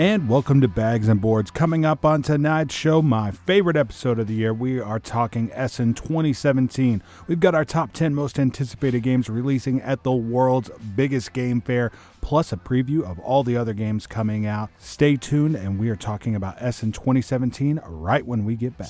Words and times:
And 0.00 0.30
welcome 0.30 0.62
to 0.62 0.66
Bags 0.66 1.08
and 1.08 1.20
Boards. 1.20 1.50
Coming 1.50 1.84
up 1.84 2.06
on 2.06 2.22
tonight's 2.22 2.74
show, 2.74 3.02
my 3.02 3.30
favorite 3.30 3.76
episode 3.76 4.18
of 4.18 4.28
the 4.28 4.32
year, 4.32 4.54
we 4.54 4.80
are 4.80 4.98
talking 4.98 5.50
Essen 5.52 5.92
2017. 5.92 7.02
We've 7.26 7.38
got 7.38 7.54
our 7.54 7.66
top 7.66 7.92
10 7.92 8.14
most 8.14 8.38
anticipated 8.38 9.02
games 9.02 9.28
releasing 9.28 9.82
at 9.82 10.02
the 10.02 10.12
world's 10.12 10.70
biggest 10.96 11.34
game 11.34 11.60
fair, 11.60 11.92
plus 12.22 12.50
a 12.50 12.56
preview 12.56 13.02
of 13.02 13.18
all 13.18 13.44
the 13.44 13.58
other 13.58 13.74
games 13.74 14.06
coming 14.06 14.46
out. 14.46 14.70
Stay 14.78 15.16
tuned, 15.16 15.54
and 15.54 15.78
we 15.78 15.90
are 15.90 15.96
talking 15.96 16.34
about 16.34 16.56
Essen 16.62 16.92
2017 16.92 17.78
right 17.84 18.24
when 18.24 18.46
we 18.46 18.56
get 18.56 18.78
back. 18.78 18.88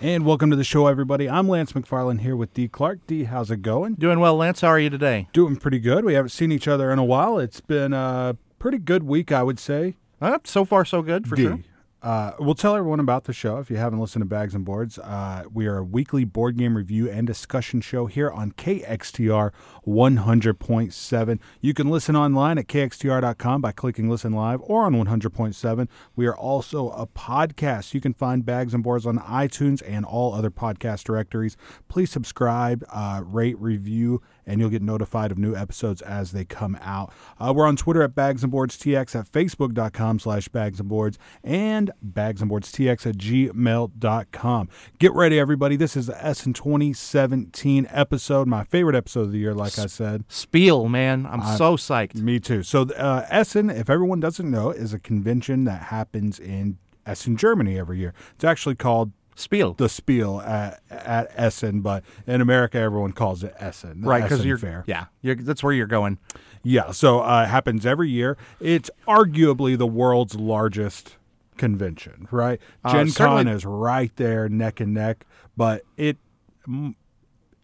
And 0.00 0.24
welcome 0.24 0.48
to 0.50 0.56
the 0.56 0.62
show, 0.62 0.86
everybody. 0.86 1.28
I'm 1.28 1.48
Lance 1.48 1.72
McFarland 1.72 2.20
here 2.20 2.36
with 2.36 2.54
D. 2.54 2.68
Clark. 2.68 3.04
D, 3.08 3.24
how's 3.24 3.50
it 3.50 3.62
going? 3.62 3.94
Doing 3.94 4.20
well, 4.20 4.36
Lance. 4.36 4.60
How 4.60 4.68
are 4.68 4.78
you 4.78 4.90
today? 4.90 5.26
Doing 5.32 5.56
pretty 5.56 5.80
good. 5.80 6.04
We 6.04 6.14
haven't 6.14 6.28
seen 6.28 6.52
each 6.52 6.68
other 6.68 6.92
in 6.92 7.00
a 7.00 7.04
while. 7.04 7.40
It's 7.40 7.60
been 7.60 7.92
a 7.92 8.36
pretty 8.60 8.78
good 8.78 9.02
week, 9.02 9.32
I 9.32 9.42
would 9.42 9.58
say. 9.58 9.96
Uh, 10.20 10.38
so 10.44 10.64
far, 10.64 10.84
so 10.84 11.02
good 11.02 11.26
for 11.26 11.34
D. 11.34 11.42
sure. 11.42 11.58
Uh, 12.00 12.32
we'll 12.38 12.54
tell 12.54 12.76
everyone 12.76 13.00
about 13.00 13.24
the 13.24 13.32
show 13.32 13.58
if 13.58 13.70
you 13.70 13.76
haven't 13.76 13.98
listened 13.98 14.22
to 14.22 14.26
Bags 14.26 14.54
and 14.54 14.64
Boards. 14.64 15.00
Uh, 15.00 15.42
we 15.52 15.66
are 15.66 15.78
a 15.78 15.84
weekly 15.84 16.24
board 16.24 16.56
game 16.56 16.76
review 16.76 17.10
and 17.10 17.26
discussion 17.26 17.80
show 17.80 18.06
here 18.06 18.30
on 18.30 18.52
KXTR 18.52 19.50
100.7. 19.84 21.38
You 21.60 21.74
can 21.74 21.90
listen 21.90 22.14
online 22.14 22.56
at 22.56 22.68
kxtr.com 22.68 23.60
by 23.60 23.72
clicking 23.72 24.08
listen 24.08 24.32
live 24.32 24.60
or 24.62 24.84
on 24.84 24.94
100.7. 24.94 25.88
We 26.14 26.26
are 26.26 26.36
also 26.36 26.90
a 26.90 27.06
podcast. 27.06 27.94
You 27.94 28.00
can 28.00 28.14
find 28.14 28.46
Bags 28.46 28.74
and 28.74 28.84
Boards 28.84 29.04
on 29.04 29.18
iTunes 29.18 29.82
and 29.84 30.04
all 30.04 30.34
other 30.34 30.50
podcast 30.52 31.02
directories. 31.02 31.56
Please 31.88 32.12
subscribe, 32.12 32.84
uh, 32.90 33.22
rate, 33.24 33.58
review, 33.58 34.22
and 34.48 34.58
you'll 34.58 34.70
get 34.70 34.82
notified 34.82 35.30
of 35.30 35.38
new 35.38 35.54
episodes 35.54 36.02
as 36.02 36.32
they 36.32 36.44
come 36.44 36.76
out. 36.80 37.12
Uh, 37.38 37.52
we're 37.54 37.66
on 37.66 37.76
Twitter 37.76 38.02
at 38.02 38.14
Bags 38.14 38.42
and 38.42 38.50
Boards 38.50 38.76
TX, 38.76 39.14
at 39.14 39.30
Facebook.com 39.30 40.18
slash 40.18 40.48
Bags 40.48 40.80
and 40.80 40.88
Boards, 40.88 41.18
and 41.44 41.92
Bags 42.02 42.40
and 42.40 42.48
Boards 42.48 42.72
TX 42.72 43.06
at 43.06 43.16
gmail.com. 43.18 44.68
Get 44.98 45.12
ready, 45.12 45.38
everybody. 45.38 45.76
This 45.76 45.96
is 45.96 46.06
the 46.06 46.24
Essen 46.24 46.54
2017 46.54 47.86
episode, 47.90 48.48
my 48.48 48.64
favorite 48.64 48.96
episode 48.96 49.20
of 49.22 49.32
the 49.32 49.38
year, 49.38 49.54
like 49.54 49.78
I 49.78 49.86
said. 49.86 50.24
Spiel, 50.28 50.88
man. 50.88 51.26
I'm 51.26 51.56
so 51.56 51.76
psyched. 51.76 52.14
Me 52.14 52.40
too. 52.40 52.62
So, 52.62 52.82
uh, 52.82 53.26
Essen, 53.28 53.68
if 53.68 53.90
everyone 53.90 54.18
doesn't 54.18 54.50
know, 54.50 54.70
is 54.70 54.94
a 54.94 54.98
convention 54.98 55.64
that 55.64 55.84
happens 55.84 56.40
in 56.40 56.78
Essen, 57.06 57.36
Germany 57.36 57.78
every 57.78 57.98
year. 57.98 58.14
It's 58.34 58.44
actually 58.44 58.74
called 58.76 59.12
Spiel. 59.38 59.74
the 59.74 59.88
Spiel 59.88 60.40
at, 60.40 60.80
at 60.90 61.30
Essen, 61.34 61.80
but 61.80 62.04
in 62.26 62.40
America, 62.40 62.78
everyone 62.78 63.12
calls 63.12 63.44
it 63.44 63.54
Essen. 63.58 64.02
right, 64.02 64.22
because 64.22 64.44
you're 64.44 64.58
fair. 64.58 64.84
Yeah, 64.86 65.06
you're, 65.22 65.36
that's 65.36 65.62
where 65.62 65.72
you're 65.72 65.86
going. 65.86 66.18
Yeah, 66.62 66.90
so 66.90 67.20
uh, 67.20 67.44
it 67.44 67.48
happens 67.48 67.86
every 67.86 68.10
year. 68.10 68.36
It's 68.60 68.90
arguably 69.06 69.78
the 69.78 69.86
world's 69.86 70.34
largest 70.34 71.16
convention, 71.56 72.26
right? 72.30 72.60
Uh, 72.84 72.92
Gen 72.92 73.12
Con 73.12 73.48
is 73.48 73.64
right 73.64 74.14
there, 74.16 74.48
neck 74.48 74.80
and 74.80 74.92
neck, 74.92 75.24
but 75.56 75.82
it 75.96 76.16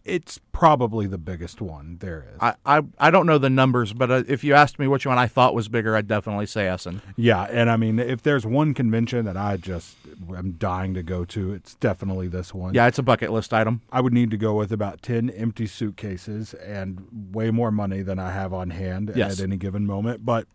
it's 0.05 0.39
probably 0.51 1.07
the 1.07 1.17
biggest 1.17 1.59
one 1.61 1.97
there 1.99 2.25
is. 2.33 2.37
I, 2.39 2.53
I, 2.65 2.81
I 2.99 3.11
don't 3.11 3.25
know 3.25 3.37
the 3.37 3.49
numbers, 3.49 3.91
but 3.91 4.09
uh, 4.11 4.23
if 4.27 4.43
you 4.43 4.53
asked 4.53 4.79
me 4.79 4.87
which 4.87 5.05
one 5.05 5.17
I 5.17 5.27
thought 5.27 5.53
was 5.55 5.67
bigger, 5.67 5.95
I'd 5.95 6.07
definitely 6.07 6.45
say 6.45 6.67
Essen. 6.67 7.01
yeah, 7.17 7.43
and 7.49 7.69
I 7.69 7.75
mean, 7.77 7.99
if 7.99 8.21
there's 8.21 8.45
one 8.45 8.73
convention 8.73 9.25
that 9.25 9.35
I 9.35 9.57
just 9.57 9.97
am 10.35 10.53
dying 10.53 10.93
to 10.93 11.03
go 11.03 11.25
to, 11.25 11.51
it's 11.53 11.75
definitely 11.75 12.27
this 12.27 12.53
one. 12.53 12.73
Yeah, 12.73 12.87
it's 12.87 12.99
a 12.99 13.03
bucket 13.03 13.31
list 13.31 13.53
item. 13.53 13.81
I 13.91 13.99
would 14.01 14.13
need 14.13 14.31
to 14.31 14.37
go 14.37 14.53
with 14.55 14.71
about 14.71 15.01
10 15.01 15.29
empty 15.31 15.67
suitcases 15.67 16.53
and 16.53 17.05
way 17.33 17.51
more 17.51 17.71
money 17.71 18.01
than 18.01 18.19
I 18.19 18.31
have 18.31 18.53
on 18.53 18.69
hand 18.69 19.11
Yes. 19.15 19.39
at 19.39 19.43
any 19.43 19.57
given 19.57 19.85
moment. 19.85 20.25
But 20.25 20.47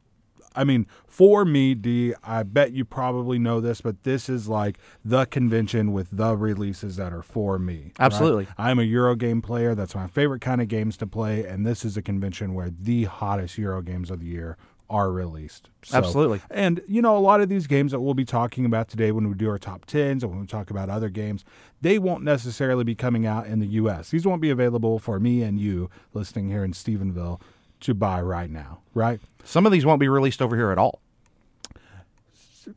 I 0.54 0.64
mean, 0.64 0.86
for 1.06 1.44
me, 1.44 1.74
D, 1.74 2.12
I 2.24 2.42
bet 2.42 2.72
you 2.72 2.84
probably 2.84 3.38
know 3.38 3.60
this, 3.60 3.80
but 3.80 4.02
this 4.02 4.28
is 4.28 4.48
like 4.48 4.78
the 5.04 5.24
convention 5.26 5.92
with 5.92 6.08
the 6.10 6.36
releases 6.36 6.96
that 6.96 7.12
are 7.12 7.22
for 7.22 7.58
me. 7.58 7.92
right? 7.98 8.06
Absolutely. 8.06 8.48
I'm 8.58 8.78
a 8.78 8.82
Euro 8.82 9.14
game 9.14 9.42
player. 9.42 9.74
That's 9.74 9.94
my 9.94 10.06
favorite 10.08 10.40
kind 10.40 10.60
of 10.60 10.68
games 10.68 10.96
to 10.98 11.06
play. 11.06 11.44
And 11.44 11.64
this 11.66 11.84
is 11.84 11.96
a 11.96 12.02
convention 12.02 12.54
where 12.54 12.70
the 12.70 13.04
hottest 13.04 13.58
Euro 13.58 13.80
games 13.82 14.10
of 14.10 14.20
the 14.20 14.26
year 14.26 14.56
are 14.88 15.12
released. 15.12 15.68
So- 15.82 15.98
Absolutely. 15.98 16.40
and 16.50 16.80
you 16.88 17.00
know, 17.00 17.16
a 17.16 17.20
lot 17.20 17.40
of 17.40 17.48
these 17.48 17.68
games 17.68 17.92
that 17.92 18.00
we'll 18.00 18.14
be 18.14 18.24
talking 18.24 18.64
about 18.64 18.88
today 18.88 19.12
when 19.12 19.28
we 19.28 19.34
do 19.36 19.48
our 19.48 19.58
top 19.58 19.84
tens 19.86 20.24
and 20.24 20.32
when 20.32 20.40
we 20.40 20.46
talk 20.48 20.68
about 20.68 20.88
other 20.88 21.08
games, 21.08 21.44
they 21.80 21.96
won't 21.96 22.24
necessarily 22.24 22.82
be 22.82 22.96
coming 22.96 23.24
out 23.24 23.46
in 23.46 23.60
the 23.60 23.68
US. 23.68 24.10
These 24.10 24.26
won't 24.26 24.42
be 24.42 24.50
available 24.50 24.98
for 24.98 25.20
me 25.20 25.42
and 25.44 25.60
you 25.60 25.88
listening 26.12 26.48
here 26.48 26.64
in 26.64 26.72
Stephenville 26.72 27.40
to 27.80 27.94
buy 27.94 28.20
right 28.20 28.50
now, 28.50 28.80
right? 28.94 29.20
Some 29.44 29.66
of 29.66 29.72
these 29.72 29.84
won't 29.86 30.00
be 30.00 30.08
released 30.08 30.42
over 30.42 30.56
here 30.56 30.70
at 30.70 30.78
all. 30.78 31.00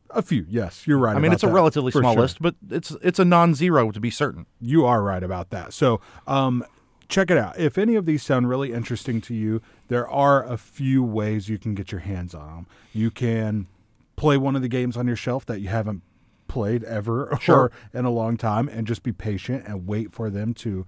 A 0.09 0.21
few, 0.21 0.45
yes, 0.49 0.87
you're 0.87 0.97
right. 0.97 1.15
I 1.15 1.19
mean, 1.19 1.33
it's 1.33 1.43
a 1.43 1.47
that, 1.47 1.53
relatively 1.53 1.91
small 1.91 2.13
sure. 2.13 2.21
list, 2.21 2.41
but 2.41 2.55
it's 2.69 2.91
it's 3.01 3.19
a 3.19 3.25
non-zero 3.25 3.91
to 3.91 3.99
be 3.99 4.09
certain. 4.09 4.45
You 4.59 4.85
are 4.85 5.03
right 5.03 5.21
about 5.21 5.49
that. 5.49 5.73
So, 5.73 5.99
um, 6.25 6.65
check 7.09 7.29
it 7.29 7.37
out. 7.37 7.59
If 7.59 7.77
any 7.77 7.95
of 7.95 8.05
these 8.05 8.23
sound 8.23 8.49
really 8.49 8.71
interesting 8.71 9.21
to 9.21 9.33
you, 9.35 9.61
there 9.89 10.07
are 10.07 10.43
a 10.43 10.57
few 10.57 11.03
ways 11.03 11.49
you 11.49 11.57
can 11.57 11.75
get 11.75 11.91
your 11.91 12.01
hands 12.01 12.33
on 12.33 12.55
them. 12.55 12.67
You 12.93 13.11
can 13.11 13.67
play 14.15 14.37
one 14.37 14.55
of 14.55 14.61
the 14.61 14.67
games 14.67 14.95
on 14.95 15.05
your 15.05 15.15
shelf 15.15 15.45
that 15.47 15.59
you 15.59 15.67
haven't 15.67 16.01
played 16.47 16.83
ever 16.83 17.37
Sure. 17.41 17.55
or 17.59 17.71
in 17.93 18.05
a 18.05 18.11
long 18.11 18.37
time 18.37 18.67
and 18.69 18.87
just 18.87 19.03
be 19.03 19.11
patient 19.11 19.65
and 19.67 19.87
wait 19.87 20.13
for 20.13 20.29
them 20.29 20.53
to 20.53 20.85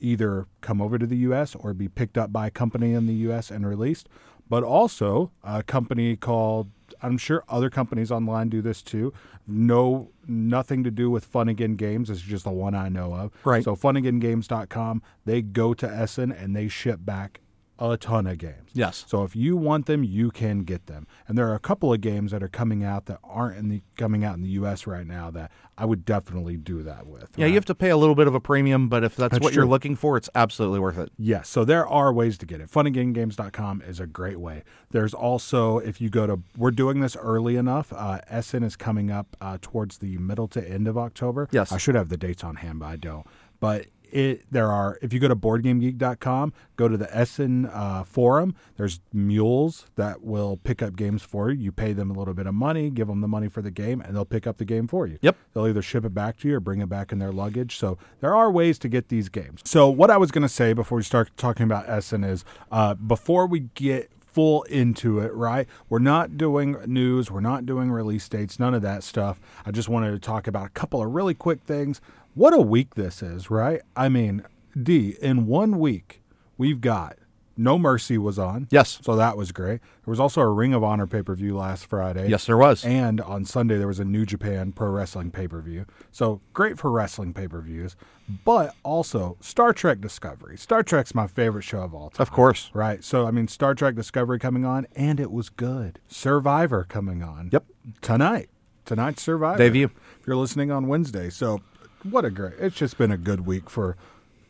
either 0.00 0.46
come 0.60 0.80
over 0.80 0.98
to 0.98 1.06
the 1.06 1.16
US 1.18 1.54
or 1.54 1.74
be 1.74 1.88
picked 1.88 2.18
up 2.18 2.32
by 2.32 2.48
a 2.48 2.50
company 2.50 2.92
in 2.92 3.06
the 3.06 3.14
US 3.14 3.50
and 3.50 3.66
released. 3.66 4.08
But 4.48 4.64
also 4.64 5.30
a 5.44 5.62
company 5.62 6.16
called 6.16 6.70
I'm 7.02 7.18
sure 7.18 7.44
other 7.48 7.70
companies 7.70 8.10
online 8.10 8.48
do 8.48 8.62
this 8.62 8.82
too. 8.82 9.12
No 9.46 10.10
nothing 10.26 10.84
to 10.84 10.90
do 10.90 11.10
with 11.10 11.24
Fun 11.24 11.48
Again 11.48 11.76
Games. 11.76 12.10
It's 12.10 12.20
just 12.20 12.44
the 12.44 12.50
one 12.50 12.74
I 12.74 12.88
know 12.88 13.14
of. 13.14 13.32
Right. 13.44 13.62
So 13.62 13.76
funagaingames.com, 13.76 15.02
they 15.24 15.42
go 15.42 15.74
to 15.74 15.86
Essen 15.88 16.32
and 16.32 16.56
they 16.56 16.68
ship 16.68 17.00
back 17.02 17.40
a 17.78 17.96
ton 17.96 18.26
of 18.26 18.38
games. 18.38 18.70
Yes. 18.72 19.04
So 19.06 19.22
if 19.24 19.36
you 19.36 19.56
want 19.56 19.86
them, 19.86 20.02
you 20.02 20.30
can 20.30 20.60
get 20.60 20.86
them. 20.86 21.06
And 21.26 21.38
there 21.38 21.48
are 21.48 21.54
a 21.54 21.60
couple 21.60 21.92
of 21.92 22.00
games 22.00 22.32
that 22.32 22.42
are 22.42 22.48
coming 22.48 22.84
out 22.84 23.06
that 23.06 23.18
aren't 23.22 23.56
in 23.56 23.68
the 23.68 23.82
coming 23.96 24.24
out 24.24 24.34
in 24.36 24.42
the 24.42 24.48
US 24.50 24.86
right 24.86 25.06
now 25.06 25.30
that 25.30 25.50
I 25.76 25.84
would 25.84 26.04
definitely 26.04 26.56
do 26.56 26.82
that 26.82 27.06
with. 27.06 27.30
Yeah, 27.36 27.44
right? 27.44 27.48
you 27.48 27.54
have 27.54 27.64
to 27.66 27.74
pay 27.74 27.90
a 27.90 27.96
little 27.96 28.14
bit 28.14 28.26
of 28.26 28.34
a 28.34 28.40
premium, 28.40 28.88
but 28.88 29.04
if 29.04 29.14
that's, 29.16 29.32
That's 29.32 29.42
what 29.42 29.54
you're 29.54 29.66
looking 29.66 29.94
for, 29.94 30.16
it's 30.16 30.28
absolutely 30.34 30.80
worth 30.80 30.98
it. 30.98 31.12
Yes, 31.16 31.48
so 31.48 31.64
there 31.64 31.86
are 31.86 32.12
ways 32.12 32.36
to 32.38 32.46
get 32.46 32.60
it. 32.60 32.70
Funagaingames.com 32.70 33.82
is 33.82 34.00
a 34.00 34.06
great 34.06 34.40
way. 34.40 34.64
There's 34.90 35.14
also, 35.14 35.78
if 35.78 36.00
you 36.00 36.10
go 36.10 36.26
to, 36.26 36.40
we're 36.56 36.72
doing 36.72 37.00
this 37.00 37.16
early 37.16 37.56
enough. 37.56 37.92
Uh, 37.92 38.20
Essen 38.28 38.62
is 38.62 38.76
coming 38.76 39.10
up 39.10 39.36
uh, 39.40 39.58
towards 39.60 39.98
the 39.98 40.18
middle 40.18 40.48
to 40.48 40.68
end 40.68 40.88
of 40.88 40.98
October. 40.98 41.48
Yes. 41.52 41.70
I 41.70 41.78
should 41.78 41.94
have 41.94 42.08
the 42.08 42.16
dates 42.16 42.42
on 42.42 42.56
hand, 42.56 42.80
but 42.80 42.86
I 42.86 42.96
don't. 42.96 43.26
But 43.60 43.86
it 44.12 44.44
there 44.50 44.70
are, 44.70 44.98
if 45.02 45.12
you 45.12 45.20
go 45.20 45.28
to 45.28 45.36
boardgamegeek.com, 45.36 46.52
go 46.76 46.88
to 46.88 46.96
the 46.96 47.14
Essen 47.16 47.66
uh, 47.66 48.04
forum, 48.04 48.54
there's 48.76 49.00
mules 49.12 49.86
that 49.96 50.22
will 50.22 50.56
pick 50.56 50.82
up 50.82 50.96
games 50.96 51.22
for 51.22 51.50
you. 51.50 51.64
You 51.64 51.72
pay 51.72 51.92
them 51.92 52.10
a 52.10 52.14
little 52.14 52.34
bit 52.34 52.46
of 52.46 52.54
money, 52.54 52.90
give 52.90 53.08
them 53.08 53.20
the 53.20 53.28
money 53.28 53.48
for 53.48 53.62
the 53.62 53.70
game, 53.70 54.00
and 54.00 54.14
they'll 54.14 54.24
pick 54.24 54.46
up 54.46 54.58
the 54.58 54.64
game 54.64 54.86
for 54.88 55.06
you. 55.06 55.18
Yep. 55.22 55.36
They'll 55.52 55.68
either 55.68 55.82
ship 55.82 56.04
it 56.04 56.14
back 56.14 56.38
to 56.38 56.48
you 56.48 56.56
or 56.56 56.60
bring 56.60 56.80
it 56.80 56.88
back 56.88 57.12
in 57.12 57.18
their 57.18 57.32
luggage. 57.32 57.76
So 57.76 57.98
there 58.20 58.34
are 58.34 58.50
ways 58.50 58.78
to 58.80 58.88
get 58.88 59.08
these 59.08 59.28
games. 59.28 59.62
So 59.64 59.88
what 59.88 60.10
I 60.10 60.16
was 60.16 60.30
going 60.30 60.42
to 60.42 60.48
say 60.48 60.72
before 60.72 60.96
we 60.96 61.04
start 61.04 61.30
talking 61.36 61.64
about 61.64 61.88
Essen 61.88 62.24
is 62.24 62.44
uh, 62.70 62.94
before 62.94 63.46
we 63.46 63.60
get 63.74 64.10
full 64.38 64.62
into 64.64 65.18
it, 65.18 65.34
right? 65.34 65.66
We're 65.88 65.98
not 65.98 66.36
doing 66.36 66.76
news, 66.86 67.28
we're 67.28 67.40
not 67.40 67.66
doing 67.66 67.90
release 67.90 68.28
dates, 68.28 68.60
none 68.60 68.72
of 68.72 68.82
that 68.82 69.02
stuff. 69.02 69.40
I 69.66 69.72
just 69.72 69.88
wanted 69.88 70.12
to 70.12 70.20
talk 70.20 70.46
about 70.46 70.66
a 70.66 70.70
couple 70.70 71.02
of 71.02 71.12
really 71.12 71.34
quick 71.34 71.60
things. 71.62 72.00
What 72.34 72.54
a 72.54 72.60
week 72.60 72.94
this 72.94 73.22
is, 73.22 73.50
right? 73.50 73.82
I 73.96 74.08
mean, 74.08 74.42
D, 74.80 75.16
in 75.20 75.46
one 75.46 75.78
week, 75.78 76.22
we've 76.56 76.80
got 76.80 77.16
No 77.56 77.76
Mercy 77.76 78.16
was 78.16 78.38
on. 78.38 78.68
Yes. 78.70 79.00
So 79.02 79.16
that 79.16 79.36
was 79.36 79.50
great. 79.50 79.80
There 79.80 80.12
was 80.12 80.20
also 80.20 80.40
a 80.40 80.48
Ring 80.48 80.72
of 80.72 80.84
Honor 80.84 81.08
pay 81.08 81.22
per 81.22 81.34
view 81.34 81.56
last 81.56 81.86
Friday. 81.86 82.28
Yes, 82.28 82.46
there 82.46 82.56
was. 82.56 82.84
And 82.84 83.20
on 83.20 83.44
Sunday, 83.44 83.76
there 83.76 83.88
was 83.88 83.98
a 83.98 84.04
New 84.04 84.24
Japan 84.24 84.70
Pro 84.70 84.90
Wrestling 84.90 85.32
pay 85.32 85.48
per 85.48 85.60
view. 85.60 85.84
So 86.12 86.40
great 86.52 86.78
for 86.78 86.92
wrestling 86.92 87.34
pay 87.34 87.48
per 87.48 87.60
views, 87.60 87.96
but 88.44 88.76
also 88.84 89.36
Star 89.40 89.72
Trek 89.72 90.00
Discovery. 90.00 90.56
Star 90.56 90.84
Trek's 90.84 91.16
my 91.16 91.26
favorite 91.26 91.62
show 91.62 91.80
of 91.82 91.92
all 91.92 92.10
time. 92.10 92.22
Of 92.22 92.30
course. 92.30 92.70
Right. 92.72 93.02
So, 93.02 93.26
I 93.26 93.32
mean, 93.32 93.48
Star 93.48 93.74
Trek 93.74 93.96
Discovery 93.96 94.38
coming 94.38 94.64
on, 94.64 94.86
and 94.94 95.18
it 95.18 95.32
was 95.32 95.48
good. 95.48 95.98
Survivor 96.06 96.86
coming 96.88 97.24
on. 97.24 97.50
Yep. 97.52 97.64
Tonight. 98.00 98.50
Tonight's 98.84 99.22
Survivor. 99.22 99.58
Debut. 99.58 99.90
If 100.20 100.26
you're 100.26 100.36
listening 100.36 100.70
on 100.70 100.86
Wednesday. 100.86 101.28
So, 101.28 101.60
what 102.02 102.24
a 102.24 102.30
great. 102.30 102.54
It's 102.58 102.76
just 102.76 102.98
been 102.98 103.10
a 103.10 103.16
good 103.16 103.46
week 103.46 103.68
for 103.70 103.96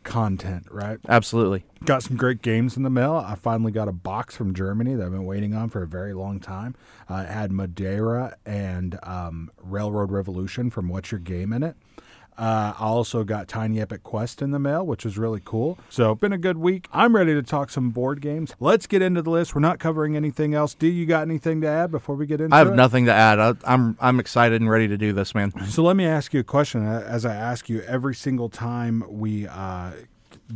content, 0.03 0.65
right? 0.71 0.99
Absolutely. 1.07 1.65
Got 1.85 2.03
some 2.03 2.17
great 2.17 2.41
games 2.41 2.77
in 2.77 2.83
the 2.83 2.89
mail. 2.89 3.15
I 3.15 3.35
finally 3.35 3.71
got 3.71 3.87
a 3.87 3.91
box 3.91 4.35
from 4.35 4.53
Germany 4.53 4.95
that 4.95 5.05
I've 5.05 5.11
been 5.11 5.25
waiting 5.25 5.53
on 5.53 5.69
for 5.69 5.83
a 5.83 5.87
very 5.87 6.13
long 6.13 6.39
time. 6.39 6.75
Uh, 7.09 7.25
it 7.27 7.31
had 7.31 7.51
Madeira 7.51 8.35
and 8.45 8.97
um, 9.03 9.51
Railroad 9.61 10.11
Revolution 10.11 10.69
from 10.69 10.89
What's 10.89 11.11
Your 11.11 11.19
Game 11.19 11.53
in 11.53 11.63
it. 11.63 11.75
Uh, 12.39 12.73
I 12.79 12.85
also 12.85 13.25
got 13.25 13.49
Tiny 13.49 13.81
Epic 13.81 14.01
Quest 14.01 14.41
in 14.41 14.51
the 14.51 14.59
mail, 14.59 14.85
which 14.85 15.03
was 15.03 15.17
really 15.17 15.41
cool. 15.43 15.77
So, 15.89 16.15
been 16.15 16.31
a 16.31 16.37
good 16.37 16.57
week. 16.57 16.87
I'm 16.93 17.13
ready 17.13 17.33
to 17.33 17.43
talk 17.43 17.69
some 17.69 17.89
board 17.89 18.21
games. 18.21 18.55
Let's 18.61 18.87
get 18.87 19.01
into 19.01 19.21
the 19.21 19.29
list. 19.29 19.53
We're 19.53 19.59
not 19.61 19.77
covering 19.77 20.15
anything 20.15 20.53
else. 20.53 20.73
Do 20.73 20.87
you 20.87 21.05
got 21.05 21.23
anything 21.23 21.59
to 21.61 21.67
add 21.67 21.91
before 21.91 22.15
we 22.15 22.25
get 22.25 22.39
into 22.39 22.55
it? 22.55 22.57
I 22.57 22.59
have 22.59 22.69
it? 22.69 22.75
nothing 22.75 23.05
to 23.07 23.13
add. 23.13 23.39
I, 23.39 23.55
I'm 23.65 23.97
I'm 23.99 24.21
excited 24.21 24.61
and 24.61 24.69
ready 24.69 24.87
to 24.87 24.97
do 24.97 25.11
this, 25.11 25.35
man. 25.35 25.51
So 25.67 25.83
let 25.83 25.97
me 25.97 26.05
ask 26.05 26.33
you 26.33 26.39
a 26.39 26.43
question. 26.43 26.85
As 26.85 27.25
I 27.25 27.35
ask 27.35 27.67
you 27.67 27.81
every 27.81 28.15
single 28.15 28.47
time 28.47 29.03
we 29.09 29.45
uh, 29.45 29.91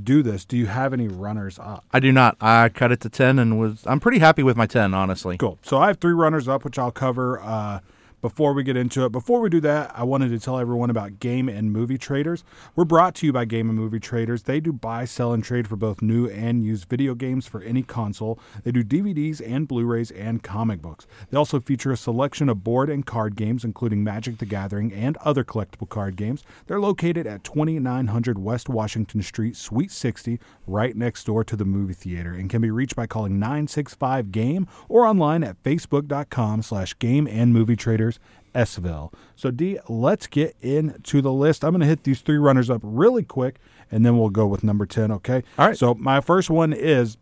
do 0.04 0.24
this, 0.24 0.46
do 0.46 0.56
you 0.56 0.68
have 0.68 0.94
any 0.94 1.10
runners 1.10 1.60
up? 1.60 1.84
I 1.92 2.00
do 2.00 2.14
not. 2.14 2.38
I 2.40 2.70
cut 2.70 2.94
it 2.94 3.02
to 3.02 3.10
ten 3.10 3.40
and 3.40 3.60
was 3.60 3.84
I'm 3.86 4.00
pretty 4.00 4.20
happy 4.20 4.44
with 4.44 4.56
my 4.56 4.68
ten, 4.68 4.94
honestly. 4.94 5.38
Cool. 5.38 5.60
So 5.64 5.80
I 5.80 5.88
have 5.88 5.98
three 5.98 6.14
runners 6.14 6.48
up, 6.48 6.64
which 6.64 6.80
I'll 6.80 6.92
cover 6.92 7.42
uh, 7.42 7.80
before 8.24 8.54
we 8.54 8.64
get 8.64 8.78
into 8.78 9.04
it. 9.04 9.12
Before 9.12 9.42
we 9.42 9.50
do 9.50 9.60
that, 9.60 9.92
I 9.94 10.04
wanted 10.04 10.30
to 10.30 10.40
tell 10.40 10.58
everyone 10.58 10.90
about 10.90 11.20
Game 11.20 11.50
and 11.50 11.74
Movie 11.74 11.98
Traders. 11.98 12.46
We're 12.74 12.86
brought 12.86 13.16
to 13.16 13.26
you 13.26 13.34
by 13.34 13.44
Game 13.44 13.70
and 13.70 13.78
Movie 13.78 14.00
Traders. 14.00 14.44
They 14.44 14.62
do 14.62 14.72
buy, 14.72 15.04
sell, 15.04 15.34
and 15.34 15.44
trade 15.44 15.68
for 15.68 15.76
both 15.76 16.02
new 16.02 16.30
and 16.30 16.64
used 16.64 16.88
video 16.88 17.16
games 17.16 17.46
for 17.48 17.62
any 17.62 17.84
console. 17.84 18.40
They 18.64 18.72
do 18.72 18.82
DVDs 18.82 19.46
and 19.46 19.68
Blu 19.68 19.86
rays 19.86 20.10
and 20.10 20.42
comic 20.42 20.82
books. 20.82 21.06
They 21.30 21.38
also 21.38 21.60
feature 21.60 21.92
a 21.92 21.98
selection 21.98 22.48
of 22.48 22.64
board 22.64 22.90
and 22.90 23.06
card 23.06 23.36
games, 23.36 23.66
including 23.66 24.06
Magic 24.06 24.38
the 24.38 24.46
Gathering 24.46 24.94
and 24.94 25.18
other 25.18 25.44
collectible 25.44 25.90
card 25.90 26.16
games. 26.16 26.44
They're 26.68 26.80
located 26.80 27.28
at 27.28 27.44
2900 27.44 28.40
West 28.40 28.70
Washington 28.70 29.22
Street, 29.22 29.58
Suite 29.58 29.92
60, 29.92 30.40
right 30.66 30.96
next 30.96 31.26
door 31.26 31.44
to 31.44 31.58
the 31.58 31.66
movie 31.66 31.94
theater, 31.94 32.32
and 32.32 32.50
can 32.50 32.62
be 32.62 32.72
reached 32.72 32.96
by 32.96 33.06
calling 33.06 33.38
965 33.38 34.32
Game 34.32 34.66
or 34.88 35.06
online 35.06 35.44
at 35.44 35.62
facebook.com 35.62 36.62
slash 36.62 36.98
game 37.00 37.28
and 37.28 37.52
movie 37.52 37.76
traders 37.76 38.13
Sville. 38.54 39.12
So 39.36 39.52
D, 39.52 39.80
let's 39.90 40.28
get 40.28 40.56
into 40.62 41.22
the 41.22 41.32
list. 41.32 41.64
I'm 41.64 41.72
going 41.72 41.82
to 41.82 41.88
hit 41.88 42.04
these 42.04 42.22
three 42.22 42.38
runners 42.38 42.70
up 42.70 42.82
really 42.84 43.24
quick, 43.24 43.56
and 43.92 44.06
then 44.06 44.18
we'll 44.18 44.30
go 44.30 44.46
with 44.46 44.64
number 44.64 44.86
10, 44.86 45.12
okay? 45.12 45.44
All 45.58 45.68
right. 45.68 45.78
So 45.78 45.94
my 45.96 46.22
first 46.22 46.50
one 46.50 46.74
is 46.74 47.18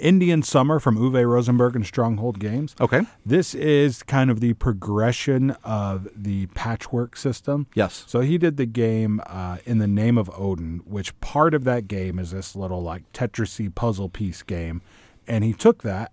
Indian 0.00 0.42
Summer 0.42 0.78
from 0.78 0.96
Uwe 0.98 1.26
Rosenberg 1.26 1.74
and 1.74 1.86
Stronghold 1.86 2.38
Games. 2.38 2.74
Okay. 2.80 3.02
This 3.24 3.54
is 3.54 4.02
kind 4.02 4.30
of 4.30 4.40
the 4.40 4.54
progression 4.54 5.52
of 5.64 6.08
the 6.14 6.46
patchwork 6.48 7.16
system. 7.16 7.66
Yes. 7.74 8.04
So 8.06 8.20
he 8.20 8.38
did 8.38 8.56
the 8.56 8.66
game 8.66 9.20
uh, 9.26 9.58
in 9.64 9.78
the 9.78 9.86
name 9.86 10.18
of 10.18 10.30
Odin, 10.38 10.82
which 10.84 11.18
part 11.20 11.54
of 11.54 11.64
that 11.64 11.88
game 11.88 12.18
is 12.18 12.30
this 12.32 12.54
little 12.54 12.82
like 12.82 13.10
Tetrisy 13.12 13.74
puzzle 13.74 14.08
piece 14.08 14.42
game, 14.42 14.82
and 15.26 15.44
he 15.44 15.52
took 15.52 15.82
that 15.82 16.12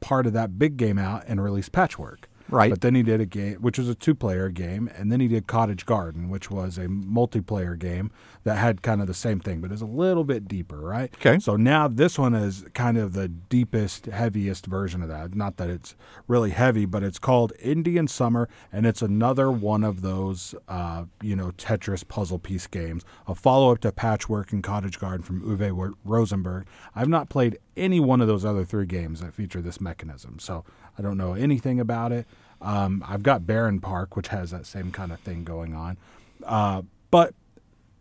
part 0.00 0.26
of 0.26 0.32
that 0.32 0.58
big 0.58 0.76
game 0.76 0.98
out 0.98 1.24
and 1.26 1.42
released 1.42 1.72
Patchwork. 1.72 2.29
Right. 2.50 2.70
But 2.70 2.80
then 2.80 2.94
he 2.94 3.02
did 3.02 3.20
a 3.20 3.26
game, 3.26 3.56
which 3.56 3.78
was 3.78 3.88
a 3.88 3.94
two-player 3.94 4.48
game, 4.48 4.90
and 4.96 5.10
then 5.10 5.20
he 5.20 5.28
did 5.28 5.46
Cottage 5.46 5.86
Garden, 5.86 6.28
which 6.28 6.50
was 6.50 6.78
a 6.78 6.86
multiplayer 6.86 7.78
game 7.78 8.10
that 8.44 8.56
had 8.56 8.82
kind 8.82 9.00
of 9.00 9.06
the 9.06 9.14
same 9.14 9.38
thing, 9.40 9.60
but 9.60 9.70
is 9.70 9.82
a 9.82 9.86
little 9.86 10.24
bit 10.24 10.48
deeper, 10.48 10.78
right? 10.78 11.12
Okay. 11.14 11.38
So 11.38 11.56
now 11.56 11.86
this 11.88 12.18
one 12.18 12.34
is 12.34 12.64
kind 12.74 12.98
of 12.98 13.12
the 13.12 13.28
deepest, 13.28 14.06
heaviest 14.06 14.66
version 14.66 15.02
of 15.02 15.08
that. 15.08 15.34
Not 15.34 15.58
that 15.58 15.70
it's 15.70 15.94
really 16.26 16.50
heavy, 16.50 16.86
but 16.86 17.02
it's 17.02 17.18
called 17.18 17.52
Indian 17.60 18.08
Summer, 18.08 18.48
and 18.72 18.86
it's 18.86 19.02
another 19.02 19.50
one 19.50 19.84
of 19.84 20.02
those, 20.02 20.54
uh, 20.68 21.04
you 21.22 21.36
know, 21.36 21.52
Tetris 21.52 22.06
puzzle 22.06 22.38
piece 22.38 22.66
games. 22.66 23.04
A 23.28 23.34
follow-up 23.34 23.80
to 23.80 23.92
Patchwork 23.92 24.52
and 24.52 24.62
Cottage 24.62 24.98
Garden 24.98 25.22
from 25.22 25.42
Uwe 25.42 25.94
Rosenberg. 26.04 26.66
I've 26.94 27.08
not 27.08 27.28
played 27.28 27.58
any 27.76 28.00
one 28.00 28.20
of 28.20 28.26
those 28.26 28.44
other 28.44 28.64
three 28.64 28.86
games 28.86 29.20
that 29.20 29.34
feature 29.34 29.60
this 29.60 29.80
mechanism, 29.80 30.38
so 30.38 30.64
I 30.98 31.02
don't 31.02 31.16
know 31.16 31.34
anything 31.34 31.80
about 31.80 32.12
it. 32.12 32.26
Um, 32.60 33.04
I've 33.06 33.22
got 33.22 33.42
Barenpark, 33.42 34.16
which 34.16 34.28
has 34.28 34.50
that 34.50 34.66
same 34.66 34.92
kind 34.92 35.12
of 35.12 35.20
thing 35.20 35.44
going 35.44 35.74
on, 35.74 35.96
uh, 36.44 36.82
but 37.10 37.34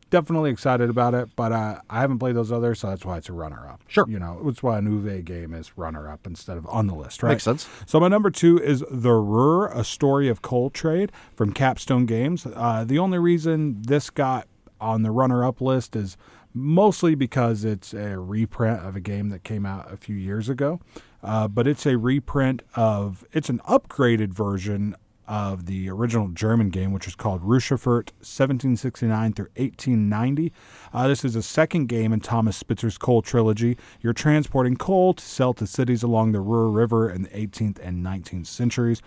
definitely 0.10 0.50
excited 0.50 0.90
about 0.90 1.14
it, 1.14 1.30
but 1.36 1.52
uh, 1.52 1.82
I 1.90 2.02
haven't 2.02 2.20
played 2.20 2.36
those 2.36 2.52
others, 2.52 2.80
so 2.80 2.90
that's 2.90 3.06
why 3.06 3.18
it's 3.18 3.30
a 3.30 3.34
runner 3.34 3.68
up. 3.68 3.82
Sure. 3.88 4.06
You 4.08 4.20
know, 4.20 4.42
it's 4.46 4.64
why 4.64 4.78
an 4.80 4.88
Uwe 4.88 5.24
game 5.24 5.54
is 5.54 5.78
runner 5.78 6.10
up 6.10 6.26
instead 6.26 6.58
of 6.58 6.66
on 6.68 6.88
the 6.88 6.96
list, 6.96 7.24
right? 7.24 7.32
Makes 7.32 7.44
sense. 7.44 7.70
So 7.86 8.00
my 8.00 8.08
number 8.08 8.30
two 8.30 8.58
is 8.58 8.84
The 8.90 9.14
Ruhr, 9.14 9.68
A 9.68 9.84
Story 9.84 10.28
of 10.28 10.42
Coal 10.42 10.70
Trade 10.70 11.12
from 11.36 11.54
Capstone 11.54 12.06
Games. 12.06 12.46
Uh, 12.46 12.84
the 12.84 13.00
only 13.00 13.20
reason 13.20 13.82
this 13.84 14.10
got 14.10 14.48
on 14.82 15.04
the 15.04 15.12
runner 15.12 15.44
up 15.44 15.62
list 15.62 15.96
is 15.96 16.18
mostly 16.54 17.16
because 17.16 17.64
it's 17.64 17.94
a 17.94 18.18
reprint 18.18 18.80
of 18.84 18.96
a 18.96 19.00
game 19.00 19.30
that 19.30 19.44
came 19.44 19.66
out 19.66 19.92
a 19.92 19.98
few 19.98 20.16
years 20.16 20.50
ago. 20.50 20.80
Uh, 21.24 21.48
but 21.48 21.68
it's 21.68 21.86
a 21.86 21.98
reprint 21.98 22.62
of, 22.76 23.26
it's 23.34 23.50
an 23.50 23.60
upgraded 23.68 24.30
version 24.30 24.96
of 25.28 25.68
the 25.68 25.88
original 25.90 26.28
German 26.30 26.70
game, 26.72 26.92
which 26.92 27.08
is 27.08 27.14
called 27.14 27.44
Ruhrschifffahrt 27.44 28.10
1769 28.26 29.34
through 29.34 29.46
1890. 29.58 30.52
Uh, 30.92 31.08
this 31.08 31.24
is 31.24 31.36
a 31.36 31.44
second 31.44 31.88
game 31.88 32.12
in 32.12 32.20
Thomas 32.20 32.58
Spitzer's 32.58 32.98
coal 32.98 33.22
trilogy. 33.22 33.78
You're 34.02 34.14
transporting 34.14 34.76
coal 34.76 35.14
to 35.14 35.24
sell 35.24 35.54
to 35.54 35.68
cities 35.68 36.02
along 36.02 36.32
the 36.32 36.40
Ruhr 36.40 36.72
River 36.72 37.12
in 37.12 37.22
the 37.24 37.30
18th 37.30 37.78
and 37.80 38.04
19th 38.04 38.48
centuries. 38.48 39.02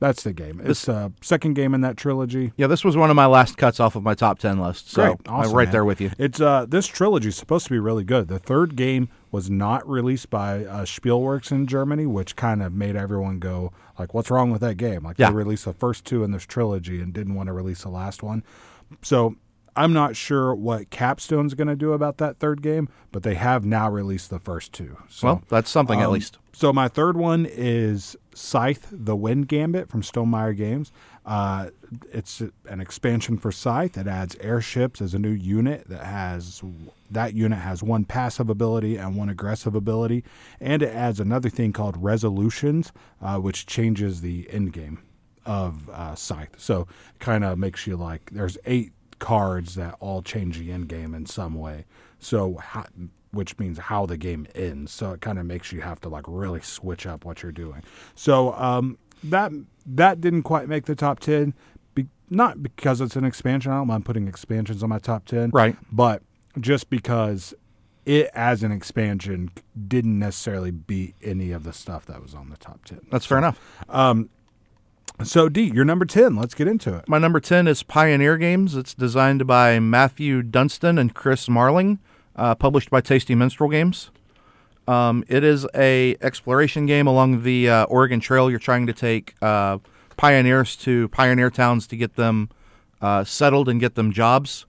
That's 0.00 0.22
the 0.22 0.32
game. 0.32 0.60
It's 0.62 0.86
a 0.86 1.12
second 1.22 1.54
game 1.54 1.72
in 1.72 1.80
that 1.80 1.96
trilogy. 1.96 2.52
Yeah, 2.56 2.66
this 2.66 2.84
was 2.84 2.96
one 2.96 3.10
of 3.10 3.16
my 3.16 3.26
last 3.26 3.56
cuts 3.56 3.80
off 3.80 3.96
of 3.96 4.02
my 4.02 4.14
top 4.14 4.38
ten 4.38 4.60
list. 4.60 4.90
So 4.90 5.02
Great. 5.02 5.16
I'm 5.28 5.34
Awesome, 5.34 5.54
right 5.54 5.64
man. 5.68 5.72
there 5.72 5.84
with 5.84 6.00
you. 6.00 6.10
It's 6.18 6.40
uh, 6.40 6.66
this 6.68 6.86
trilogy 6.86 7.28
is 7.28 7.36
supposed 7.36 7.64
to 7.66 7.70
be 7.72 7.78
really 7.78 8.04
good. 8.04 8.28
The 8.28 8.38
third 8.40 8.76
game 8.76 9.08
was 9.34 9.50
not 9.50 9.86
released 9.88 10.30
by 10.30 10.64
uh, 10.64 10.84
Spielworxx 10.84 11.50
in 11.50 11.66
Germany, 11.66 12.06
which 12.06 12.36
kind 12.36 12.62
of 12.62 12.72
made 12.72 12.94
everyone 12.94 13.40
go 13.40 13.72
like, 13.98 14.14
"What's 14.14 14.30
wrong 14.30 14.52
with 14.52 14.60
that 14.60 14.76
game?" 14.76 15.02
Like 15.02 15.18
Yeah. 15.18 15.30
they 15.30 15.34
released 15.34 15.64
the 15.64 15.72
first 15.72 16.04
two 16.04 16.22
in 16.22 16.30
this 16.30 16.44
trilogy 16.44 17.00
and 17.00 17.12
didn't 17.12 17.34
want 17.34 17.48
to 17.48 17.52
release 17.52 17.82
the 17.82 17.88
last 17.88 18.22
one. 18.22 18.44
So 19.02 19.34
I'm 19.74 19.92
not 19.92 20.14
sure 20.14 20.54
what 20.54 20.90
Capstone's 20.90 21.54
going 21.54 21.66
to 21.66 21.74
do 21.74 21.94
about 21.94 22.18
that 22.18 22.38
third 22.38 22.62
game, 22.62 22.88
but 23.10 23.24
they 23.24 23.34
have 23.34 23.64
now 23.64 23.90
released 23.90 24.30
the 24.30 24.38
first 24.38 24.72
two. 24.72 24.98
So 25.08 25.26
Well, 25.26 25.42
that's 25.48 25.68
something 25.68 26.00
at 26.00 26.06
um, 26.06 26.12
least. 26.12 26.38
So 26.52 26.72
my 26.72 26.86
third 26.86 27.16
one 27.16 27.44
is 27.44 28.16
Scythe: 28.36 28.86
The 28.92 29.16
Wind 29.16 29.48
Gambit 29.48 29.88
from 29.88 30.02
Stonemaier 30.02 30.56
Games. 30.56 30.92
Uh, 31.24 31.70
it's 32.12 32.42
an 32.68 32.80
expansion 32.80 33.38
for 33.38 33.50
Scythe. 33.50 33.96
It 33.96 34.06
adds 34.06 34.36
airships 34.40 35.00
as 35.00 35.14
a 35.14 35.18
new 35.18 35.30
unit 35.30 35.88
that 35.88 36.04
has 36.04 36.62
that 37.10 37.34
unit 37.34 37.58
has 37.58 37.82
one 37.82 38.04
passive 38.04 38.50
ability 38.50 38.96
and 38.96 39.16
one 39.16 39.28
aggressive 39.28 39.74
ability, 39.74 40.24
and 40.60 40.82
it 40.82 40.92
adds 40.92 41.20
another 41.20 41.48
thing 41.48 41.72
called 41.72 41.96
Resolutions, 42.02 42.92
uh, 43.22 43.38
which 43.38 43.66
changes 43.66 44.20
the 44.20 44.48
end 44.50 44.72
game 44.72 44.98
of 45.46 45.88
uh, 45.90 46.14
Scythe. 46.14 46.56
So 46.58 46.86
kind 47.18 47.44
of 47.44 47.58
makes 47.58 47.86
you 47.86 47.96
like 47.96 48.30
there's 48.32 48.58
eight 48.66 48.92
cards 49.18 49.74
that 49.76 49.96
all 50.00 50.22
change 50.22 50.58
the 50.58 50.70
end 50.72 50.88
game 50.88 51.14
in 51.14 51.26
some 51.26 51.54
way. 51.54 51.86
So 52.18 52.56
how, 52.56 52.86
which 53.30 53.58
means 53.58 53.78
how 53.78 54.06
the 54.06 54.16
game 54.16 54.46
ends. 54.54 54.92
So 54.92 55.12
it 55.12 55.20
kind 55.20 55.38
of 55.38 55.46
makes 55.46 55.72
you 55.72 55.80
have 55.80 56.00
to 56.02 56.08
like 56.08 56.24
really 56.26 56.60
switch 56.60 57.06
up 57.06 57.24
what 57.24 57.42
you're 57.42 57.52
doing. 57.52 57.82
So 58.14 58.52
um, 58.54 58.98
that 59.24 59.52
that 59.86 60.20
didn't 60.20 60.42
quite 60.44 60.68
make 60.68 60.86
the 60.86 60.94
top 60.94 61.20
ten. 61.20 61.54
Be, 61.94 62.06
not 62.30 62.62
because 62.62 63.00
it's 63.00 63.16
an 63.16 63.24
expansion. 63.24 63.72
I 63.72 63.76
don't 63.76 63.86
mind 63.88 64.04
putting 64.04 64.28
expansions 64.28 64.82
on 64.82 64.88
my 64.88 64.98
top 64.98 65.24
ten. 65.26 65.50
Right. 65.50 65.76
But 65.90 66.22
just 66.60 66.90
because 66.90 67.54
it 68.06 68.30
as 68.34 68.62
an 68.62 68.70
expansion 68.72 69.50
didn't 69.88 70.18
necessarily 70.18 70.70
beat 70.70 71.14
any 71.22 71.52
of 71.52 71.64
the 71.64 71.72
stuff 71.72 72.06
that 72.06 72.22
was 72.22 72.34
on 72.34 72.50
the 72.50 72.56
top 72.56 72.84
ten. 72.84 73.00
That's 73.10 73.26
fair 73.26 73.38
enough. 73.38 73.58
So 75.22 75.48
D, 75.48 75.70
you're 75.72 75.84
number 75.84 76.04
ten. 76.04 76.36
Let's 76.36 76.54
get 76.54 76.66
into 76.66 76.94
it. 76.96 77.08
My 77.08 77.18
number 77.18 77.38
10 77.38 77.68
is 77.68 77.84
Pioneer 77.84 78.36
Games. 78.36 78.74
It's 78.74 78.94
designed 78.94 79.46
by 79.46 79.78
Matthew 79.78 80.42
Dunstan 80.42 80.98
and 80.98 81.14
Chris 81.14 81.48
Marling, 81.48 82.00
uh, 82.34 82.56
published 82.56 82.90
by 82.90 83.00
Tasty 83.00 83.34
Minstrel 83.36 83.70
Games. 83.70 84.10
Um, 84.86 85.24
it 85.28 85.42
is 85.44 85.66
a 85.74 86.16
exploration 86.20 86.86
game 86.86 87.06
along 87.06 87.42
the 87.42 87.68
uh, 87.70 87.84
Oregon 87.84 88.20
Trail. 88.20 88.50
You're 88.50 88.58
trying 88.58 88.86
to 88.86 88.92
take 88.92 89.34
uh, 89.40 89.78
pioneers 90.16 90.76
to 90.76 91.08
pioneer 91.08 91.50
towns 91.50 91.86
to 91.88 91.96
get 91.96 92.16
them 92.16 92.50
uh, 93.00 93.24
settled 93.24 93.68
and 93.68 93.80
get 93.80 93.94
them 93.94 94.12
jobs. 94.12 94.66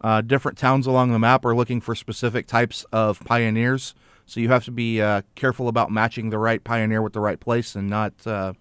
Uh, 0.00 0.20
different 0.20 0.56
towns 0.56 0.86
along 0.86 1.12
the 1.12 1.18
map 1.18 1.44
are 1.44 1.54
looking 1.56 1.80
for 1.80 1.94
specific 1.94 2.46
types 2.46 2.84
of 2.92 3.18
pioneers, 3.24 3.94
so 4.26 4.38
you 4.40 4.48
have 4.48 4.64
to 4.64 4.70
be 4.70 5.02
uh, 5.02 5.22
careful 5.34 5.66
about 5.68 5.90
matching 5.90 6.30
the 6.30 6.38
right 6.38 6.62
pioneer 6.62 7.02
with 7.02 7.12
the 7.12 7.20
right 7.20 7.40
place 7.40 7.74
and 7.74 7.90
not 7.90 8.12
uh, 8.24 8.52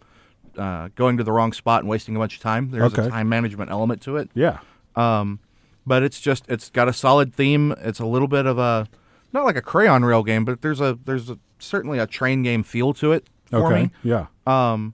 uh, 0.57 0.89
going 0.95 1.15
to 1.17 1.23
the 1.23 1.31
wrong 1.31 1.53
spot 1.53 1.81
and 1.81 1.89
wasting 1.89 2.15
a 2.15 2.19
bunch 2.19 2.35
of 2.35 2.41
time. 2.41 2.71
There's 2.71 2.91
Okay. 2.93 3.05
a 3.05 3.09
time 3.09 3.29
management 3.29 3.69
element 3.69 4.01
to 4.03 4.17
it. 4.17 4.29
Yeah. 4.33 4.59
Um, 4.95 5.39
but 5.85 6.01
it's 6.03 6.19
just 6.19 6.43
it's 6.49 6.69
got 6.71 6.87
a 6.89 6.93
solid 6.93 7.33
theme. 7.33 7.73
It's 7.79 7.99
a 7.99 8.05
little 8.05 8.27
bit 8.27 8.45
of 8.47 8.57
a 8.57 8.87
not 9.37 9.45
like 9.45 9.55
a 9.57 9.61
crayon 9.61 10.03
rail 10.03 10.23
game, 10.23 10.43
but 10.45 10.61
there's 10.61 10.81
a 10.81 10.97
there's 11.05 11.29
a, 11.29 11.37
certainly 11.59 11.99
a 11.99 12.07
train 12.07 12.43
game 12.43 12.63
feel 12.63 12.93
to 12.95 13.11
it 13.13 13.27
for 13.49 13.71
Okay. 13.71 13.83
me. 13.83 13.91
Yeah. 14.03 14.27
Um, 14.45 14.93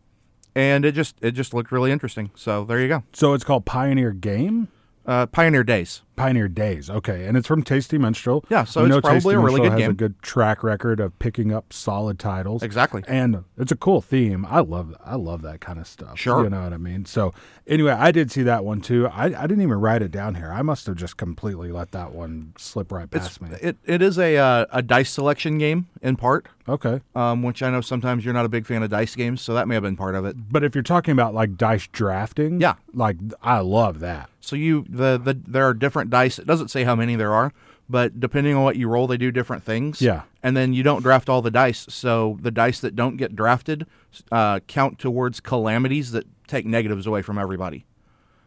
and 0.55 0.85
it 0.85 0.91
just 0.93 1.15
it 1.21 1.31
just 1.31 1.53
looked 1.53 1.71
really 1.71 1.91
interesting. 1.91 2.29
So 2.35 2.63
there 2.63 2.79
you 2.79 2.87
go. 2.87 3.03
So 3.13 3.33
it's 3.33 3.43
called 3.43 3.65
Pioneer 3.65 4.11
Game. 4.11 4.67
Uh, 5.05 5.25
Pioneer 5.25 5.63
Days. 5.63 6.01
Pioneer 6.15 6.47
Days. 6.47 6.89
Okay, 6.89 7.25
and 7.25 7.35
it's 7.35 7.47
from 7.47 7.63
Tasty 7.63 7.97
Minstrel. 7.97 8.45
Yeah, 8.49 8.63
so 8.63 8.83
We 8.83 8.89
it's 8.91 9.01
probably 9.01 9.15
Tasty 9.19 9.29
a 9.31 9.39
really 9.39 9.59
Minstrel 9.61 9.69
good 9.77 9.81
has 9.81 9.89
a 9.89 9.93
good 9.93 10.21
track 10.21 10.63
record 10.63 10.99
of 10.99 11.17
picking 11.19 11.51
up 11.51 11.73
solid 11.73 12.19
titles. 12.19 12.61
Exactly. 12.63 13.03
and 13.07 13.43
it's 13.57 13.71
a 13.71 13.75
cool 13.75 13.99
theme. 13.99 14.45
I 14.47 14.59
love 14.61 14.95
I 15.03 15.15
love 15.15 15.41
that 15.41 15.59
kind 15.59 15.79
of 15.79 15.87
stuff. 15.87 16.17
Sure. 16.19 16.43
you 16.43 16.49
know 16.49 16.63
what 16.63 16.71
I 16.71 16.77
mean. 16.77 17.03
So 17.05 17.33
anyway, 17.67 17.91
I 17.91 18.11
did 18.11 18.31
see 18.31 18.43
that 18.43 18.63
one 18.63 18.79
too. 18.79 19.07
I, 19.07 19.25
I 19.25 19.47
didn't 19.47 19.61
even 19.61 19.79
write 19.79 20.01
it 20.03 20.11
down 20.11 20.35
here. 20.35 20.51
I 20.51 20.61
must 20.61 20.85
have 20.85 20.95
just 20.95 21.17
completely 21.17 21.71
let 21.71 21.91
that 21.91 22.13
one 22.13 22.53
slip 22.57 22.91
right 22.91 23.09
past 23.09 23.31
It's, 23.31 23.41
me. 23.41 23.57
it, 23.61 23.77
it 23.83 24.01
is 24.01 24.17
a 24.19 24.37
uh, 24.37 24.65
a 24.71 24.81
dice 24.83 25.09
selection 25.09 25.57
game 25.57 25.87
in 26.01 26.15
part, 26.15 26.45
Okay, 26.69 27.01
um, 27.15 27.41
which 27.43 27.61
I 27.63 27.71
know 27.71 27.81
sometimes 27.81 28.23
you're 28.23 28.33
not 28.35 28.45
a 28.45 28.49
big 28.49 28.65
fan 28.67 28.83
of 28.83 28.89
dice 28.91 29.15
games, 29.15 29.41
so 29.41 29.53
that 29.55 29.67
may 29.67 29.73
have 29.73 29.83
been 29.83 29.97
part 29.97 30.15
of 30.15 30.23
it. 30.25 30.35
but 30.51 30.63
if 30.63 30.75
you're 30.75 30.83
talking 30.83 31.11
about 31.11 31.33
like 31.33 31.57
dice 31.57 31.87
drafting, 31.87 32.61
Yeah. 32.61 32.75
like 32.93 33.17
I 33.41 33.59
love 33.59 33.99
that. 33.99 34.29
So 34.43 34.57
you 34.57 34.85
the, 34.89 35.17
the 35.17 35.39
there 35.47 35.65
are 35.65 35.73
different 35.73 36.09
dice. 36.09 36.37
It 36.37 36.45
doesn't 36.45 36.67
say 36.67 36.83
how 36.83 36.95
many 36.95 37.15
there 37.15 37.33
are, 37.33 37.53
but 37.89 38.19
depending 38.19 38.55
on 38.55 38.63
what 38.63 38.75
you 38.75 38.89
roll, 38.89 39.07
they 39.07 39.15
do 39.15 39.31
different 39.31 39.63
things. 39.63 40.01
Yeah. 40.01 40.23
And 40.43 40.57
then 40.57 40.73
you 40.73 40.83
don't 40.83 41.01
draft 41.01 41.29
all 41.29 41.41
the 41.41 41.49
dice. 41.49 41.85
So 41.87 42.37
the 42.41 42.51
dice 42.51 42.81
that 42.81 42.93
don't 42.93 43.15
get 43.15 43.37
drafted 43.37 43.87
uh, 44.33 44.59
count 44.67 44.99
towards 44.99 45.39
calamities 45.39 46.11
that 46.11 46.27
take 46.45 46.65
negatives 46.65 47.07
away 47.07 47.21
from 47.21 47.37
everybody. 47.37 47.85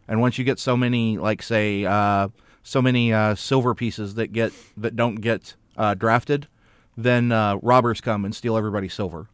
And 0.07 0.21
once 0.21 0.37
you 0.37 0.45
get 0.45 0.59
so 0.59 0.77
many, 0.77 1.17
like 1.17 1.43
say, 1.43 1.87
uh, 1.87 2.29
so 2.63 2.83
many 2.83 3.13
uh, 3.13 3.35
silver 3.35 3.75
pieces 3.75 4.17
that 4.17 4.33
get 4.33 4.53
that 4.77 4.97
don't 4.97 5.17
get 5.17 5.55
uh, 5.79 5.95
drafted, 5.95 6.47
then 6.95 7.33
uh, 7.33 7.57
robbers 7.63 8.03
come 8.03 8.27
and 8.27 8.35
steal 8.35 8.55
everybody's 8.55 8.93
silver. 8.93 9.29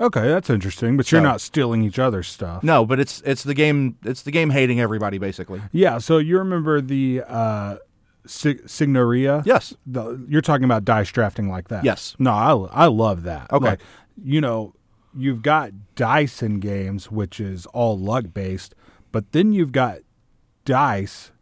Okay, 0.00 0.28
that's 0.28 0.48
interesting. 0.50 0.96
But 0.96 1.10
you're 1.10 1.20
So- 1.20 1.24
not 1.24 1.40
stealing 1.40 1.82
each 1.82 1.98
other's 1.98 2.28
stuff. 2.28 2.62
No, 2.62 2.84
but 2.86 3.00
it's 3.00 3.20
it's 3.22 3.42
the 3.42 3.54
game. 3.54 3.96
It's 4.04 4.22
the 4.22 4.30
game 4.30 4.50
hating 4.50 4.80
everybody 4.80 5.18
basically. 5.18 5.60
Yeah. 5.72 5.98
So 5.98 6.18
you 6.18 6.38
remember 6.38 6.80
the 6.80 7.22
uh, 7.26 7.76
Sig- 8.26 8.64
Signoria? 8.66 9.42
Yes. 9.44 9.74
The, 9.86 10.24
you're 10.28 10.42
talking 10.42 10.64
about 10.64 10.84
dice 10.84 11.10
drafting 11.10 11.48
like 11.48 11.68
that. 11.68 11.84
Yes. 11.84 12.14
No, 12.18 12.30
I, 12.32 12.84
I 12.84 12.86
love 12.86 13.22
that. 13.24 13.52
Okay. 13.52 13.64
Like, 13.70 13.80
you 14.22 14.40
know, 14.40 14.74
you've 15.16 15.42
got 15.42 15.72
dice 15.94 16.42
in 16.42 16.60
games, 16.60 17.10
which 17.10 17.40
is 17.40 17.66
all 17.66 17.98
luck 17.98 18.26
based, 18.34 18.74
but 19.12 19.32
then 19.32 19.52
you've 19.52 19.72
got 19.72 19.98
dice, 20.64 21.32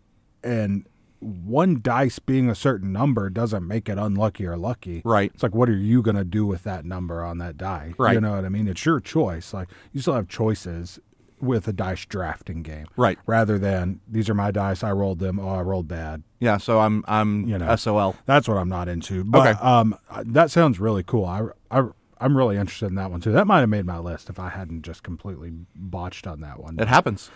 and 0.44 0.86
one 1.20 1.80
dice 1.82 2.18
being 2.18 2.48
a 2.50 2.54
certain 2.54 2.92
number 2.92 3.30
doesn't 3.30 3.66
make 3.66 3.88
it 3.88 3.98
unlucky 3.98 4.46
or 4.46 4.56
lucky. 4.56 5.02
Right. 5.04 5.30
It's 5.34 5.42
like, 5.42 5.54
what 5.54 5.68
are 5.68 5.76
you 5.76 6.02
going 6.02 6.16
to 6.16 6.24
do 6.24 6.46
with 6.46 6.62
that 6.64 6.84
number 6.84 7.22
on 7.22 7.38
that 7.38 7.56
die? 7.56 7.94
Right. 7.98 8.14
You 8.14 8.20
know 8.20 8.32
what 8.32 8.44
I 8.44 8.48
mean? 8.48 8.68
It's 8.68 8.84
your 8.84 9.00
choice. 9.00 9.52
Like, 9.54 9.68
you 9.92 10.00
still 10.00 10.14
have 10.14 10.28
choices 10.28 10.98
with 11.40 11.68
a 11.68 11.72
dice 11.72 12.04
drafting 12.06 12.62
game. 12.62 12.86
Right. 12.96 13.18
Rather 13.26 13.58
than, 13.58 14.00
these 14.08 14.28
are 14.30 14.34
my 14.34 14.50
dice, 14.50 14.82
I 14.82 14.92
rolled 14.92 15.18
them, 15.18 15.38
oh, 15.38 15.48
I 15.50 15.60
rolled 15.62 15.86
bad. 15.88 16.22
Yeah. 16.40 16.56
So 16.58 16.80
I'm 16.80 17.04
I'm 17.06 17.46
You 17.46 17.58
know. 17.58 17.74
SOL. 17.76 18.16
That's 18.26 18.48
what 18.48 18.56
I'm 18.56 18.68
not 18.68 18.88
into. 18.88 19.22
But 19.24 19.46
Okay. 19.48 19.58
um, 19.60 19.96
that 20.24 20.50
sounds 20.50 20.80
really 20.80 21.02
cool. 21.02 21.24
I, 21.26 21.42
I, 21.70 21.88
I'm 22.18 22.34
really 22.36 22.56
interested 22.56 22.86
in 22.86 22.94
that 22.94 23.10
one 23.10 23.20
too. 23.20 23.32
That 23.32 23.46
might 23.46 23.60
have 23.60 23.68
made 23.68 23.84
my 23.84 23.98
list 23.98 24.30
if 24.30 24.38
I 24.38 24.48
hadn't 24.48 24.82
just 24.82 25.02
completely 25.02 25.52
botched 25.74 26.26
on 26.26 26.40
that 26.40 26.58
one. 26.58 26.78
It 26.80 26.88
happens. 26.88 27.30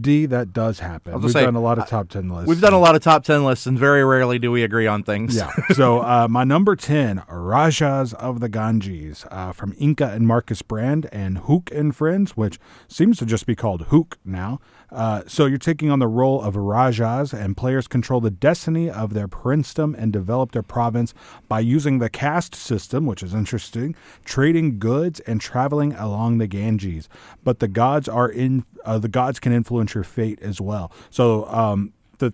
D, 0.00 0.26
that 0.26 0.52
does 0.52 0.80
happen. 0.80 1.20
We've 1.20 1.30
say, 1.30 1.44
done 1.44 1.54
a 1.54 1.60
lot 1.60 1.78
of 1.78 1.86
top 1.86 2.08
10 2.08 2.28
lists. 2.28 2.48
We've 2.48 2.60
done 2.60 2.72
a 2.72 2.78
lot 2.78 2.94
of 2.94 3.02
top 3.02 3.24
10 3.24 3.44
lists, 3.44 3.66
and 3.66 3.78
very 3.78 4.04
rarely 4.04 4.38
do 4.38 4.50
we 4.50 4.62
agree 4.62 4.86
on 4.86 5.02
things. 5.02 5.36
Yeah. 5.36 5.50
so 5.72 6.00
uh, 6.00 6.28
my 6.28 6.44
number 6.44 6.76
10, 6.76 7.22
Rajas 7.28 8.14
of 8.14 8.40
the 8.40 8.48
Ganges 8.48 9.26
uh, 9.30 9.52
from 9.52 9.72
Inka 9.74 10.12
and 10.12 10.26
Markus 10.26 10.62
Brand 10.62 11.08
and 11.12 11.38
Huch 11.38 11.70
and 11.72 11.94
Friends, 11.94 12.32
which 12.32 12.58
seems 12.88 13.18
to 13.18 13.26
just 13.26 13.46
be 13.46 13.54
called 13.54 13.86
Huch 13.90 14.18
now. 14.24 14.60
Uh, 14.92 15.22
so 15.26 15.46
you're 15.46 15.58
taking 15.58 15.90
on 15.90 15.98
the 15.98 16.08
role 16.08 16.40
of 16.42 16.56
Rajas, 16.56 17.32
and 17.32 17.56
players 17.56 17.86
control 17.86 18.20
the 18.20 18.30
destiny 18.30 18.90
of 18.90 19.14
their 19.14 19.28
princedom 19.28 19.94
and 19.96 20.12
develop 20.12 20.52
their 20.52 20.62
province 20.62 21.14
by 21.48 21.60
using 21.60 21.98
the 21.98 22.10
caste 22.10 22.54
system, 22.54 23.06
which 23.06 23.22
is 23.22 23.34
interesting, 23.34 23.94
trading 24.24 24.78
goods 24.78 25.20
and 25.20 25.40
traveling 25.40 25.92
along 25.94 26.38
the 26.38 26.46
Ganges. 26.46 27.08
But 27.44 27.60
the 27.60 27.68
gods 27.68 28.08
are 28.08 28.28
in 28.28 28.64
uh, 28.84 28.98
the 28.98 29.08
gods 29.08 29.38
can 29.38 29.52
influence 29.52 29.94
your 29.94 30.04
fate 30.04 30.40
as 30.40 30.60
well. 30.60 30.90
So 31.10 31.46
um, 31.46 31.92
the 32.18 32.32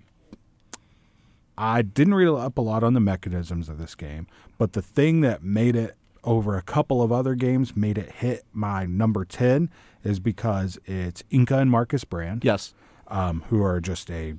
I 1.59 1.83
didn't 1.83 2.15
read 2.15 2.29
up 2.29 2.59
a 2.59 2.61
lot 2.61 2.83
on 2.83 2.95
the 2.95 3.01
mechanisms 3.01 3.69
of 3.69 3.79
this 3.79 3.95
game, 3.95 4.27
but 4.59 4.73
the 4.73 4.83
thing 4.83 5.21
that 5.23 5.43
made 5.43 5.77
it 5.77 5.97
over 6.26 6.56
a 6.56 6.62
couple 6.62 7.00
of 7.02 7.11
other 7.12 7.35
games 7.35 7.76
made 7.76 7.97
it 7.97 8.11
hit 8.16 8.45
my 8.52 8.85
number 8.85 9.25
10 9.25 9.71
is 10.04 10.18
because 10.21 10.78
it's 10.85 11.23
Inka 11.30 11.52
and 11.62 11.71
Markus 11.71 12.04
Brand, 12.04 12.45
Yes. 12.45 12.75
um, 13.09 13.45
who 13.49 13.62
are 13.62 13.80
just 13.80 14.11
a 14.11 14.35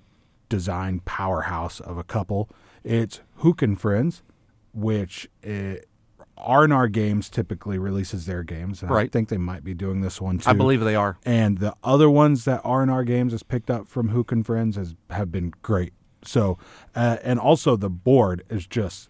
design 0.49 0.99
powerhouse 1.05 1.79
of 1.79 1.97
a 1.97 2.03
couple. 2.03 2.49
It's 2.83 3.21
Huch 3.37 3.61
and 3.63 3.79
Friends, 3.79 4.21
which 4.73 5.27
it, 5.41 5.87
R&R 6.37 6.87
Games 6.87 7.29
typically 7.29 7.77
releases 7.79 8.25
their 8.27 8.43
games. 8.43 8.81
And 8.83 8.91
I 8.91 8.93
Right. 8.93 9.11
think 9.11 9.29
they 9.29 9.37
might 9.37 9.63
be 9.63 9.73
doing 9.73 10.01
this 10.01 10.21
one 10.21 10.37
too. 10.37 10.49
I 10.49 10.53
believe 10.53 10.81
they 10.81 10.95
are. 10.95 11.17
And 11.25 11.57
the 11.57 11.73
other 11.83 12.09
ones 12.09 12.45
that 12.45 12.61
R&R 12.63 13.03
Games 13.03 13.31
has 13.31 13.43
picked 13.43 13.71
up 13.71 13.87
from 13.87 14.09
Huch 14.09 14.31
and 14.31 14.45
Friends 14.45 14.75
has 14.75 14.93
have 15.09 15.31
been 15.31 15.51
great. 15.63 15.93
So, 16.23 16.57
uh, 16.95 17.17
and 17.23 17.39
also 17.39 17.75
the 17.75 17.89
board 17.89 18.43
is 18.49 18.67
just 18.67 19.09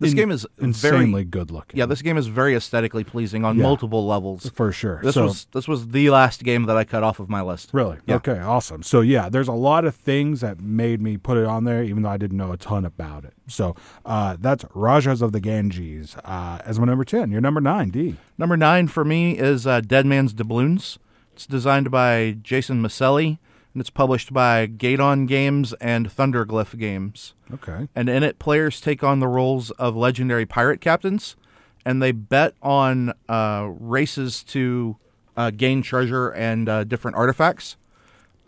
This 0.00 0.10
in- 0.10 0.16
game 0.16 0.30
is 0.30 0.46
insanely 0.58 1.10
very 1.12 1.24
good 1.24 1.50
looking. 1.50 1.78
yeah. 1.78 1.86
This 1.86 2.02
game 2.02 2.16
is 2.18 2.26
very 2.26 2.54
aesthetically 2.56 3.04
pleasing 3.04 3.44
on 3.44 3.56
Yeah. 3.56 3.62
multiple 3.62 4.06
levels. 4.06 4.50
for 4.50 4.72
sure. 4.72 5.00
This 5.02 5.14
so, 5.14 5.24
was 5.26 5.46
this 5.52 5.68
was 5.68 5.88
the 5.88 6.10
last 6.10 6.42
game 6.42 6.64
that 6.64 6.76
I 6.76 6.84
cut 6.84 7.02
off 7.02 7.20
of 7.20 7.28
my 7.28 7.42
list. 7.42 7.70
really 7.72 7.98
Yeah. 8.06 8.16
okay, 8.16 8.38
awesome. 8.40 8.82
So 8.82 9.00
yeah, 9.00 9.28
there's 9.28 9.48
a 9.48 9.52
lot 9.52 9.84
of 9.84 9.94
things 9.94 10.40
that 10.40 10.60
made 10.60 11.00
me 11.00 11.16
put 11.16 11.36
it 11.38 11.46
on 11.46 11.64
there, 11.64 11.82
even 11.84 12.02
though 12.02 12.10
I 12.10 12.16
didn't 12.16 12.36
know 12.36 12.50
a 12.52 12.56
ton 12.56 12.84
about 12.84 13.24
it. 13.24 13.34
So 13.46 13.76
uh, 14.04 14.36
that's 14.40 14.64
Rajas 14.74 15.22
of 15.22 15.32
the 15.32 15.40
Ganges 15.40 16.16
uh, 16.24 16.58
as 16.64 16.78
my 16.80 16.86
number 16.86 17.04
ten. 17.04 17.30
Your 17.30 17.40
number 17.40 17.60
nine, 17.60 17.90
D. 17.90 18.16
Number 18.36 18.56
nine 18.56 18.88
for 18.88 19.04
me 19.04 19.38
is 19.38 19.66
uh, 19.66 19.80
Dead 19.80 20.06
Man's 20.06 20.32
Doubloons. 20.32 20.98
It's 21.32 21.46
designed 21.46 21.90
by 21.90 22.36
Jason 22.42 22.82
Maselli 22.82 23.38
and 23.74 23.80
it's 23.80 23.90
published 23.90 24.32
by 24.32 24.66
Gaton 24.66 25.26
Games 25.26 25.72
and 25.80 26.08
Thundergryph 26.08 26.78
Games. 26.78 27.34
Okay. 27.52 27.88
and 27.94 28.08
in 28.08 28.22
it 28.22 28.38
players 28.38 28.80
take 28.80 29.02
on 29.04 29.20
the 29.20 29.28
roles 29.28 29.70
of 29.72 29.94
legendary 29.94 30.46
pirate 30.46 30.80
captains 30.80 31.36
and 31.84 32.00
they 32.02 32.12
bet 32.12 32.54
on 32.62 33.12
uh, 33.28 33.68
races 33.78 34.42
to 34.44 34.96
uh, 35.36 35.50
gain 35.50 35.82
treasure 35.82 36.30
and 36.30 36.68
uh, 36.68 36.84
different 36.84 37.16
artifacts 37.16 37.76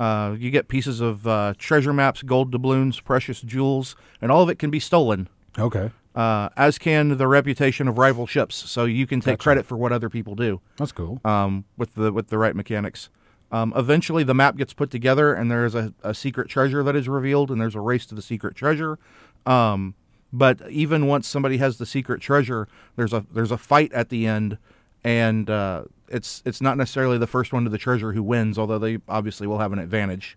uh, 0.01 0.35
you 0.39 0.51
get 0.51 0.69
pieces 0.69 1.01
of 1.01 1.27
uh, 1.27 1.53
treasure 1.59 1.93
maps 1.93 2.23
gold 2.23 2.51
doubloons 2.51 3.01
precious 3.01 3.41
jewels 3.43 3.97
and 4.23 4.31
all 4.33 4.43
of 4.43 4.49
it 4.49 4.59
can 4.59 4.71
be 4.71 4.81
stolen 4.81 5.29
Okay. 5.59 5.91
uh, 6.15 6.49
as 6.57 6.79
can 6.79 7.17
the 7.19 7.27
reputation 7.29 7.87
of 7.89 7.99
rival 7.99 8.27
ships 8.27 8.55
so 8.55 8.85
you 8.87 9.07
can 9.07 9.21
take 9.21 9.35
Gotcha. 9.35 9.43
credit 9.43 9.67
for 9.67 9.77
what 9.77 9.93
other 9.93 10.09
people 10.09 10.35
do 10.35 10.61
That's 10.79 10.93
cool. 10.93 11.21
um, 11.25 11.65
with 11.77 11.95
the 11.95 12.13
with 12.13 12.29
the 12.29 12.39
right 12.39 12.55
mechanics. 12.57 13.09
Um, 13.53 13.73
eventually, 13.77 14.25
the 14.25 14.35
map 14.35 14.57
gets 14.57 14.73
put 14.73 14.91
together, 14.91 15.33
and 15.33 15.51
there 15.51 15.65
is 15.65 15.75
a, 15.75 15.95
a 16.03 16.15
secret 16.15 16.49
treasure 16.49 16.83
that 16.83 16.97
is 16.97 17.09
revealed, 17.09 17.51
and 17.51 17.61
there's 17.61 17.75
a 17.75 17.81
race 17.81 18.07
to 18.07 18.15
the 18.15 18.23
secret 18.23 18.55
treasure. 18.57 18.99
Um, 19.45 19.95
but 20.33 20.69
even 20.71 21.07
once 21.07 21.29
somebody 21.29 21.59
has 21.59 21.79
the 21.79 21.87
secret 21.87 22.21
treasure, 22.21 22.69
there's 22.97 23.13
a 23.13 23.25
there's 23.33 23.53
a 23.53 23.59
fight 23.59 23.93
at 23.93 24.09
the 24.09 24.27
end, 24.27 24.59
and 25.05 25.49
uh, 25.49 25.85
it's 26.09 26.43
it's 26.45 26.61
not 26.61 26.77
necessarily 26.77 27.19
the 27.19 27.27
first 27.27 27.53
one 27.53 27.65
to 27.65 27.71
the 27.71 27.79
treasure 27.79 28.13
who 28.13 28.23
wins, 28.23 28.59
although 28.59 28.79
they 28.79 28.99
obviously 29.09 29.47
will 29.47 29.59
have 29.59 29.73
an 29.73 29.79
advantage. 29.79 30.37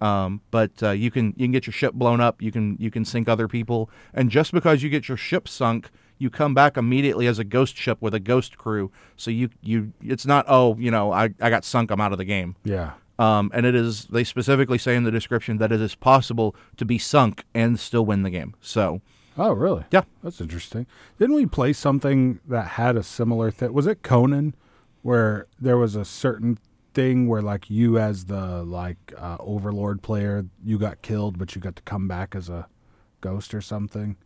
Um, 0.00 0.42
but 0.50 0.70
uh, 0.82 0.90
you 0.90 1.10
can 1.10 1.34
you 1.36 1.46
can 1.46 1.52
get 1.52 1.66
your 1.66 1.72
ship 1.72 1.94
blown 1.94 2.20
up. 2.20 2.40
You 2.40 2.52
can 2.52 2.76
you 2.78 2.90
can 2.90 3.04
sink 3.04 3.28
other 3.28 3.48
people, 3.48 3.90
and 4.14 4.30
just 4.30 4.52
because 4.52 4.82
you 4.82 4.90
get 4.90 5.08
your 5.08 5.16
ship 5.16 5.48
sunk, 5.48 5.90
you 6.18 6.30
come 6.30 6.54
back 6.54 6.76
immediately 6.76 7.26
as 7.26 7.38
a 7.38 7.44
ghost 7.44 7.76
ship 7.76 7.98
with 8.00 8.14
a 8.14 8.20
ghost 8.20 8.56
crew. 8.56 8.90
So 9.16 9.30
you 9.30 9.50
you 9.62 9.92
it's 10.02 10.26
not 10.26 10.44
oh 10.48 10.76
you 10.78 10.90
know 10.90 11.12
I, 11.12 11.30
I 11.40 11.50
got 11.50 11.64
sunk 11.64 11.90
I'm 11.90 12.00
out 12.00 12.12
of 12.12 12.18
the 12.18 12.24
game. 12.24 12.56
yeah. 12.64 12.92
Um, 13.18 13.50
and 13.54 13.64
it 13.64 13.74
is 13.74 14.04
they 14.06 14.24
specifically 14.24 14.76
say 14.76 14.94
in 14.94 15.04
the 15.04 15.10
description 15.10 15.56
that 15.56 15.72
it 15.72 15.80
is 15.80 15.94
possible 15.94 16.54
to 16.76 16.84
be 16.84 16.98
sunk 16.98 17.44
and 17.54 17.80
still 17.80 18.04
win 18.04 18.22
the 18.22 18.30
game. 18.30 18.54
So 18.60 19.00
Oh, 19.38 19.52
really? 19.52 19.84
Yeah. 19.90 20.02
That's 20.22 20.40
interesting. 20.40 20.86
Didn't 21.18 21.34
we 21.36 21.46
play 21.46 21.72
something 21.72 22.40
that 22.48 22.68
had 22.68 22.96
a 22.96 23.02
similar 23.02 23.50
thing? 23.50 23.72
Was 23.72 23.86
it 23.86 24.02
Conan, 24.02 24.54
where 25.02 25.46
there 25.60 25.76
was 25.76 25.94
a 25.94 26.04
certain 26.04 26.58
thing 26.94 27.28
where, 27.28 27.42
like, 27.42 27.68
you 27.68 27.98
as 27.98 28.24
the 28.24 28.62
like 28.64 29.12
uh, 29.18 29.36
Overlord 29.40 30.02
player, 30.02 30.46
you 30.64 30.78
got 30.78 31.02
killed, 31.02 31.38
but 31.38 31.54
you 31.54 31.60
got 31.60 31.76
to 31.76 31.82
come 31.82 32.08
back 32.08 32.34
as 32.34 32.48
a 32.48 32.66
ghost 33.20 33.52
or 33.52 33.60
something? 33.60 34.16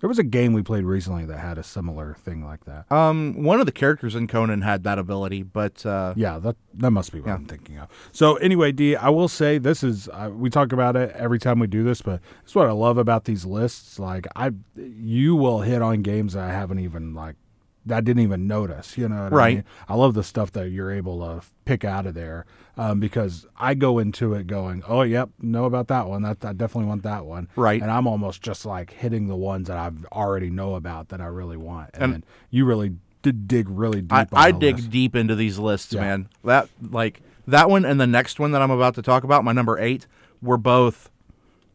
There 0.00 0.08
was 0.08 0.18
a 0.18 0.22
game 0.24 0.52
we 0.52 0.62
played 0.62 0.84
recently 0.84 1.24
that 1.26 1.38
had 1.38 1.58
a 1.58 1.62
similar 1.64 2.14
thing 2.14 2.44
like 2.44 2.64
that. 2.66 2.90
um, 2.92 3.42
one 3.42 3.58
of 3.58 3.66
the 3.66 3.72
characters 3.72 4.14
in 4.14 4.28
Conan 4.28 4.62
had 4.62 4.84
that 4.84 4.98
ability, 4.98 5.42
but 5.42 5.84
uh, 5.84 6.14
Yeah, 6.16 6.38
that 6.38 6.56
that 6.74 6.90
must 6.92 7.12
be 7.12 7.20
what 7.20 7.28
Yeah. 7.28 7.34
I'm 7.34 7.46
thinking 7.46 7.78
of. 7.78 7.88
So 8.12 8.36
anyway, 8.36 8.70
D, 8.72 8.94
I 8.94 9.08
will 9.08 9.26
say 9.28 9.58
this 9.58 9.82
is 9.82 10.08
uh, 10.10 10.30
we 10.32 10.50
talk 10.50 10.72
about 10.72 10.94
it 10.96 11.10
every 11.16 11.38
time 11.40 11.58
we 11.58 11.66
do 11.66 11.82
this, 11.82 12.00
but 12.02 12.20
it's 12.44 12.54
what 12.54 12.68
I 12.68 12.72
love 12.72 12.96
about 12.98 13.24
these 13.24 13.44
lists. 13.44 13.98
Like 13.98 14.26
I, 14.36 14.52
you 14.76 15.34
will 15.34 15.60
hit 15.62 15.82
on 15.82 16.02
games 16.02 16.34
that 16.34 16.44
I 16.48 16.52
haven't 16.52 16.78
even 16.78 17.14
like 17.14 17.34
I 17.92 18.00
didn't 18.00 18.22
even 18.22 18.46
notice. 18.46 18.96
You 18.98 19.08
know, 19.08 19.24
what 19.24 19.32
I 19.32 19.36
Right. 19.36 19.54
mean? 19.56 19.64
I 19.88 19.94
love 19.94 20.14
the 20.14 20.22
stuff 20.24 20.52
that 20.52 20.70
you're 20.70 20.90
able 20.92 21.18
to 21.20 21.46
pick 21.64 21.84
out 21.84 22.06
of 22.06 22.14
there 22.14 22.46
um, 22.76 23.00
because 23.00 23.46
I 23.56 23.74
go 23.74 23.98
into 23.98 24.34
it 24.34 24.46
going, 24.46 24.82
oh, 24.88 25.02
yep, 25.02 25.30
know 25.40 25.64
about 25.64 25.88
that 25.88 26.08
one. 26.08 26.22
That 26.22 26.44
I 26.44 26.52
definitely 26.52 26.88
want 26.88 27.02
that 27.02 27.24
one. 27.26 27.48
Right. 27.56 27.80
And 27.82 27.90
I'm 27.90 28.06
almost 28.06 28.42
just 28.42 28.64
like 28.66 28.92
hitting 28.92 29.26
the 29.28 29.36
ones 29.36 29.68
that 29.68 29.76
I 29.76 29.90
already 30.12 30.50
know 30.50 30.74
about 30.74 31.08
that 31.08 31.20
I 31.20 31.26
really 31.26 31.56
want. 31.56 31.90
And, 31.94 32.02
And- 32.02 32.12
then 32.14 32.24
you 32.50 32.64
really 32.64 32.94
did 33.22 33.48
dig 33.48 33.68
really 33.68 34.00
deep. 34.00 34.12
I, 34.12 34.20
on 34.22 34.28
I 34.32 34.50
dig 34.52 34.76
list. 34.76 34.90
deep 34.90 35.16
into 35.16 35.34
these 35.34 35.58
lists, 35.58 35.92
Yeah. 35.92 36.00
man. 36.00 36.28
That 36.44 36.68
like 36.90 37.20
that 37.48 37.68
one 37.68 37.84
and 37.84 38.00
the 38.00 38.06
next 38.06 38.38
one 38.38 38.52
that 38.52 38.62
I'm 38.62 38.70
about 38.70 38.94
to 38.94 39.02
talk 39.02 39.24
about, 39.24 39.42
my 39.44 39.52
number 39.52 39.76
eight, 39.78 40.06
were 40.40 40.56
both, 40.58 41.10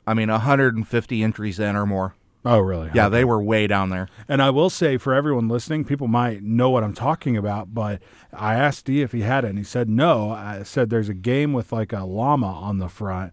I 0.07 0.13
mean, 0.13 0.29
150 0.29 1.21
entries 1.23 1.59
in 1.59 1.75
or 1.75 1.85
more. 1.85 2.15
Oh, 2.45 2.59
really? 2.59 2.89
Yeah, 2.93 3.07
they 3.09 3.23
were 3.23 3.41
way 3.41 3.67
down 3.67 3.89
there. 3.89 4.07
And 4.27 4.41
I 4.41 4.49
will 4.49 4.69
say 4.69 4.97
for 4.97 5.13
everyone 5.13 5.47
listening, 5.47 5.85
people 5.85 6.07
might 6.07 6.43
know 6.43 6.69
what 6.69 6.83
I'm 6.83 6.93
talking 6.93 7.37
about, 7.37 7.73
but 7.73 8.01
I 8.33 8.55
asked 8.55 8.85
D 8.85 9.01
if 9.01 9.13
he 9.13 9.21
had 9.21 9.45
it, 9.45 9.49
and 9.49 9.57
he 9.57 9.63
said 9.63 9.89
no. 9.89 10.31
I 10.31 10.63
said 10.63 10.89
there's 10.89 11.07
a 11.09 11.13
game 11.13 11.53
with 11.53 11.71
like 11.71 11.93
a 11.93 12.03
llama 12.03 12.47
on 12.51 12.79
the 12.79 12.89
front, 12.89 13.31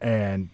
and 0.00 0.48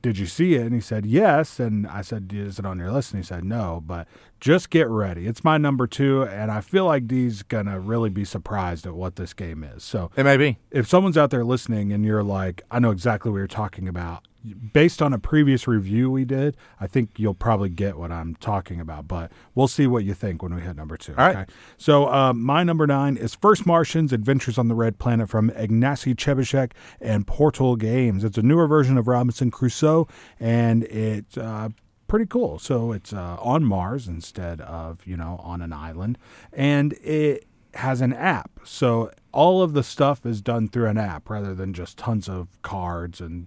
did 0.00 0.16
you 0.16 0.26
see 0.26 0.54
it? 0.54 0.62
And 0.62 0.74
he 0.74 0.80
said 0.80 1.04
yes. 1.04 1.58
And 1.58 1.84
I 1.88 2.02
said, 2.02 2.30
is 2.32 2.60
it 2.60 2.64
on 2.64 2.78
your 2.78 2.92
list? 2.92 3.12
And 3.12 3.20
he 3.22 3.26
said 3.26 3.42
no. 3.42 3.82
But 3.84 4.06
just 4.38 4.70
get 4.70 4.86
ready. 4.86 5.26
It's 5.26 5.42
my 5.42 5.58
number 5.58 5.88
two, 5.88 6.22
and 6.22 6.52
I 6.52 6.60
feel 6.60 6.84
like 6.84 7.08
D's 7.08 7.42
gonna 7.42 7.80
really 7.80 8.08
be 8.08 8.24
surprised 8.24 8.86
at 8.86 8.94
what 8.94 9.16
this 9.16 9.32
game 9.34 9.64
is. 9.64 9.82
So 9.82 10.12
It 10.16 10.22
may 10.22 10.36
be. 10.36 10.58
if 10.70 10.86
someone's 10.86 11.18
out 11.18 11.30
there 11.30 11.44
listening 11.44 11.92
and 11.92 12.04
you're 12.04 12.22
like, 12.22 12.62
I 12.70 12.78
know 12.78 12.92
exactly 12.92 13.32
what 13.32 13.38
you're 13.38 13.48
talking 13.48 13.88
about, 13.88 14.27
based 14.72 15.02
on 15.02 15.12
a 15.12 15.18
previous 15.18 15.66
review 15.66 16.10
we 16.10 16.24
did, 16.24 16.56
I 16.80 16.86
think 16.86 17.10
you'll 17.16 17.34
probably 17.34 17.68
get 17.68 17.96
what 17.96 18.12
I'm 18.12 18.34
talking 18.36 18.80
about. 18.80 19.08
But 19.08 19.32
we'll 19.54 19.68
see 19.68 19.86
what 19.86 20.04
you 20.04 20.14
think 20.14 20.42
when 20.42 20.54
we 20.54 20.62
hit 20.62 20.76
number 20.76 20.96
two. 20.96 21.12
All 21.12 21.26
right. 21.26 21.36
Okay. 21.36 21.52
So 21.76 22.12
um, 22.12 22.42
my 22.42 22.62
number 22.64 22.86
nine 22.86 23.16
is 23.16 23.34
First 23.34 23.66
Martians: 23.66 24.12
Adventures 24.12 24.58
on 24.58 24.68
the 24.68 24.74
Red 24.74 24.98
Planet 24.98 25.28
from 25.28 25.50
Ignacy 25.50 26.14
Trzewiczek 26.14 26.72
and 27.00 27.26
Portal 27.26 27.76
Games. 27.76 28.24
It's 28.24 28.38
a 28.38 28.42
newer 28.42 28.66
version 28.66 28.96
of 28.96 29.08
Robinson 29.08 29.50
Crusoe, 29.50 30.08
and 30.38 30.84
it's 30.84 31.36
uh, 31.36 31.70
pretty 32.06 32.26
cool. 32.26 32.58
So 32.58 32.92
it's 32.92 33.12
uh, 33.12 33.36
on 33.40 33.64
Mars 33.64 34.08
instead 34.08 34.60
of 34.60 35.06
you 35.06 35.16
know 35.16 35.40
on 35.42 35.62
an 35.62 35.72
island, 35.72 36.18
and 36.52 36.94
it 36.94 37.46
has 37.74 38.00
an 38.00 38.12
app. 38.12 38.60
So 38.64 39.10
all 39.32 39.62
of 39.62 39.72
the 39.72 39.82
stuff 39.82 40.24
is 40.26 40.40
done 40.40 40.68
through 40.68 40.86
an 40.86 40.98
app 40.98 41.28
rather 41.30 41.54
than 41.54 41.72
just 41.72 41.98
tons 41.98 42.28
of 42.28 42.48
cards 42.62 43.20
and 43.20 43.46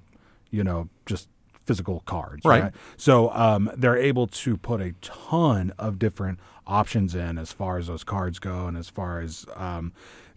you 0.51 0.63
know 0.63 0.89
just 1.05 1.27
physical 1.65 2.01
cards. 2.01 2.43
Right. 2.45 2.73
So 2.97 3.31
um, 3.31 3.71
they're 3.75 3.97
able 3.97 4.27
to 4.27 4.57
put 4.57 4.81
a 4.81 4.93
ton 5.01 5.73
of 5.79 5.99
different 5.99 6.39
options 6.67 7.15
in 7.15 7.37
as 7.37 7.51
far 7.51 7.77
as 7.77 7.87
those 7.87 8.03
cards 8.03 8.39
go, 8.39 8.67
and 8.67 8.77
as 8.77 8.89
far 8.89 9.21
as 9.21 9.45
um, 9.55 9.93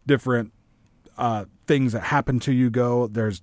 different 0.07 0.53
uh, 1.19 1.47
things 1.67 1.93
that 1.93 2.05
happen 2.05 2.41
to 2.41 2.53
you 2.53 2.71
go. 2.71 3.07
There's 3.07 3.43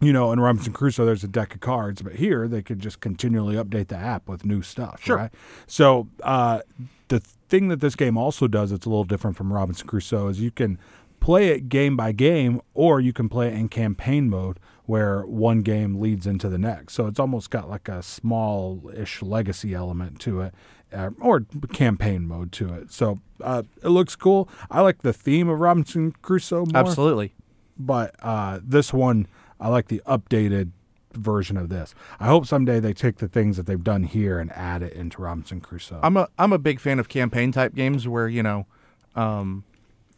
you 0.00 0.12
know, 0.12 0.32
in 0.32 0.40
Robinson 0.40 0.72
Crusoe, 0.72 1.06
there's 1.06 1.22
a 1.22 1.28
deck 1.28 1.54
of 1.54 1.60
cards, 1.60 2.02
but 2.02 2.16
here 2.16 2.48
they 2.48 2.60
could 2.60 2.80
just 2.80 2.98
continually 2.98 3.54
update 3.54 3.86
the 3.86 3.96
app 3.96 4.28
with 4.28 4.44
new 4.44 4.60
stuff. 4.60 5.00
Sure. 5.00 5.16
Right? 5.16 5.30
So 5.68 6.08
uh, 6.24 6.62
the 7.06 7.20
thing 7.20 7.68
that 7.68 7.80
this 7.80 7.94
game 7.94 8.18
also 8.18 8.48
does 8.48 8.70
that's 8.70 8.84
a 8.84 8.88
little 8.88 9.04
different 9.04 9.36
from 9.36 9.52
Robinson 9.52 9.86
Crusoe 9.86 10.26
is 10.26 10.40
you 10.40 10.50
can 10.50 10.76
play 11.20 11.50
it 11.50 11.68
game 11.68 11.96
by 11.96 12.10
game, 12.10 12.60
or 12.74 13.00
you 13.00 13.12
can 13.12 13.28
play 13.28 13.46
it 13.46 13.54
in 13.54 13.68
campaign 13.68 14.28
mode 14.28 14.58
where 14.86 15.24
one 15.26 15.60
game 15.60 16.00
leads 16.00 16.26
into 16.26 16.48
the 16.48 16.58
next. 16.58 16.94
So 16.94 17.06
it's 17.06 17.20
almost 17.20 17.50
got 17.50 17.68
like 17.70 17.88
a 17.88 18.02
small-ish 18.02 19.22
legacy 19.22 19.74
element 19.74 20.20
to 20.20 20.40
it, 20.42 20.54
uh, 20.92 21.10
or 21.20 21.46
campaign 21.72 22.26
mode 22.26 22.52
to 22.52 22.74
it. 22.74 22.92
So 22.92 23.20
uh, 23.40 23.62
it 23.82 23.88
looks 23.88 24.16
cool. 24.16 24.48
I 24.70 24.80
like 24.80 25.02
the 25.02 25.12
theme 25.12 25.48
of 25.48 25.60
Robinson 25.60 26.12
Crusoe 26.22 26.66
more 26.66 26.76
Absolutely. 26.76 27.32
but 27.78 28.14
uh, 28.20 28.60
this 28.62 28.92
one 28.92 29.26
I 29.60 29.68
like 29.68 29.86
the 29.88 30.02
updated 30.06 30.72
version 31.14 31.56
of 31.56 31.68
this. 31.68 31.94
I 32.18 32.26
hope 32.26 32.46
someday 32.46 32.80
they 32.80 32.92
take 32.92 33.18
the 33.18 33.28
things 33.28 33.56
that 33.56 33.66
they've 33.66 33.82
done 33.82 34.02
here 34.02 34.38
and 34.38 34.50
add 34.52 34.82
it 34.82 34.92
into 34.92 35.22
Robinson 35.22 35.60
Crusoe. 35.60 36.00
I'm 36.02 36.16
a 36.16 36.28
I'm 36.38 36.52
a 36.52 36.58
big 36.58 36.80
fan 36.80 36.98
of 36.98 37.08
campaign 37.08 37.52
type 37.52 37.74
games 37.74 38.08
where 38.08 38.28
you 38.28 38.42
know, 38.42 38.66
um, 39.14 39.64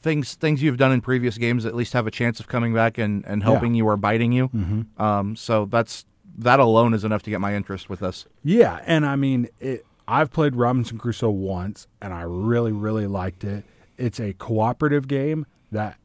things 0.05 0.35
things 0.35 0.63
you've 0.63 0.77
done 0.77 0.93
in 0.93 1.01
previous 1.01 1.37
games 1.39 1.65
at 1.67 1.75
least 1.75 1.93
have 1.95 2.07
a 2.07 2.11
chance 2.13 2.39
of 2.39 2.47
coming 2.47 2.73
back 2.73 2.99
and, 2.99 3.25
and 3.27 3.43
helping 3.43 3.75
you 3.75 3.87
or 3.89 3.97
biting 3.97 4.31
you. 4.33 4.49
Mm-hmm. 4.51 5.03
Um, 5.03 5.35
so 5.35 5.65
that's 5.65 6.05
that 6.39 6.61
alone 6.61 6.95
is 6.95 7.03
enough 7.05 7.23
to 7.25 7.31
get 7.31 7.41
my 7.41 7.55
interest 7.57 7.89
with 7.89 8.01
this. 8.01 8.27
yeah, 8.43 8.81
and 8.87 9.05
I 9.07 9.17
mean, 9.17 9.49
it, 9.61 9.85
I've 10.07 10.31
played 10.31 10.55
Robinson 10.57 10.99
Crusoe 10.99 11.31
once, 11.31 11.87
and 12.03 12.13
I 12.13 12.23
really, 12.23 12.73
really 12.73 13.07
liked 13.07 13.43
it. 13.45 13.65
It's 13.97 14.21
a 14.21 14.33
cooperative 14.35 15.09
game 15.09 15.47
that 15.73 15.97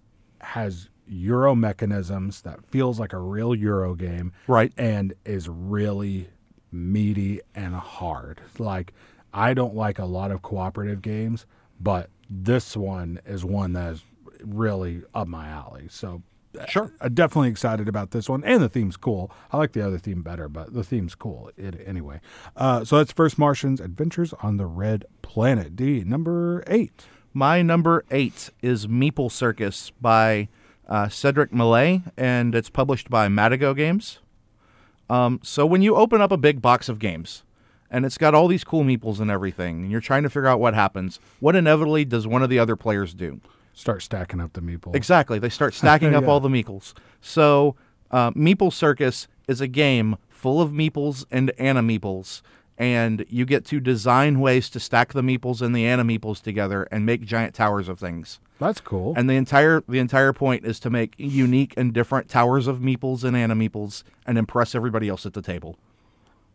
has 0.41 0.89
Euro 1.07 1.55
mechanisms 1.55 2.41
that 2.43 2.63
feels 2.65 2.99
like 2.99 3.11
a 3.13 3.17
real 3.17 3.53
Euro 3.55 3.95
game, 3.95 4.31
Right. 4.47 4.71
and 4.77 5.13
is 5.25 5.49
really 5.49 6.29
meaty 6.71 7.41
and 7.55 7.73
hard. 7.75 8.41
Like 8.59 8.93
I 9.33 9.53
don't 9.53 9.75
like 9.75 9.97
a 9.99 10.05
lot 10.05 10.31
of 10.31 10.41
cooperative 10.43 11.01
games, 11.01 11.45
but 11.81 12.09
this 12.29 12.77
one 12.77 13.19
is 13.25 13.43
one 13.43 13.73
that 13.73 13.93
is 13.93 14.03
really 14.43 15.03
up 15.13 15.27
my 15.27 15.47
alley. 15.47 15.87
So 15.89 16.21
Sure. 16.67 16.91
I'm 16.99 17.13
definitely 17.13 17.49
excited 17.49 17.87
about 17.87 18.11
this 18.11 18.27
one, 18.27 18.43
and 18.43 18.61
the 18.61 18.69
theme's 18.69 18.97
cool. 18.97 19.31
I 19.51 19.57
like 19.57 19.73
the 19.73 19.85
other 19.85 19.99
theme 19.99 20.23
better, 20.23 20.49
but 20.49 20.73
the 20.73 20.83
theme's 20.83 21.13
cool 21.13 21.51
it, 21.55 21.79
anyway. 21.85 22.21
Uh, 22.55 22.83
so 22.83 22.97
that's 22.97 23.11
First 23.11 23.37
Martians: 23.37 23.79
Adventures 23.79 24.33
on 24.41 24.57
the 24.57 24.65
Red 24.65 25.05
Planet. 25.21 25.75
D 25.75 26.03
number 26.03 26.63
eight. 26.65 27.05
My 27.33 27.61
number 27.61 28.03
eight 28.09 28.49
is 28.63 28.87
Meeple 28.87 29.31
Circus 29.31 29.91
by 30.01 30.49
uh, 30.87 31.07
Cedric 31.07 31.53
Millet, 31.53 32.01
and 32.17 32.55
it's 32.55 32.69
published 32.69 33.09
by 33.11 33.27
Matagot 33.27 33.75
Games. 33.75 34.19
Um, 35.07 35.39
so 35.43 35.65
when 35.65 35.83
you 35.83 35.95
open 35.95 36.19
up 36.19 36.31
a 36.31 36.37
big 36.37 36.61
box 36.61 36.89
of 36.89 36.97
games, 36.97 37.43
and 37.91 38.05
it's 38.05 38.17
got 38.17 38.33
all 38.35 38.47
these 38.47 38.63
cool 38.63 38.83
meeples 38.83 39.19
and 39.19 39.29
everything, 39.31 39.81
and 39.83 39.91
you're 39.91 40.01
trying 40.01 40.23
to 40.23 40.29
figure 40.29 40.47
out 40.47 40.59
what 40.59 40.73
happens, 40.73 41.19
what 41.39 41.55
inevitably 41.55 42.05
does 42.05 42.27
one 42.27 42.43
of 42.43 42.49
the 42.49 42.59
other 42.59 42.75
players 42.75 43.13
do? 43.13 43.39
Start 43.73 44.01
stacking 44.03 44.41
up 44.41 44.53
the 44.53 44.61
meeples. 44.61 44.95
Exactly. 44.95 45.39
They 45.39 45.49
start 45.49 45.73
stacking 45.75 46.13
up 46.13 46.23
Yeah. 46.23 46.29
all 46.29 46.39
the 46.39 46.49
meeples. 46.49 46.93
So, 47.21 47.75
uh, 48.11 48.31
Meeple 48.31 48.73
Circus 48.73 49.27
is 49.47 49.61
a 49.61 49.67
game 49.67 50.17
full 50.29 50.61
of 50.61 50.71
meeples 50.71 51.25
and 51.31 51.51
animeeples, 51.59 52.41
and 52.77 53.25
you 53.29 53.45
get 53.45 53.65
to 53.65 53.79
design 53.79 54.39
ways 54.39 54.69
to 54.71 54.79
stack 54.79 55.13
the 55.13 55.21
meeples 55.21 55.61
and 55.61 55.75
the 55.75 55.83
animeeples 55.83 56.41
together 56.41 56.87
and 56.91 57.05
make 57.05 57.23
giant 57.25 57.53
towers 57.53 57.89
of 57.89 57.99
things. 57.99 58.39
That's 58.57 58.81
cool. 58.81 59.13
And 59.15 59.29
the 59.29 59.33
entire 59.35 59.83
the 59.87 59.99
entire 59.99 60.33
point 60.33 60.65
is 60.65 60.79
to 60.81 60.89
make 60.89 61.13
unique 61.17 61.73
and 61.77 61.93
different 61.93 62.27
towers 62.29 62.67
of 62.67 62.79
meeples 62.79 63.23
and 63.23 63.35
animeeples 63.35 64.03
and 64.25 64.37
impress 64.37 64.75
everybody 64.75 65.07
else 65.07 65.25
at 65.25 65.33
the 65.33 65.41
table. 65.41 65.77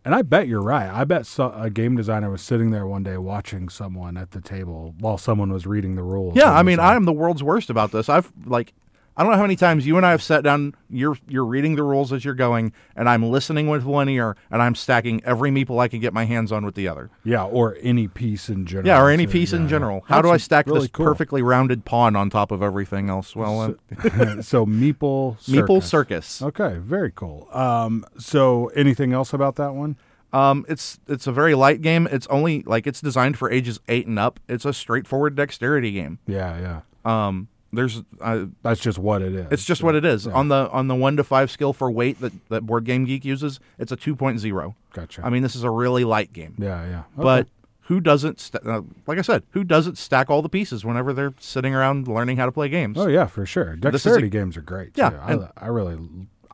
And 0.04 0.14
I 0.14 0.20
bet 0.22 0.48
you're 0.48 0.62
right. 0.62 0.90
I 0.90 1.04
bet 1.04 1.24
so, 1.24 1.50
a 1.52 1.70
game 1.70 1.96
designer 1.96 2.30
was 2.30 2.42
sitting 2.42 2.70
there 2.70 2.86
one 2.86 3.02
day 3.02 3.16
watching 3.16 3.70
someone 3.70 4.18
at 4.18 4.32
the 4.32 4.40
table 4.40 4.94
while 4.98 5.16
someone 5.16 5.50
was 5.50 5.66
reading 5.66 5.94
the 5.94 6.02
rules. 6.02 6.36
Yeah, 6.36 6.52
I 6.52 6.62
mean, 6.62 6.78
I 6.78 6.94
am 6.94 7.04
the 7.04 7.12
world's 7.12 7.42
worst 7.42 7.70
about 7.70 7.90
this. 7.90 8.10
I've 8.10 8.30
like 8.44 8.74
I 9.16 9.22
don't 9.22 9.30
know 9.30 9.36
how 9.38 9.44
many 9.44 9.54
times 9.56 9.86
you 9.86 9.96
and 9.96 10.04
I 10.04 10.10
have 10.10 10.22
sat 10.22 10.42
down. 10.42 10.74
You're 10.90 11.16
you're 11.28 11.44
reading 11.44 11.76
the 11.76 11.82
rules 11.84 12.12
as 12.12 12.24
you're 12.24 12.34
going, 12.34 12.72
and 12.96 13.08
I'm 13.08 13.22
listening 13.22 13.68
with 13.68 13.84
one 13.84 14.08
ear, 14.08 14.36
and 14.50 14.60
I'm 14.60 14.74
stacking 14.74 15.22
every 15.24 15.50
meeple 15.50 15.78
I 15.80 15.86
can 15.88 16.00
get 16.00 16.12
my 16.12 16.24
hands 16.24 16.50
on 16.50 16.64
with 16.64 16.74
the 16.74 16.88
other. 16.88 17.10
yeah, 17.22 17.44
or 17.44 17.76
any 17.80 18.08
piece 18.08 18.48
in 18.48 18.66
general. 18.66 18.86
Yeah, 18.88 19.00
or 19.00 19.10
any 19.10 19.26
piece 19.28 19.52
Yeah, 19.52 19.60
in 19.60 19.68
general. 19.68 20.04
How 20.08 20.20
do 20.20 20.30
I 20.30 20.36
stack 20.36 20.66
really 20.66 20.80
this 20.80 20.88
cool. 20.88 21.06
perfectly 21.06 21.42
rounded 21.42 21.84
pawn 21.84 22.16
on 22.16 22.28
top 22.28 22.50
of 22.50 22.60
everything 22.62 23.08
else? 23.08 23.36
Well, 23.36 23.60
uh, 23.60 24.42
so 24.42 24.66
Meeple 24.66 25.38
Circus. 25.40 25.48
Meeple 25.48 25.82
Circus. 25.82 26.42
Okay, 26.42 26.78
very 26.80 27.12
cool. 27.14 27.48
Um, 27.52 28.04
so 28.18 28.66
anything 28.74 29.12
else 29.12 29.32
about 29.32 29.54
that 29.56 29.74
one? 29.74 29.96
Um, 30.32 30.66
it's 30.68 30.98
it's 31.06 31.28
a 31.28 31.32
very 31.32 31.54
light 31.54 31.80
game. 31.82 32.08
It's 32.10 32.26
only 32.26 32.64
like 32.64 32.88
it's 32.88 33.00
designed 33.00 33.38
for 33.38 33.48
ages 33.48 33.78
eight 33.86 34.08
and 34.08 34.18
up. 34.18 34.40
It's 34.48 34.64
a 34.64 34.72
straightforward 34.72 35.36
dexterity 35.36 35.92
game. 35.92 36.18
Yeah, 36.26 36.58
yeah. 37.04 37.26
Um, 37.28 37.46
there's 37.74 38.02
uh, 38.20 38.46
That's 38.62 38.80
just 38.80 38.98
what 38.98 39.22
it 39.22 39.34
is. 39.34 39.46
it's 39.50 39.64
just 39.64 39.82
what 39.82 39.94
it 39.94 40.04
is 40.04 40.26
on 40.26 40.48
the 40.48 40.68
on 40.70 40.88
the 40.88 40.94
one 40.94 41.16
to 41.16 41.24
five 41.24 41.50
skill 41.50 41.72
for 41.72 41.90
weight 41.90 42.20
that 42.20 42.32
that 42.48 42.62
Board 42.66 42.84
Game 42.84 43.04
Geek 43.04 43.24
uses. 43.24 43.60
It's 43.78 43.92
a 43.92 43.96
2.0. 43.96 44.74
Gotcha. 44.92 45.22
I 45.24 45.30
mean, 45.30 45.42
this 45.42 45.54
is 45.56 45.64
a 45.64 45.70
really 45.70 46.04
light 46.04 46.32
game. 46.32 46.54
yeah, 46.58 46.84
yeah. 46.86 46.98
Okay. 46.98 47.22
But 47.22 47.48
who 47.82 48.00
doesn't? 48.00 48.40
St- 48.40 48.66
uh, 48.66 48.82
like 49.06 49.18
I 49.18 49.22
said, 49.22 49.42
who 49.50 49.62
doesn't 49.64 49.98
stack 49.98 50.30
all 50.30 50.40
the 50.40 50.48
pieces 50.48 50.84
whenever 50.84 51.12
they're 51.12 51.34
sitting 51.38 51.74
around 51.74 52.08
learning 52.08 52.38
how 52.38 52.46
to 52.46 52.52
play 52.52 52.68
games? 52.68 52.96
oh 52.98 53.06
yeah, 53.08 53.26
for 53.26 53.44
sure. 53.44 53.72
is 53.74 53.78
a- 53.78 53.90
Dexterity 53.90 54.28
games 54.30 54.56
are 54.56 54.62
great. 54.62 54.92
Yeah, 54.96 55.10
too. 55.10 55.46
I, 55.56 55.66
I 55.66 55.66
really, 55.68 55.98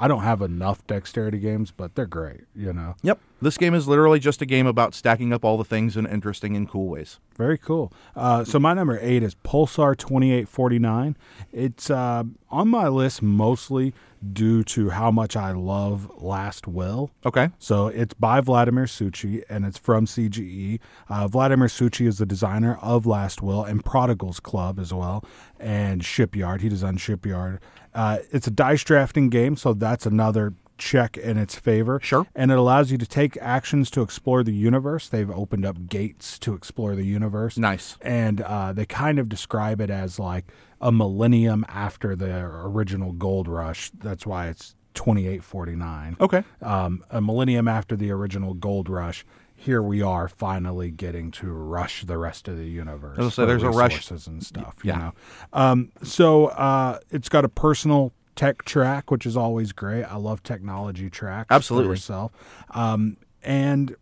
I 0.03 0.09
don't 0.09 0.23
have 0.23 0.41
enough 0.41 0.85
dexterity 0.87 1.39
games, 1.39 1.71
but 1.71 1.95
they're 1.95 2.07
great. 2.07 2.41
You 2.57 2.73
know. 2.73 2.97
Yep. 3.03 3.21
This 3.43 3.59
game 3.59 3.75
is 3.75 3.87
literally 3.87 4.19
just 4.19 4.41
a 4.41 4.47
game 4.47 4.67
about 4.67 4.95
stacking 4.95 5.33
up 5.33 5.45
all 5.45 5.59
the 5.59 5.65
things 5.65 5.97
in 5.97 6.07
interesting 6.07 6.57
and 6.57 6.69
cool 6.69 6.89
ways. 6.89 7.21
Very 7.37 7.59
cool. 7.59 7.93
Uh, 8.17 8.45
so 8.45 8.59
my 8.59 8.75
number 8.75 8.99
eight 9.01 9.23
is 9.23 9.35
Pulsar 9.45 9.97
twenty 9.97 10.33
eight 10.33 10.49
forty 10.49 10.79
nine. 10.79 11.17
It's 11.53 11.91
uh, 11.91 12.25
on 12.51 12.69
my 12.69 12.89
list 12.89 13.23
mostly 13.23 13.93
due 14.33 14.63
to 14.63 14.91
how 14.91 15.11
much 15.11 15.37
I 15.37 15.53
love 15.53 16.11
Last 16.23 16.67
Will. 16.67 17.11
Okay. 17.25 17.49
So 17.59 17.89
it's 17.89 18.15
by 18.15 18.41
Vladimir 18.41 18.85
Suchý 18.85 19.43
and 19.49 19.65
it's 19.65 19.79
from 19.79 20.07
CGE. 20.07 20.79
Uh, 21.09 21.29
Vladimir 21.29 21.69
Suchý 21.69 22.07
is 22.07 22.19
the 22.19 22.27
designer 22.27 22.79
of 22.83 23.07
Last 23.07 23.43
Will 23.43 23.65
and 23.65 23.85
Prodigal's 23.85 24.41
Club 24.41 24.79
as 24.79 24.93
well, 24.93 25.25
and 25.59 26.05
Shipyard. 26.05 26.61
He 26.61 26.69
designed 26.69 27.01
Shipyard. 27.01 27.61
Uh, 27.95 28.19
it's 28.31 28.47
a 28.47 28.51
dice 28.51 28.85
drafting 28.85 29.31
game, 29.31 29.57
so 29.57 29.73
that's 29.73 30.07
another 30.07 30.55
check 30.81 31.17
in 31.17 31.39
its 31.39 31.55
favor. 31.55 32.01
Sure. 32.03 32.27
And 32.35 32.51
it 32.51 32.59
allows 32.59 32.91
you 32.91 32.99
to 32.99 33.07
take 33.07 33.37
actions 33.37 33.91
to 33.93 34.03
explore 34.03 34.43
the 34.43 34.55
universe. 34.55 35.09
They've 35.09 35.31
opened 35.31 35.65
up 35.65 35.87
gates 35.87 36.39
to 36.41 36.55
explore 36.55 36.97
the 36.97 37.05
universe. 37.05 37.57
Nice. 37.57 37.97
And 38.01 38.41
uh, 38.41 38.73
they 38.73 38.87
kind 38.87 39.19
of 39.19 39.29
describe 39.29 39.81
it 39.81 39.91
as 39.91 40.19
like 40.19 40.47
a 40.81 40.91
millennium 40.91 41.65
after 41.69 42.17
the 42.17 42.35
original 42.41 43.13
gold 43.13 43.47
rush. 43.47 43.91
That's 43.91 44.27
why 44.27 44.49
it's 44.49 44.75
2849. 44.95 46.17
Okay. 46.21 46.43
Um, 46.63 47.05
a 47.11 47.21
millennium 47.21 47.69
after 47.69 47.95
the 47.95 48.11
original 48.11 48.55
gold 48.55 48.89
rush. 48.89 49.25
Here 49.55 49.83
we 49.83 50.01
are 50.01 50.27
finally 50.27 50.91
getting 50.91 51.31
to 51.33 51.53
rush 51.53 52.05
the 52.05 52.17
rest 52.17 52.49
of 52.49 52.57
the 52.57 52.65
universe. 52.65 53.19
So 53.19 53.25
was 53.25 53.25
gonna 53.25 53.31
say, 53.31 53.43
for 53.43 53.47
there's 53.47 53.63
a 53.63 53.79
rush- 53.79 54.11
and 54.27 54.43
stuff. 54.43 54.77
Yeah. 54.83 54.95
You 54.95 54.99
know? 54.99 55.13
um, 55.53 55.93
so 56.03 56.47
uh, 56.47 56.99
it's 57.11 57.29
got 57.29 57.45
a 57.45 57.49
personal 57.51 58.13
tech 58.37 58.65
track, 58.65 59.11
which 59.11 59.27
is 59.27 59.37
always 59.37 59.73
great. 59.73 60.05
I 60.05 60.17
love 60.17 60.43
technology 60.43 61.11
tracks. 61.11 61.49
Absolutely. 61.51 61.91
yourself. 61.93 62.33
Um, 62.71 63.17
and 63.43 63.97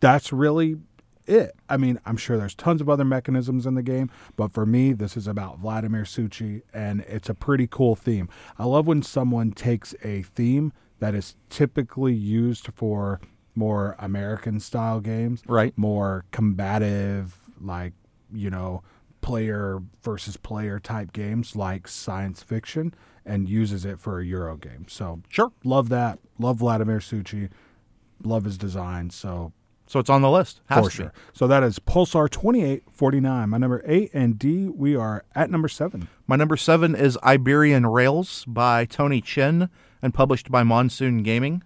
that's 0.00 0.32
really 0.32 0.76
it. 1.26 1.54
I 1.68 1.76
mean, 1.76 1.98
I'm 2.04 2.16
sure 2.16 2.36
there's 2.36 2.54
tons 2.54 2.80
of 2.80 2.88
other 2.88 3.04
mechanisms 3.04 3.66
in 3.66 3.74
the 3.74 3.82
game, 3.82 4.10
but 4.36 4.52
for 4.52 4.66
me, 4.66 4.92
this 4.92 5.16
is 5.16 5.26
about 5.26 5.58
Vladimir 5.58 6.02
Suchý, 6.02 6.62
and 6.74 7.02
it's 7.02 7.28
a 7.28 7.34
pretty 7.34 7.66
cool 7.68 7.94
theme. 7.94 8.28
I 8.58 8.64
love 8.64 8.86
when 8.86 9.02
someone 9.02 9.52
takes 9.52 9.94
a 10.02 10.22
theme 10.22 10.72
that 10.98 11.14
is 11.14 11.36
typically 11.50 12.14
used 12.14 12.68
for 12.74 13.20
more 13.54 13.96
American 13.98 14.60
style 14.60 15.00
games, 15.00 15.42
Right. 15.46 15.76
More 15.76 16.24
combative, 16.30 17.36
like, 17.60 17.92
you 18.32 18.50
know, 18.50 18.82
player 19.20 19.80
versus 20.02 20.36
player 20.36 20.80
type 20.80 21.12
games 21.12 21.54
like 21.54 21.86
science 21.86 22.42
fiction, 22.42 22.94
and 23.24 23.48
uses 23.48 23.84
it 23.84 24.00
for 24.00 24.20
a 24.20 24.24
Euro 24.24 24.56
game. 24.56 24.86
So, 24.88 25.20
Sure. 25.28 25.52
love 25.64 25.88
that. 25.90 26.18
Love 26.38 26.58
Vladimir 26.58 26.98
Suchý. 26.98 27.48
Love 28.22 28.44
his 28.44 28.56
design. 28.58 29.10
So, 29.10 29.52
So 29.86 29.98
it's 30.00 30.08
on 30.10 30.22
the 30.22 30.30
list. 30.30 30.60
Has 30.66 30.84
for 30.84 30.90
be. 30.90 30.94
sure. 30.94 31.12
So 31.32 31.46
that 31.46 31.62
is 31.62 31.78
Pulsar 31.78 32.30
2849. 32.30 33.48
My 33.50 33.58
number 33.58 33.82
eight 33.84 34.10
and 34.14 34.38
D, 34.38 34.66
we 34.68 34.96
are 34.96 35.24
at 35.34 35.50
number 35.50 35.68
seven. 35.68 36.08
My 36.26 36.36
number 36.36 36.56
seven 36.56 36.94
is 36.94 37.18
Iberian 37.22 37.86
Rails 37.86 38.44
by 38.46 38.84
Tony 38.86 39.20
Chin 39.20 39.68
and 40.00 40.14
published 40.14 40.50
by 40.50 40.62
Monsoon 40.62 41.22
Gaming. 41.22 41.62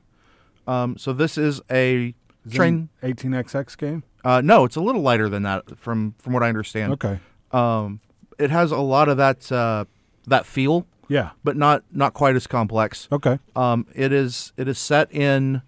Um, 0.67 0.97
so 0.99 1.13
this 1.13 1.39
is 1.39 1.61
a 1.71 2.15
Is 2.45 2.53
train. 2.53 2.89
18XX 3.03 3.77
game. 3.79 4.03
Uh, 4.25 4.41
no, 4.41 4.65
it's 4.65 4.75
a 4.77 4.81
little 4.81 5.03
lighter 5.03 5.29
than 5.29 5.45
that, 5.45 5.79
from 5.79 6.15
from 6.19 6.33
what 6.33 6.43
I 6.43 6.49
understand. 6.49 6.93
Okay. 6.95 7.21
Um, 7.53 8.01
it 8.41 8.51
has 8.51 8.73
a 8.73 8.79
lot 8.79 9.09
of 9.09 9.17
that 9.19 9.53
uh, 9.53 9.85
that 10.27 10.45
feel, 10.47 10.85
Yeah. 11.09 11.31
but 11.45 11.57
not 11.57 11.85
not 11.93 12.15
quite 12.15 12.37
as 12.37 12.47
complex. 12.47 13.09
Okay. 13.13 13.39
Um, 13.55 13.87
it 13.95 14.13
is 14.13 14.53
it 14.57 14.69
is 14.69 14.79
set 14.79 15.13
in 15.13 15.63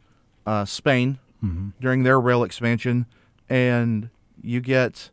uh, 0.47 0.65
Spain 0.65 1.19
during 1.81 2.03
their 2.03 2.21
rail 2.21 2.43
expansion, 2.43 3.07
and 3.49 4.11
you 4.43 4.61
get 4.61 5.11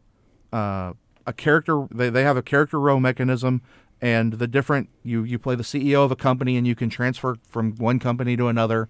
uh, 0.52 0.94
a 1.28 1.34
character. 1.34 1.88
They, 1.92 2.10
they 2.10 2.24
have 2.24 2.36
a 2.38 2.42
character 2.42 2.80
row 2.80 3.00
mechanism, 3.00 3.62
and 4.02 4.34
the 4.34 4.48
different 4.48 4.90
you 5.04 5.24
you 5.24 5.38
play 5.38 5.54
the 5.56 5.64
CEO 5.64 6.04
of 6.04 6.12
a 6.12 6.16
company, 6.16 6.58
and 6.58 6.66
you 6.66 6.74
can 6.74 6.90
transfer 6.90 7.36
from 7.48 7.76
one 7.76 8.00
company 8.00 8.36
to 8.38 8.48
another. 8.48 8.90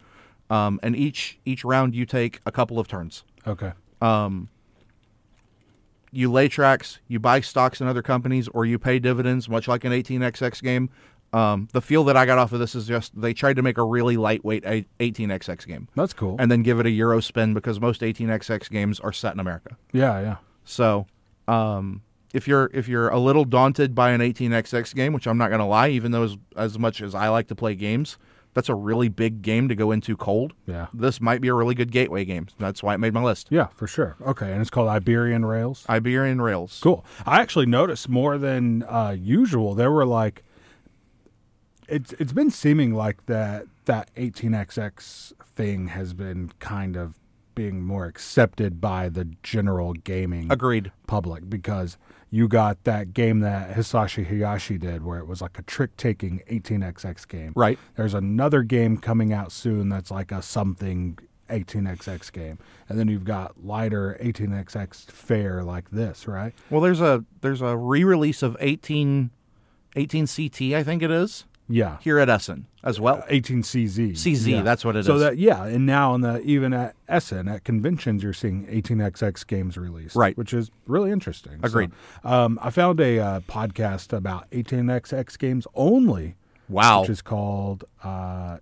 Um, 0.50 0.80
and 0.84 0.96
each 0.96 1.40
each 1.44 1.66
round 1.66 1.94
you 1.96 2.06
take 2.06 2.40
a 2.46 2.52
couple 2.52 2.80
of 2.80 2.88
turns. 2.88 3.24
Okay. 3.46 3.74
Um, 4.02 4.50
you 6.12 6.32
lay 6.32 6.48
tracks, 6.48 7.00
you 7.10 7.20
buy 7.20 7.42
stocks 7.42 7.82
in 7.82 7.88
other 7.88 8.02
companies, 8.02 8.48
or 8.50 8.64
you 8.66 8.80
pay 8.80 9.00
dividends, 9.00 9.50
much 9.50 9.68
like 9.68 9.84
an 9.84 9.92
18xx 9.92 10.62
game. 10.64 10.90
Um, 11.36 11.68
the 11.74 11.82
feel 11.82 12.04
that 12.06 12.16
I 12.16 12.26
got 12.26 12.38
off 12.38 12.54
of 12.54 12.60
this 12.60 12.76
is 12.76 12.88
just 12.88 13.20
they 13.20 13.34
tried 13.34 13.58
to 13.58 13.62
make 13.62 13.78
a 13.78 13.84
really 13.84 14.16
lightweight 14.16 14.64
18xx 15.00 15.68
game 15.68 15.88
That's 15.96 16.14
cool. 16.14 16.36
and 16.40 16.50
then 16.50 16.64
give 16.64 16.80
it 16.80 16.86
a 16.86 16.90
Euro 16.92 17.20
spin 17.20 17.54
because 17.54 17.80
most 17.80 18.02
18xx 18.02 18.70
games 18.70 19.00
are 19.00 19.12
set 19.14 19.34
in 19.34 19.40
America. 19.40 19.76
yeah, 19.92 20.20
yeah. 20.22 20.36
So, 20.64 21.06
um, 21.48 22.02
if 22.34 22.48
you're 22.48 22.70
if 22.74 22.88
you're 22.88 23.10
a 23.10 23.20
little 23.20 23.46
daunted 23.46 23.94
by 23.94 24.12
an 24.12 24.22
18xx 24.22 24.94
game, 24.96 25.14
which 25.14 25.28
I'm 25.28 25.38
not 25.38 25.50
going 25.50 25.60
to 25.60 25.66
lie, 25.66 25.90
even 25.90 26.12
though 26.12 26.24
as, 26.24 26.38
as 26.56 26.80
much 26.80 27.02
as 27.02 27.14
I 27.14 27.30
like 27.30 27.48
to 27.50 27.56
play 27.56 27.76
games, 27.76 28.18
that's 28.54 28.68
a 28.68 28.76
really 28.76 29.10
big 29.10 29.42
game 29.42 29.68
to 29.70 29.76
go 29.76 29.92
into 29.92 30.18
cold. 30.18 30.54
Yeah. 30.66 30.88
This 30.94 31.22
might 31.22 31.40
be 31.42 31.50
a 31.50 31.54
really 31.54 31.76
good 31.76 31.92
gateway 31.92 32.26
game. 32.26 32.48
That's 32.60 32.82
why 32.82 32.94
it 32.96 32.98
made 32.98 33.14
my 33.14 33.22
list. 33.24 33.48
Yeah, 33.52 33.68
for 33.76 33.88
sure. 33.88 34.16
Okay. 34.26 34.52
And 34.52 34.60
it's 34.62 34.70
called 34.70 34.90
Iberian 34.90 35.46
Rails. 35.46 35.86
Iberian 35.90 36.42
Rails. 36.42 36.80
Cool. 36.82 37.06
I 37.26 37.42
actually 37.42 37.66
noticed 37.68 38.10
more 38.10 38.38
than 38.38 38.84
uh, 38.84 39.16
usual. 39.18 39.76
There 39.76 39.92
were 39.92 40.06
like, 40.06 40.44
it's 41.88 42.14
it's 42.14 42.34
been 42.34 42.52
seeming 42.52 42.94
like 42.94 43.26
that 43.28 43.66
that 43.86 44.14
18xx 44.16 45.34
thing 45.56 45.88
has 45.88 46.14
been 46.14 46.52
kind 46.60 46.96
of 46.96 47.20
being 47.54 47.82
more 47.82 48.06
accepted 48.06 48.82
by 48.82 49.08
the 49.08 49.26
general 49.42 49.94
gaming 49.94 50.52
Agreed. 50.52 50.92
public 51.08 51.50
because 51.50 51.98
you 52.30 52.48
got 52.50 52.84
that 52.84 53.14
game 53.14 53.40
that 53.40 53.76
Hisashi 53.76 54.28
Hayashi 54.28 54.78
did 54.78 55.06
where 55.06 55.20
it 55.20 55.28
was 55.28 55.42
like 55.42 55.58
a 55.58 55.62
trick 55.62 55.96
taking 55.96 56.42
18xx 56.52 57.26
game. 57.28 57.54
Right. 57.56 57.80
There's 57.96 58.14
another 58.14 58.62
game 58.64 58.98
coming 58.98 59.32
out 59.32 59.54
soon 59.54 59.88
that's 59.88 60.12
like 60.12 60.34
a 60.34 60.42
something 60.42 61.18
18xx 61.50 62.32
game. 62.34 62.58
And 62.90 63.00
then 63.00 63.08
you've 63.08 63.24
got 63.24 63.64
lighter 63.64 64.18
18xx 64.22 65.10
fare 65.12 65.64
like 65.64 65.92
this, 65.92 66.28
right? 66.28 66.54
Well, 66.70 66.82
there's 66.82 67.02
a 67.02 67.24
there's 67.42 67.62
a 67.62 67.78
re-release 67.78 68.44
of 68.44 68.58
18 68.60 69.30
18 69.96 70.28
CT, 70.28 70.62
I 70.74 70.84
think 70.84 71.02
it 71.02 71.12
is, 71.12 71.46
Yeah. 71.68 71.98
here 72.02 72.20
at 72.20 72.30
Essen 72.30 72.68
as 72.84 73.00
well. 73.00 73.24
18CZ. 73.30 74.12
CZ, 74.12 74.48
Yeah. 74.52 74.62
that's 74.62 74.86
what 74.86 74.96
it 74.96 75.06
so 75.06 75.16
is. 75.16 75.22
that 75.22 75.38
yeah, 75.38 75.66
and 75.66 75.86
now 75.86 76.14
in 76.14 76.22
the 76.22 76.40
even 76.42 76.74
at 76.74 76.96
Essen 77.08 77.48
at 77.48 77.64
conventions 77.64 78.22
you're 78.24 78.34
seeing 78.34 78.66
18xx 78.68 79.46
games 79.48 79.78
released, 79.78 80.16
Right. 80.16 80.38
Which 80.38 80.54
is 80.54 80.70
really 80.86 81.12
interesting. 81.12 81.54
So, 81.62 81.68
Agreed. 81.68 81.92
um, 82.24 82.60
I 82.62 82.70
found 82.70 83.00
a 83.00 83.20
uh, 83.20 83.40
podcast 83.42 84.14
about 84.14 84.50
18xx 84.52 85.38
games 85.40 85.66
only, 85.74 86.36
wow. 86.70 87.02
which 87.02 87.10
is 87.10 87.22
called 87.22 87.84
uh, 88.04 88.58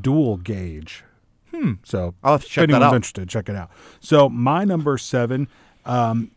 Dual 0.00 0.36
Gauge. 0.36 1.04
Hmm. 1.52 1.72
So 1.84 2.14
I'll 2.22 2.32
have 2.32 2.42
to 2.44 2.48
check 2.48 2.64
if 2.64 2.70
that 2.70 2.76
anyone's 2.76 2.94
interested, 2.96 3.28
check 3.28 3.48
it 3.48 3.56
out. 3.56 3.70
So 4.00 4.28
my 4.28 4.64
number 4.64 4.98
seven 4.98 5.48
um, 5.84 6.30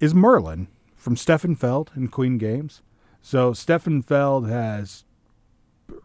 is 0.00 0.14
Merlin 0.14 0.68
from 0.96 1.16
Stefan 1.16 1.54
Feld 1.56 1.90
and 1.94 2.10
Queen 2.10 2.36
Games. 2.38 2.82
So 3.22 3.52
Stefan 3.52 4.02
Feld 4.02 4.48
has 4.48 5.04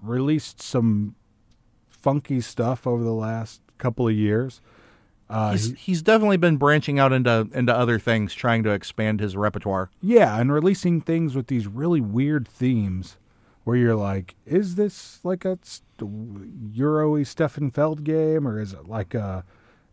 released 0.02 0.62
some 0.62 1.16
funky 1.90 2.42
stuff 2.42 2.86
over 2.88 3.04
the 3.04 3.14
last 3.14 3.62
couple 3.78 4.08
of 4.08 4.14
years. 4.16 4.62
Uh, 5.30 5.52
he's, 5.54 5.74
he's 5.80 6.02
definitely 6.02 6.36
been 6.38 6.58
branching 6.58 7.00
out 7.00 7.14
into 7.14 7.48
into 7.54 7.74
other 7.74 7.98
things, 7.98 8.34
trying 8.34 8.64
to 8.64 8.70
expand 8.72 9.20
his 9.22 9.38
repertoire. 9.38 9.90
Yeah, 10.02 10.38
and 10.40 10.52
releasing 10.52 11.00
things 11.00 11.36
with 11.36 11.48
these 11.48 11.68
really 11.68 12.02
weird 12.02 12.48
themes 12.48 13.18
where 13.64 13.78
you're 13.78 13.96
like, 13.96 14.36
is 14.46 14.76
this 14.76 15.20
like 15.24 15.46
a 15.46 15.58
st- 15.62 16.10
Euro 16.74 17.24
Stefan 17.24 17.72
Feld 17.72 18.04
game 18.04 18.46
or 18.48 18.60
is 18.60 18.74
it 18.74 18.88
like 18.88 19.14
a 19.14 19.46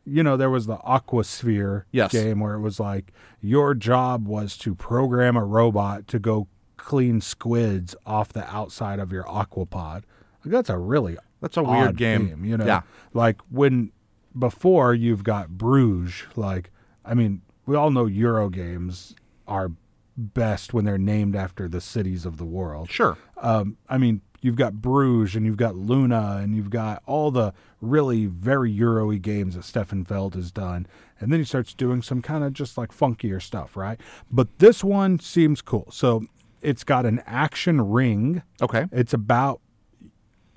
you 0.04 0.22
know, 0.22 0.38
there 0.38 0.48
was 0.50 0.66
the 0.66 0.78
Aquasphere 0.78 1.84
Yes. 1.92 2.10
game 2.12 2.40
where 2.40 2.54
it 2.54 2.60
was 2.60 2.80
like 2.80 3.12
your 3.42 3.74
job 3.74 4.26
was 4.26 4.56
to 4.58 4.74
program 4.74 5.36
a 5.36 5.44
robot 5.44 6.08
to 6.08 6.18
go 6.18 6.48
clean 6.78 7.20
squids 7.20 7.94
off 8.06 8.32
the 8.32 8.48
outside 8.48 8.98
of 8.98 9.12
your 9.12 9.24
aquapod. 9.24 10.04
Like 10.44 10.52
that's 10.52 10.70
a 10.70 10.78
really 10.78 11.18
That's 11.42 11.56
a 11.58 11.62
weird 11.62 11.96
game. 11.96 12.28
theme, 12.28 12.44
you 12.44 12.56
know. 12.56 12.64
Yeah. 12.64 12.82
Like 13.12 13.40
when 13.50 13.92
before 14.38 14.94
you've 14.94 15.24
got 15.24 15.50
Bruges, 15.50 16.22
like 16.36 16.70
I 17.04 17.14
mean, 17.14 17.42
we 17.66 17.76
all 17.76 17.90
know 17.90 18.06
Euro 18.06 18.48
games 18.48 19.14
are 19.46 19.70
best 20.16 20.72
when 20.74 20.84
they're 20.84 20.98
named 20.98 21.36
after 21.36 21.68
the 21.68 21.80
cities 21.80 22.24
of 22.26 22.38
the 22.38 22.44
world. 22.44 22.90
Sure. 22.90 23.16
Um, 23.36 23.76
I 23.88 23.98
mean, 23.98 24.20
you've 24.40 24.56
got 24.56 24.74
Bruges 24.74 25.36
and 25.36 25.46
you've 25.46 25.56
got 25.56 25.76
Luna 25.76 26.38
and 26.42 26.54
you've 26.56 26.70
got 26.70 27.02
all 27.06 27.30
the 27.30 27.52
really 27.80 28.26
very 28.26 28.70
Euro-y 28.72 29.16
games 29.16 29.54
that 29.54 29.64
Stefan 29.64 30.04
Feld 30.04 30.34
has 30.34 30.50
done. 30.50 30.86
And 31.20 31.32
then 31.32 31.38
he 31.40 31.44
starts 31.44 31.72
doing 31.72 32.02
some 32.02 32.20
kind 32.22 32.42
of 32.44 32.52
just 32.52 32.76
like 32.76 32.92
funkier 32.92 33.40
stuff, 33.40 33.76
right? 33.76 34.00
But 34.30 34.58
this 34.58 34.82
one 34.82 35.18
seems 35.20 35.62
cool. 35.62 35.88
So 35.90 36.24
it's 36.62 36.84
got 36.84 37.06
an 37.06 37.22
action 37.26 37.80
ring 37.90 38.42
Okay. 38.60 38.86
it's 38.92 39.12
about 39.12 39.60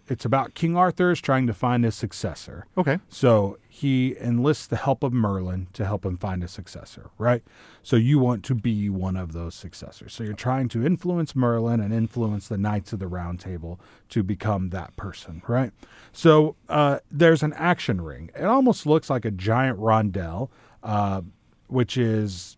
it's 0.07 0.25
about 0.25 0.55
King 0.55 0.75
Arthur 0.75 1.11
is 1.11 1.21
trying 1.21 1.47
to 1.47 1.53
find 1.53 1.85
his 1.85 1.95
successor. 1.95 2.65
Okay. 2.77 2.99
So 3.07 3.57
he 3.69 4.17
enlists 4.19 4.67
the 4.67 4.75
help 4.75 5.03
of 5.03 5.13
Merlin 5.13 5.67
to 5.71 5.85
help 5.85 6.05
him 6.05 6.17
find 6.17 6.43
a 6.43 6.49
successor, 6.49 7.11
right? 7.17 7.41
So 7.81 7.95
you 7.95 8.19
want 8.19 8.43
to 8.45 8.55
be 8.55 8.89
one 8.89 9.15
of 9.15 9.31
those 9.31 9.55
successors. 9.55 10.11
So 10.11 10.25
you're 10.25 10.33
trying 10.33 10.67
to 10.69 10.85
influence 10.85 11.33
Merlin 11.33 11.79
and 11.79 11.93
influence 11.93 12.49
the 12.49 12.57
Knights 12.57 12.91
of 12.91 12.99
the 12.99 13.07
Round 13.07 13.39
Table 13.39 13.79
to 14.09 14.21
become 14.21 14.71
that 14.71 14.97
person, 14.97 15.43
right? 15.47 15.71
So 16.11 16.57
uh, 16.67 16.99
there's 17.09 17.41
an 17.41 17.53
action 17.53 18.01
ring. 18.01 18.31
It 18.35 18.43
almost 18.43 18.85
looks 18.85 19.09
like 19.09 19.23
a 19.23 19.31
giant 19.31 19.79
rondelle, 19.79 20.49
uh, 20.83 21.21
which 21.67 21.95
is 21.95 22.57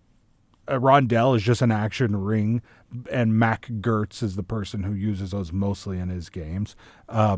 a 0.68 0.80
rondelle 0.80 1.36
is 1.36 1.44
just 1.44 1.62
an 1.62 1.72
action 1.72 2.16
ring, 2.16 2.64
and 3.12 3.38
Mac 3.38 3.68
Gerdts 3.82 4.24
is 4.24 4.36
the 4.36 4.44
person 4.44 4.84
who 4.84 4.94
uses 4.94 5.32
those 5.32 5.52
mostly 5.52 6.00
in 6.00 6.10
his 6.10 6.30
games. 6.30 6.76
Uh, 7.10 7.38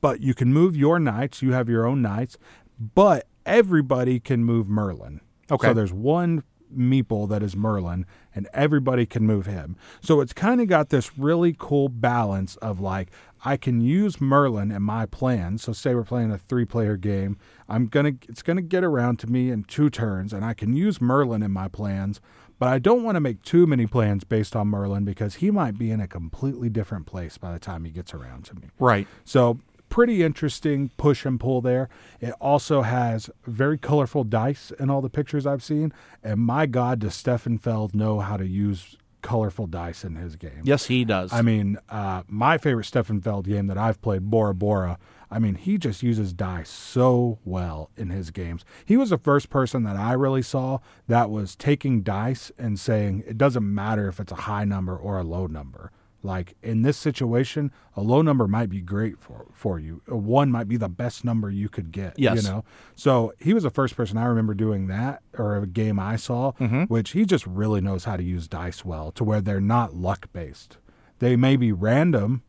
but 0.00 0.20
you 0.20 0.34
can 0.34 0.52
move 0.52 0.76
your 0.76 0.98
knights. 0.98 1.42
You 1.42 1.52
have 1.52 1.68
your 1.68 1.86
own 1.86 2.02
knights, 2.02 2.36
but 2.78 3.26
everybody 3.44 4.20
can 4.20 4.44
move 4.44 4.68
Merlin. 4.68 5.20
Okay. 5.50 5.68
So 5.68 5.74
there's 5.74 5.92
one 5.92 6.44
meeple 6.76 7.28
that 7.28 7.42
is 7.42 7.56
Merlin, 7.56 8.04
and 8.34 8.46
everybody 8.52 9.06
can 9.06 9.24
move 9.24 9.46
him. 9.46 9.76
So 10.00 10.20
it's 10.20 10.32
kind 10.32 10.60
of 10.60 10.68
got 10.68 10.90
this 10.90 11.18
really 11.18 11.54
cool 11.58 11.88
balance 11.88 12.56
of 12.56 12.80
like 12.80 13.10
I 13.44 13.56
can 13.56 13.80
use 13.80 14.20
Merlin 14.20 14.70
in 14.70 14.82
my 14.82 15.06
plan. 15.06 15.58
So 15.58 15.72
say 15.72 15.94
we're 15.94 16.04
playing 16.04 16.30
a 16.30 16.38
three-player 16.38 16.96
game, 16.96 17.38
I'm 17.68 17.86
gonna 17.86 18.12
it's 18.28 18.42
gonna 18.42 18.62
get 18.62 18.84
around 18.84 19.18
to 19.20 19.26
me 19.26 19.50
in 19.50 19.64
two 19.64 19.90
turns, 19.90 20.32
and 20.32 20.44
I 20.44 20.54
can 20.54 20.74
use 20.74 21.00
Merlin 21.00 21.42
in 21.42 21.52
my 21.52 21.68
plans. 21.68 22.20
But 22.58 22.68
I 22.68 22.78
don't 22.78 23.04
want 23.04 23.16
to 23.16 23.20
make 23.20 23.42
too 23.42 23.66
many 23.66 23.86
plans 23.86 24.24
based 24.24 24.56
on 24.56 24.68
Merlin 24.68 25.04
because 25.04 25.36
he 25.36 25.50
might 25.50 25.78
be 25.78 25.90
in 25.90 26.00
a 26.00 26.08
completely 26.08 26.68
different 26.68 27.06
place 27.06 27.38
by 27.38 27.52
the 27.52 27.58
time 27.58 27.84
he 27.84 27.90
gets 27.90 28.12
around 28.12 28.44
to 28.46 28.54
me. 28.54 28.62
Right. 28.78 29.06
So 29.24 29.60
pretty 29.88 30.22
interesting 30.22 30.90
push 30.96 31.24
and 31.24 31.38
pull 31.38 31.60
there. 31.60 31.88
It 32.20 32.34
also 32.40 32.82
has 32.82 33.30
very 33.46 33.78
colorful 33.78 34.24
dice 34.24 34.72
in 34.78 34.90
all 34.90 35.00
the 35.00 35.10
pictures 35.10 35.46
I've 35.46 35.62
seen. 35.62 35.92
And 36.22 36.40
my 36.40 36.66
God, 36.66 36.98
does 36.98 37.14
Stefan 37.14 37.58
Feld 37.58 37.94
know 37.94 38.20
how 38.20 38.36
to 38.36 38.46
use 38.46 38.96
colorful 39.22 39.66
dice 39.66 40.04
in 40.04 40.16
his 40.16 40.36
game? 40.36 40.62
Yes, 40.64 40.86
he 40.86 41.04
does. 41.04 41.32
I 41.32 41.42
mean, 41.42 41.78
uh, 41.88 42.22
my 42.28 42.58
favorite 42.58 42.84
Stefan 42.84 43.20
Feld 43.20 43.46
game 43.46 43.66
that 43.66 43.78
I've 43.78 44.00
played, 44.00 44.30
Bora 44.30 44.54
Bora. 44.54 44.98
I 45.30 45.38
mean, 45.38 45.56
he 45.56 45.76
just 45.76 46.02
uses 46.02 46.32
dice 46.32 46.70
so 46.70 47.38
well 47.44 47.90
in 47.96 48.08
his 48.10 48.30
games. 48.30 48.64
He 48.86 48.96
was 48.96 49.10
the 49.10 49.18
first 49.18 49.50
person 49.50 49.82
that 49.82 49.96
I 49.96 50.14
really 50.14 50.42
saw 50.42 50.78
that 51.06 51.28
was 51.30 51.54
taking 51.54 52.02
dice 52.02 52.50
and 52.58 52.80
saying 52.80 53.24
it 53.26 53.36
doesn't 53.36 53.74
matter 53.74 54.08
if 54.08 54.20
it's 54.20 54.32
a 54.32 54.36
high 54.36 54.64
number 54.64 54.96
or 54.96 55.18
a 55.18 55.24
low 55.24 55.46
number. 55.46 55.92
Like 56.22 56.56
in 56.62 56.82
this 56.82 56.96
situation, 56.96 57.70
a 57.94 58.02
low 58.02 58.22
number 58.22 58.48
might 58.48 58.68
be 58.68 58.80
great 58.80 59.20
for 59.20 59.46
for 59.52 59.78
you. 59.78 60.02
A 60.08 60.16
one 60.16 60.50
might 60.50 60.66
be 60.66 60.76
the 60.76 60.88
best 60.88 61.24
number 61.24 61.48
you 61.48 61.68
could 61.68 61.92
get. 61.92 62.18
Yes. 62.18 62.42
You 62.42 62.48
know. 62.50 62.64
So 62.96 63.32
he 63.38 63.54
was 63.54 63.62
the 63.62 63.70
first 63.70 63.96
person 63.96 64.18
I 64.18 64.24
remember 64.24 64.54
doing 64.54 64.88
that, 64.88 65.22
or 65.38 65.56
a 65.56 65.66
game 65.66 65.98
I 66.00 66.16
saw, 66.16 66.52
which 66.88 67.10
he 67.12 67.24
just 67.24 67.46
really 67.46 67.80
knows 67.80 68.04
how 68.04 68.16
to 68.16 68.22
use 68.22 68.48
dice 68.48 68.84
well, 68.84 69.12
to 69.12 69.22
where 69.22 69.40
they're 69.40 69.60
not 69.60 69.94
luck 69.94 70.28
based. 70.32 70.78
They 71.20 71.36
may 71.36 71.56
be 71.56 71.70
random, 71.70 72.42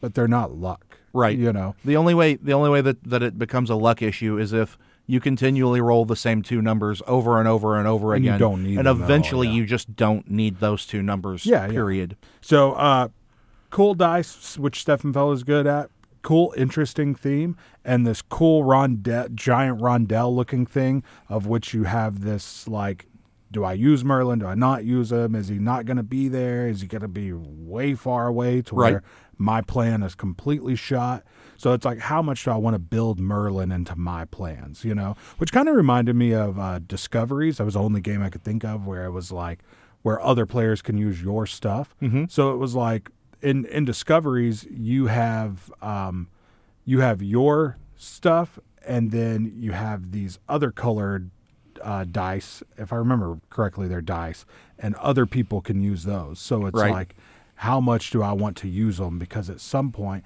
but 0.00 0.14
they're 0.14 0.28
not 0.28 0.52
luck. 0.52 0.98
Right. 1.12 1.36
You 1.36 1.52
know. 1.52 1.74
the 1.84 1.96
only 1.96 2.14
way 2.14 2.36
the 2.36 2.52
only 2.52 2.70
way 2.70 2.80
that, 2.80 3.02
that 3.04 3.22
it 3.22 3.38
becomes 3.38 3.70
a 3.70 3.74
luck 3.74 4.02
issue 4.02 4.38
is 4.38 4.52
if 4.52 4.78
you 5.08 5.20
continually 5.20 5.80
roll 5.80 6.04
the 6.04 6.16
same 6.16 6.42
two 6.42 6.60
numbers 6.60 7.00
over 7.06 7.38
and 7.38 7.48
over 7.48 7.78
and 7.78 7.86
over 7.86 8.12
And 8.12 8.24
you 8.24 8.32
again. 8.32 8.40
don't 8.40 8.62
need 8.64 8.76
and 8.76 8.86
them 8.86 8.96
at 8.96 9.00
all, 9.00 9.04
eventually 9.04 9.46
yeah. 9.46 9.54
you 9.54 9.64
just 9.64 9.94
don't 9.96 10.28
need 10.28 10.58
those 10.58 10.84
two 10.84 11.00
numbers. 11.00 11.46
Yeah, 11.46 11.66
yeah. 11.66 11.72
Period. 11.72 12.16
So, 12.40 12.72
uh, 12.72 13.08
cool 13.76 13.92
dice, 13.92 14.56
which 14.56 14.80
Stefan 14.80 15.12
Feld 15.12 15.34
is 15.34 15.42
good 15.44 15.66
at. 15.66 15.90
Cool, 16.22 16.54
interesting 16.56 17.14
theme, 17.14 17.58
and 17.84 18.06
this 18.06 18.22
cool 18.22 18.64
rondelle, 18.64 19.32
giant 19.34 19.80
rondelle 19.80 20.34
looking 20.34 20.64
thing, 20.64 21.02
of 21.28 21.46
which 21.46 21.74
you 21.74 21.84
have 21.84 22.22
this 22.22 22.66
like, 22.66 23.04
do 23.52 23.64
I 23.64 23.74
use 23.74 24.02
Merlin? 24.02 24.38
Do 24.38 24.46
I 24.46 24.54
not 24.54 24.84
use 24.84 25.12
him? 25.12 25.34
Is 25.34 25.48
he 25.48 25.58
not 25.58 25.84
going 25.84 25.98
to 25.98 26.02
be 26.02 26.26
there? 26.28 26.66
Is 26.66 26.80
he 26.80 26.86
going 26.86 27.02
to 27.02 27.08
be 27.08 27.32
way 27.34 27.94
far 27.94 28.26
away 28.26 28.62
to 28.62 28.74
Right. 28.74 28.92
where 28.94 29.02
my 29.36 29.60
plan 29.60 30.02
is 30.02 30.14
completely 30.14 30.74
shot? 30.74 31.22
So 31.58 31.74
it's 31.74 31.84
like, 31.84 31.98
how 31.98 32.22
much 32.22 32.44
do 32.44 32.50
I 32.52 32.56
want 32.56 32.74
to 32.74 32.78
build 32.80 33.20
Merlin 33.20 33.70
into 33.70 33.94
my 33.94 34.24
plans? 34.24 34.84
You 34.86 34.94
know, 34.94 35.16
which 35.36 35.52
kind 35.52 35.68
of 35.68 35.76
reminded 35.76 36.16
me 36.16 36.32
of 36.32 36.58
uh, 36.58 36.78
Discoveries. 36.78 37.58
That 37.58 37.64
was 37.64 37.74
the 37.74 37.80
only 37.80 38.00
game 38.00 38.22
I 38.22 38.30
could 38.30 38.42
think 38.42 38.64
of 38.64 38.86
where 38.86 39.04
it 39.04 39.10
was 39.10 39.30
like 39.30 39.60
where 40.02 40.20
other 40.20 40.46
players 40.46 40.82
can 40.82 40.96
use 40.96 41.20
your 41.22 41.46
stuff. 41.46 41.94
So 42.28 42.52
it 42.52 42.56
was 42.56 42.74
like 42.74 43.10
in 43.42 43.64
in 43.66 43.84
Discoveries, 43.84 44.64
you 44.70 45.06
have 45.06 45.70
um, 45.82 46.28
you 46.84 47.00
have 47.00 47.22
your 47.22 47.76
stuff, 47.96 48.58
and 48.86 49.10
then 49.10 49.52
you 49.56 49.72
have 49.72 50.12
these 50.12 50.38
other 50.48 50.70
colored 50.70 51.30
uh, 51.82 52.04
dice. 52.04 52.62
If 52.76 52.92
I 52.92 52.96
remember 52.96 53.38
correctly, 53.50 53.88
they're 53.88 54.00
dice, 54.00 54.44
and 54.78 54.94
other 54.96 55.26
people 55.26 55.60
can 55.60 55.80
use 55.80 56.04
those. 56.04 56.38
So 56.38 56.66
it's 56.66 56.78
Right. 56.80 56.92
like, 56.92 57.16
how 57.56 57.80
much 57.80 58.10
do 58.10 58.22
I 58.22 58.32
want 58.32 58.56
to 58.58 58.68
use 58.68 58.98
them? 58.98 59.18
Because 59.18 59.48
at 59.50 59.60
some 59.60 59.92
point, 59.92 60.24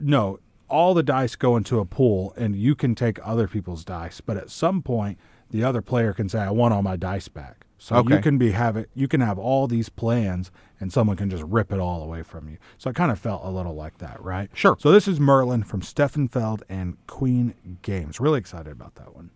no, 0.00 0.38
all 0.68 0.94
the 0.94 1.02
dice 1.02 1.36
go 1.36 1.56
into 1.56 1.78
a 1.78 1.84
pool, 1.84 2.32
and 2.36 2.56
you 2.56 2.74
can 2.74 2.94
take 2.94 3.18
other 3.26 3.46
people's 3.48 3.84
dice. 3.84 4.20
But 4.20 4.36
at 4.36 4.50
some 4.50 4.82
point, 4.82 5.18
the 5.50 5.62
other 5.62 5.82
player 5.82 6.12
can 6.12 6.28
say, 6.28 6.40
"I 6.40 6.50
want 6.50 6.74
all 6.74 6.82
my 6.82 6.96
dice 6.96 7.28
back." 7.28 7.63
So 7.84 8.02
you 8.08 8.18
can 8.20 8.38
be 8.38 8.52
have 8.52 8.78
it. 8.78 8.88
You 8.94 9.08
can 9.08 9.20
have 9.20 9.38
all 9.38 9.66
these 9.66 9.90
plans, 9.90 10.50
and 10.80 10.90
someone 10.90 11.18
can 11.18 11.28
just 11.28 11.42
rip 11.42 11.70
it 11.70 11.78
all 11.78 12.02
away 12.02 12.22
from 12.22 12.48
you. 12.48 12.56
So 12.78 12.88
it 12.88 12.96
kind 12.96 13.12
of 13.12 13.18
felt 13.18 13.42
a 13.44 13.50
little 13.50 13.74
like 13.74 13.98
that, 13.98 14.24
right? 14.24 14.48
Sure. 14.54 14.74
So 14.80 14.90
this 14.90 15.06
is 15.06 15.20
Merlin 15.20 15.64
from 15.64 15.82
Stefan 15.82 16.28
Feld 16.28 16.62
and 16.70 16.96
Queen 17.06 17.78
Games. 17.82 18.20
Really 18.20 18.38
excited 18.38 18.72
about 18.72 18.94
that 18.94 19.14
one. 19.14 19.28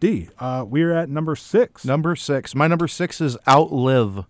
D, 0.00 0.28
uh, 0.38 0.66
we're 0.68 0.92
at 0.92 1.08
number 1.08 1.34
six. 1.34 1.86
Number 1.86 2.14
six. 2.14 2.54
My 2.54 2.66
number 2.66 2.86
six 2.88 3.22
is 3.22 3.38
Outlive. 3.48 4.26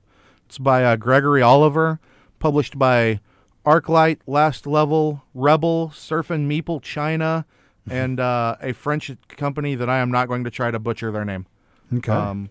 It's 0.47 0.59
by 0.59 0.85
uh, 0.85 0.95
Gregory 0.95 1.43
Oliver, 1.43 1.99
published 2.39 2.79
by 2.79 3.19
Arclight, 3.67 4.19
Last 4.25 4.69
Level, 4.69 5.25
Rebel, 5.35 5.91
Surfin' 5.93 6.47
Meeple 6.47 6.81
China, 6.81 7.45
and 7.91 8.21
uh, 8.21 8.55
a 8.61 8.73
French 8.73 9.11
company 9.27 9.75
that 9.75 9.91
I 9.91 9.99
am 9.99 10.13
not 10.13 10.29
going 10.29 10.45
to 10.45 10.51
try 10.51 10.71
to 10.71 10.79
butcher 10.79 11.11
their 11.11 11.25
name. 11.25 11.47
Okay. 11.93 12.13
Um, 12.13 12.51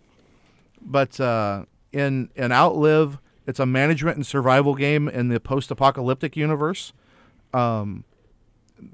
but 0.85 1.19
uh, 1.19 1.65
in 1.91 2.29
in 2.35 2.51
Outlive, 2.51 3.19
it's 3.45 3.59
a 3.59 3.65
management 3.65 4.17
and 4.17 4.25
survival 4.25 4.75
game 4.75 5.07
in 5.07 5.29
the 5.29 5.39
post-apocalyptic 5.39 6.35
universe. 6.37 6.93
Um, 7.53 8.03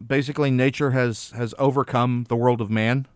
basically, 0.06 0.52
nature 0.52 0.92
has 0.92 1.32
has 1.32 1.54
overcome 1.58 2.26
the 2.30 2.36
world 2.36 2.62
of 2.62 2.70
man. 2.70 3.08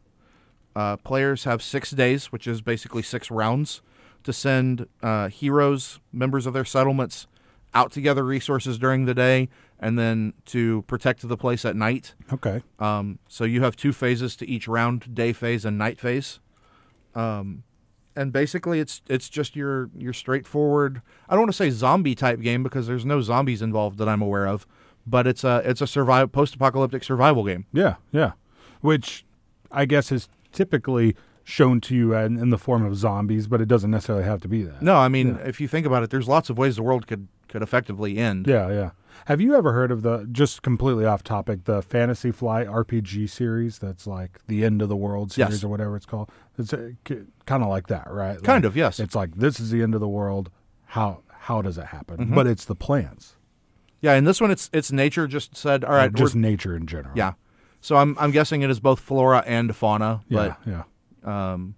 Uh, 0.75 0.97
players 0.97 1.43
have 1.43 1.61
six 1.61 1.91
days, 1.91 2.31
which 2.31 2.47
is 2.47 2.61
basically 2.61 3.03
six 3.03 3.29
rounds, 3.29 3.81
to 4.23 4.33
send 4.33 4.87
uh, 5.03 5.29
heroes, 5.29 5.99
members 6.11 6.47
of 6.47 6.53
their 6.53 6.65
settlements, 6.65 7.27
out 7.75 7.91
to 7.91 8.01
gather 8.01 8.23
resources 8.23 8.79
during 8.79 9.05
the 9.05 9.13
day, 9.13 9.49
and 9.79 9.99
then 9.99 10.33
to 10.45 10.81
protect 10.83 11.27
the 11.27 11.37
place 11.37 11.65
at 11.65 11.75
night. 11.75 12.15
okay. 12.31 12.63
Um, 12.79 13.19
so 13.27 13.43
you 13.43 13.61
have 13.61 13.75
two 13.75 13.93
phases 13.93 14.35
to 14.37 14.49
each 14.49 14.67
round: 14.67 15.13
day 15.13 15.33
phase 15.33 15.65
and 15.65 15.77
night 15.77 15.99
phase. 15.99 16.39
Um, 17.13 17.63
and 18.15 18.31
basically, 18.31 18.79
it's 18.79 19.01
it's 19.07 19.29
just 19.29 19.55
your 19.55 19.89
your 19.97 20.13
straightforward. 20.13 21.01
I 21.27 21.33
don't 21.33 21.41
want 21.41 21.51
to 21.51 21.57
say 21.57 21.69
zombie 21.69 22.15
type 22.15 22.41
game 22.41 22.63
because 22.63 22.87
there's 22.87 23.05
no 23.05 23.21
zombies 23.21 23.61
involved 23.61 23.97
that 23.97 24.09
I'm 24.09 24.21
aware 24.21 24.47
of, 24.47 24.67
but 25.05 25.27
it's 25.27 25.43
a 25.43 25.61
it's 25.65 25.81
a 25.81 25.87
survival 25.87 26.27
post 26.27 26.55
apocalyptic 26.55 27.03
survival 27.03 27.43
game. 27.43 27.65
Yeah, 27.73 27.95
yeah. 28.11 28.33
Which 28.81 29.25
I 29.71 29.85
guess 29.85 30.11
is 30.11 30.29
typically 30.51 31.15
shown 31.43 31.81
to 31.81 31.95
you 31.95 32.15
in, 32.15 32.37
in 32.37 32.49
the 32.49 32.57
form 32.57 32.85
of 32.85 32.95
zombies, 32.95 33.47
but 33.47 33.59
it 33.59 33.67
doesn't 33.67 33.91
necessarily 33.91 34.23
have 34.23 34.41
to 34.41 34.47
be 34.47 34.63
that. 34.63 34.81
No, 34.81 34.95
I 34.95 35.07
mean 35.07 35.39
if 35.43 35.59
you 35.59 35.67
think 35.67 35.85
about 35.85 36.03
it, 36.03 36.09
there's 36.09 36.27
lots 36.27 36.49
of 36.49 36.57
ways 36.57 36.75
the 36.75 36.83
world 36.83 37.07
could 37.07 37.27
could 37.47 37.61
effectively 37.61 38.17
end. 38.17 38.47
Yeah, 38.47 38.69
yeah. 38.69 38.91
Have 39.27 39.39
you 39.39 39.55
ever 39.55 39.71
heard 39.71 39.91
of 39.91 40.01
the 40.01 40.27
just 40.31 40.61
completely 40.63 41.05
off 41.05 41.23
topic 41.23 41.63
the 41.63 41.81
Fantasy 41.81 42.31
Flight 42.31 42.67
RPG 42.67 43.29
series? 43.29 43.79
That's 43.79 44.05
like 44.05 44.39
the 44.47 44.65
end 44.65 44.81
of 44.81 44.89
the 44.89 44.97
world 44.97 45.31
series 45.31 45.53
Yes. 45.55 45.63
or 45.63 45.69
whatever 45.69 45.95
it's 45.95 46.05
called. 46.05 46.29
It's 46.57 46.71
kind 46.73 47.63
of 47.63 47.69
like 47.69 47.87
that, 47.87 48.11
right? 48.11 48.35
Kind 48.43 48.63
Like, 48.63 48.71
of, 48.71 48.75
yes. 48.77 48.99
It's 48.99 49.15
like 49.15 49.35
this 49.35 49.59
is 49.59 49.71
the 49.71 49.81
end 49.81 49.93
of 49.95 50.01
the 50.01 50.09
world. 50.09 50.49
How 50.87 51.21
how 51.29 51.61
does 51.61 51.77
it 51.77 51.85
happen? 51.87 52.17
Mm-hmm. 52.17 52.35
But 52.35 52.47
it's 52.47 52.65
the 52.65 52.75
plants, 52.75 53.35
Yeah, 54.01 54.13
and 54.13 54.27
this 54.27 54.41
one 54.41 54.51
it's 54.51 54.69
it's 54.73 54.91
nature 54.91 55.27
just 55.27 55.55
said, 55.55 55.83
all 55.85 55.93
right, 55.93 56.11
we're- 56.11 56.23
just 56.25 56.35
nature 56.35 56.75
in 56.75 56.85
general. 56.85 57.13
yeah. 57.17 57.33
So 57.81 57.95
I'm 57.97 58.17
I'm 58.19 58.31
guessing 58.31 58.61
it 58.61 58.69
is 58.69 58.79
both 58.79 58.99
flora 58.99 59.43
and 59.45 59.73
fauna, 59.75 60.21
yeah, 60.29 60.55
yeah. 60.65 60.83
Um, 61.23 61.75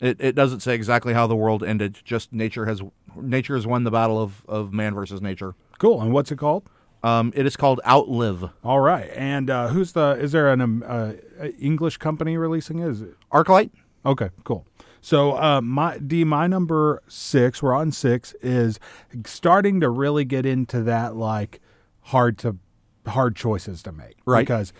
it, 0.00 0.16
it 0.20 0.34
doesn't 0.34 0.60
say 0.60 0.74
exactly 0.74 1.12
how 1.14 1.26
the 1.26 1.36
world 1.36 1.62
ended. 1.62 1.98
Just 2.04 2.32
nature 2.32 2.66
has 2.66 2.82
nature 3.16 3.54
has 3.54 3.66
won 3.66 3.84
the 3.84 3.90
battle 3.90 4.20
of, 4.20 4.44
of 4.48 4.72
man 4.72 4.94
versus 4.94 5.20
nature. 5.22 5.54
Cool. 5.82 6.00
And 6.00 6.12
what's 6.12 6.30
it 6.30 6.36
called? 6.36 6.70
Um, 7.02 7.32
it 7.34 7.44
is 7.44 7.56
called 7.56 7.80
Outlive. 7.84 8.48
All 8.62 8.78
right. 8.78 9.10
And 9.16 9.50
uh, 9.50 9.66
who's 9.66 9.90
the? 9.90 10.10
Is 10.12 10.30
there 10.30 10.52
an 10.52 10.60
um, 10.60 10.84
uh, 10.86 11.14
English 11.58 11.96
company 11.96 12.36
releasing 12.36 12.78
it? 12.78 12.86
Is 12.86 13.00
it? 13.02 13.16
Arclight. 13.32 13.70
Okay, 14.06 14.30
cool. 14.44 14.64
So 15.00 15.36
uh, 15.36 15.60
my 15.60 15.98
D, 15.98 16.22
my 16.22 16.46
number 16.46 17.02
six, 17.08 17.60
we're 17.64 17.74
on 17.74 17.90
six, 17.90 18.32
is 18.40 18.78
starting 19.26 19.80
to 19.80 19.90
really 19.90 20.24
get 20.24 20.46
into 20.46 20.84
that 20.84 21.16
like 21.16 21.60
hard 22.02 22.38
to 22.38 22.58
hard 23.08 23.34
choices 23.34 23.82
to 23.82 23.90
make. 23.90 24.18
Right. 24.24 24.42
Because 24.42 24.72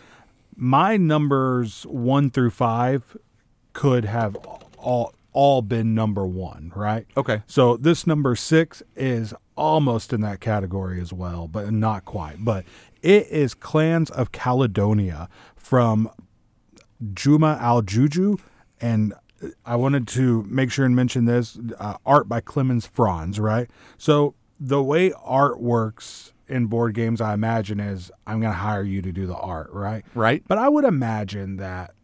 my 0.54 0.96
numbers 0.96 1.82
one 1.88 2.30
through 2.30 2.50
five 2.50 3.16
could 3.72 4.04
have 4.04 4.36
all 4.78 5.14
all 5.32 5.62
been 5.62 5.94
number 5.94 6.26
one, 6.26 6.72
right? 6.74 7.06
Okay. 7.16 7.42
So 7.46 7.76
this 7.76 8.06
number 8.06 8.36
six 8.36 8.82
is 8.96 9.34
almost 9.56 10.12
in 10.12 10.20
that 10.22 10.40
category 10.40 11.00
as 11.00 11.12
well, 11.12 11.48
but 11.48 11.70
not 11.72 12.04
quite. 12.04 12.44
But 12.44 12.64
it 13.02 13.26
is 13.28 13.54
Clans 13.54 14.10
of 14.10 14.32
Caledonia 14.32 15.28
from 15.56 16.10
Juma 17.14 17.58
Al-JouJou, 17.60 18.38
and 18.80 19.14
I 19.64 19.76
wanted 19.76 20.06
to 20.08 20.44
make 20.44 20.70
sure 20.70 20.86
and 20.86 20.94
mention 20.94 21.24
this 21.24 21.58
uh, 21.78 21.96
art 22.06 22.28
by 22.28 22.40
Clemens 22.40 22.86
Franz, 22.86 23.40
right? 23.40 23.68
So 23.98 24.34
the 24.60 24.82
way 24.82 25.12
art 25.24 25.60
works 25.60 26.32
in 26.48 26.66
board 26.66 26.94
games, 26.94 27.20
I 27.20 27.34
imagine, 27.34 27.80
is 27.80 28.10
I'm 28.26 28.40
going 28.40 28.52
to 28.52 28.58
hire 28.58 28.84
you 28.84 29.02
to 29.02 29.12
do 29.12 29.26
the 29.26 29.36
art, 29.36 29.70
right? 29.72 30.04
Right. 30.14 30.44
But 30.46 30.58
I 30.58 30.68
would 30.68 30.84
imagine 30.84 31.56
that 31.56 31.94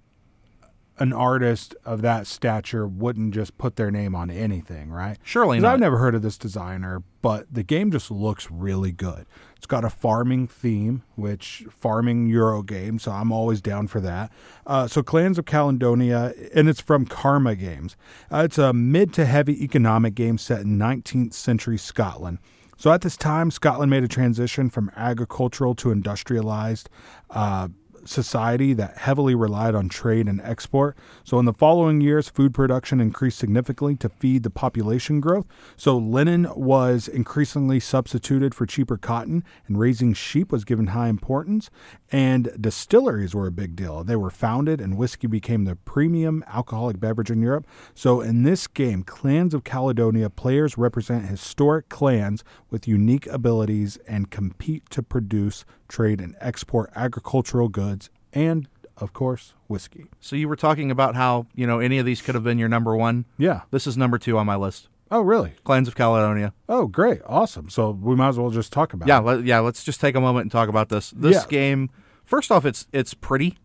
an 0.98 1.12
artist 1.12 1.74
of 1.84 2.02
that 2.02 2.26
stature 2.26 2.86
wouldn't 2.86 3.34
just 3.34 3.56
put 3.58 3.76
their 3.76 3.90
name 3.90 4.14
on 4.14 4.30
anything, 4.30 4.90
right? 4.90 5.16
Surely 5.22 5.60
not. 5.60 5.74
I've 5.74 5.80
never 5.80 5.98
heard 5.98 6.14
of 6.14 6.22
this 6.22 6.36
designer, 6.36 7.02
but 7.22 7.46
the 7.52 7.62
game 7.62 7.90
just 7.90 8.10
looks 8.10 8.50
really 8.50 8.92
good. 8.92 9.26
It's 9.56 9.66
got 9.66 9.84
a 9.84 9.90
farming 9.90 10.48
theme, 10.48 11.02
which 11.16 11.64
farming 11.70 12.28
Euro 12.28 12.62
game, 12.62 12.98
so 12.98 13.12
I'm 13.12 13.32
always 13.32 13.60
down 13.60 13.88
for 13.88 14.00
that. 14.00 14.32
Uh, 14.66 14.86
so 14.86 15.02
Clans 15.02 15.38
of 15.38 15.46
Caledonia, 15.46 16.32
and 16.54 16.68
it's 16.68 16.80
from 16.80 17.06
Karma 17.06 17.54
Games. 17.56 17.96
Uh, 18.30 18.42
it's 18.44 18.58
a 18.58 18.72
mid 18.72 19.12
to 19.14 19.24
heavy 19.24 19.62
economic 19.62 20.14
game 20.14 20.38
set 20.38 20.60
in 20.60 20.78
19th 20.78 21.34
century 21.34 21.78
Scotland. 21.78 22.38
So 22.76 22.92
at 22.92 23.00
this 23.00 23.16
time, 23.16 23.50
Scotland 23.50 23.90
made 23.90 24.04
a 24.04 24.08
transition 24.08 24.70
from 24.70 24.92
agricultural 24.94 25.74
to 25.76 25.90
industrialized. 25.90 26.88
Uh, 27.28 27.68
society 28.08 28.72
that 28.74 28.98
heavily 28.98 29.34
relied 29.34 29.74
on 29.74 29.88
trade 29.88 30.26
and 30.26 30.40
export. 30.42 30.96
So, 31.24 31.38
in 31.38 31.44
the 31.44 31.52
following 31.52 32.00
years, 32.00 32.28
food 32.28 32.54
production 32.54 33.00
increased 33.00 33.38
significantly 33.38 33.96
to 33.96 34.08
feed 34.08 34.42
the 34.42 34.50
population 34.50 35.20
growth. 35.20 35.46
So, 35.76 35.96
linen 35.96 36.48
was 36.54 37.08
increasingly 37.08 37.80
substituted 37.80 38.54
for 38.54 38.66
cheaper 38.66 38.96
cotton, 38.96 39.44
and 39.66 39.78
raising 39.78 40.14
sheep 40.14 40.50
was 40.50 40.64
given 40.64 40.88
high 40.88 41.08
importance. 41.08 41.70
And 42.10 42.50
distilleries 42.60 43.34
were 43.34 43.46
a 43.46 43.52
big 43.52 43.76
deal. 43.76 44.02
They 44.02 44.16
were 44.16 44.30
founded, 44.30 44.80
and 44.80 44.96
whiskey 44.96 45.26
became 45.26 45.64
the 45.64 45.76
premium 45.76 46.44
alcoholic 46.46 46.98
beverage 46.98 47.30
in 47.30 47.42
Europe. 47.42 47.66
So, 47.94 48.20
in 48.20 48.42
this 48.42 48.66
game, 48.66 49.02
Clans 49.02 49.54
of 49.54 49.64
Caledonia, 49.64 50.30
players 50.30 50.78
represent 50.78 51.26
historic 51.26 51.88
clans 51.88 52.42
with 52.70 52.88
unique 52.88 53.26
abilities 53.26 53.98
and 54.08 54.30
compete 54.30 54.88
to 54.90 55.02
produce, 55.02 55.64
trade, 55.88 56.20
and 56.20 56.36
export 56.40 56.90
agricultural 56.94 57.68
goods 57.68 58.10
and, 58.32 58.68
of 58.96 59.12
course, 59.12 59.54
whiskey. 59.68 60.06
So 60.20 60.36
you 60.36 60.48
were 60.48 60.56
talking 60.56 60.90
about 60.90 61.14
how 61.16 61.46
you 61.54 61.66
know 61.66 61.80
any 61.80 61.98
of 61.98 62.06
these 62.06 62.22
could 62.22 62.34
have 62.34 62.44
been 62.44 62.58
your 62.58 62.68
number 62.68 62.94
one. 62.96 63.24
Yeah. 63.38 63.62
This 63.70 63.86
is 63.86 63.96
number 63.96 64.18
two 64.18 64.38
on 64.38 64.46
my 64.46 64.56
list. 64.56 64.88
Oh, 65.10 65.22
really? 65.22 65.54
Clans 65.64 65.88
of 65.88 65.96
Caledonia. 65.96 66.52
Oh, 66.68 66.86
great. 66.86 67.22
Awesome. 67.24 67.70
So 67.70 67.90
we 67.92 68.14
might 68.14 68.28
as 68.28 68.38
well 68.38 68.50
just 68.50 68.72
talk 68.72 68.92
about 68.92 69.08
Yeah, 69.08 69.20
it. 69.20 69.24
let, 69.24 69.44
yeah. 69.44 69.58
Let's 69.60 69.82
just 69.82 70.00
take 70.02 70.14
a 70.14 70.20
moment 70.20 70.44
and 70.44 70.52
talk 70.52 70.68
about 70.68 70.90
this. 70.90 71.10
This 71.16 71.36
Yeah. 71.36 71.48
game. 71.48 71.88
First 72.24 72.52
off, 72.52 72.66
it's 72.66 72.86
it's 72.92 73.14
pretty. 73.14 73.56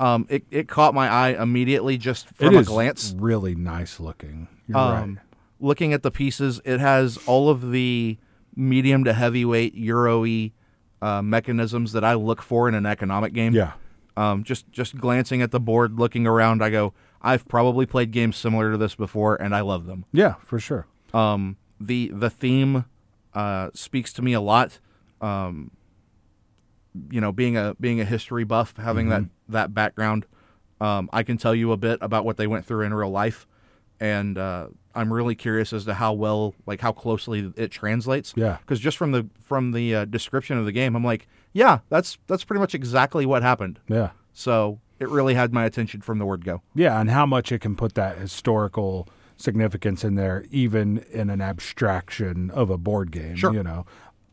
Um, 0.00 0.26
it 0.30 0.44
it 0.50 0.66
caught 0.68 0.94
my 0.94 1.08
eye 1.08 1.40
immediately 1.40 1.98
just 1.98 2.28
from 2.30 2.54
It 2.54 2.60
a 2.60 2.64
glance. 2.64 3.14
really 3.16 3.54
nice 3.54 4.00
looking. 4.00 4.48
You're 4.66 4.78
Um, 4.78 4.92
right. 4.94 5.24
looking 5.60 5.92
at 5.92 6.02
the 6.02 6.10
pieces, 6.10 6.60
it 6.64 6.80
has 6.80 7.18
all 7.26 7.50
of 7.50 7.70
the 7.70 8.16
medium 8.56 9.04
to 9.04 9.12
heavyweight 9.12 9.74
Euro-y 9.74 10.52
uh, 11.04 11.20
mechanisms 11.20 11.92
that 11.92 12.02
I 12.02 12.14
look 12.14 12.40
for 12.40 12.66
in 12.66 12.74
an 12.74 12.86
economic 12.86 13.34
game. 13.34 13.52
Yeah. 13.52 13.72
Um, 14.16 14.42
just 14.42 14.70
just 14.72 14.96
glancing 14.96 15.42
at 15.42 15.50
the 15.50 15.60
board, 15.60 15.98
looking 15.98 16.26
around, 16.26 16.64
I 16.64 16.70
go, 16.70 16.94
I've 17.20 17.46
probably 17.46 17.84
played 17.84 18.10
games 18.10 18.36
similar 18.36 18.70
to 18.72 18.78
this 18.78 18.94
before, 18.94 19.36
and 19.36 19.54
I 19.54 19.60
love 19.60 19.86
them. 19.86 20.06
Yeah, 20.12 20.34
for 20.44 20.58
sure. 20.58 20.86
Um, 21.12 21.56
the 21.78 22.10
the 22.14 22.30
theme 22.30 22.86
uh, 23.34 23.70
speaks 23.74 24.12
to 24.14 24.22
me 24.22 24.32
a 24.32 24.40
lot. 24.40 24.78
Um, 25.20 25.72
you 27.10 27.20
know, 27.20 27.32
being 27.32 27.56
a 27.56 27.74
being 27.78 28.00
a 28.00 28.04
history 28.04 28.44
buff, 28.44 28.74
having 28.78 29.08
that 29.10 29.24
that 29.48 29.74
background, 29.74 30.26
um, 30.80 31.10
I 31.12 31.22
can 31.22 31.36
tell 31.36 31.54
you 31.54 31.72
a 31.72 31.76
bit 31.76 31.98
about 32.00 32.24
what 32.24 32.36
they 32.38 32.46
went 32.46 32.64
through 32.64 32.86
in 32.86 32.94
real 32.94 33.10
life, 33.10 33.46
and 34.04 34.36
uh, 34.36 34.66
I'm 34.94 35.10
really 35.10 35.34
curious 35.34 35.72
as 35.72 35.86
to 35.86 35.94
how 35.94 36.12
well, 36.12 36.54
like 36.66 36.82
how 36.82 36.92
closely 36.92 37.50
it 37.56 37.70
translates. 37.70 38.34
Yeah. 38.36 38.58
Because 38.60 38.78
just 38.78 38.98
from 38.98 39.12
the 39.12 39.26
from 39.40 39.72
the 39.72 39.94
uh, 39.94 40.04
description 40.04 40.58
of 40.58 40.66
the 40.66 40.72
game, 40.72 40.94
I'm 40.94 41.02
like, 41.04 41.26
yeah, 41.54 41.78
that's 41.88 42.18
that's 42.26 42.44
pretty 42.44 42.60
much 42.60 42.74
exactly 42.74 43.24
what 43.24 43.42
happened. 43.42 43.80
Yeah. 43.88 44.10
So 44.34 44.80
it 45.00 45.08
really 45.08 45.34
had 45.34 45.54
my 45.54 45.64
attention 45.64 46.02
from 46.02 46.18
the 46.18 46.26
word 46.26 46.44
go. 46.44 46.60
Yeah, 46.74 47.00
and 47.00 47.10
how 47.10 47.24
much 47.24 47.50
it 47.50 47.60
can 47.60 47.76
put 47.76 47.94
that 47.94 48.18
historical 48.18 49.08
significance 49.38 50.04
in 50.04 50.16
there, 50.16 50.44
even 50.50 50.98
in 51.10 51.30
an 51.30 51.40
abstraction 51.40 52.50
of 52.50 52.68
a 52.68 52.76
board 52.76 53.10
game. 53.10 53.36
Sure. 53.36 53.54
You 53.54 53.62
know, 53.62 53.86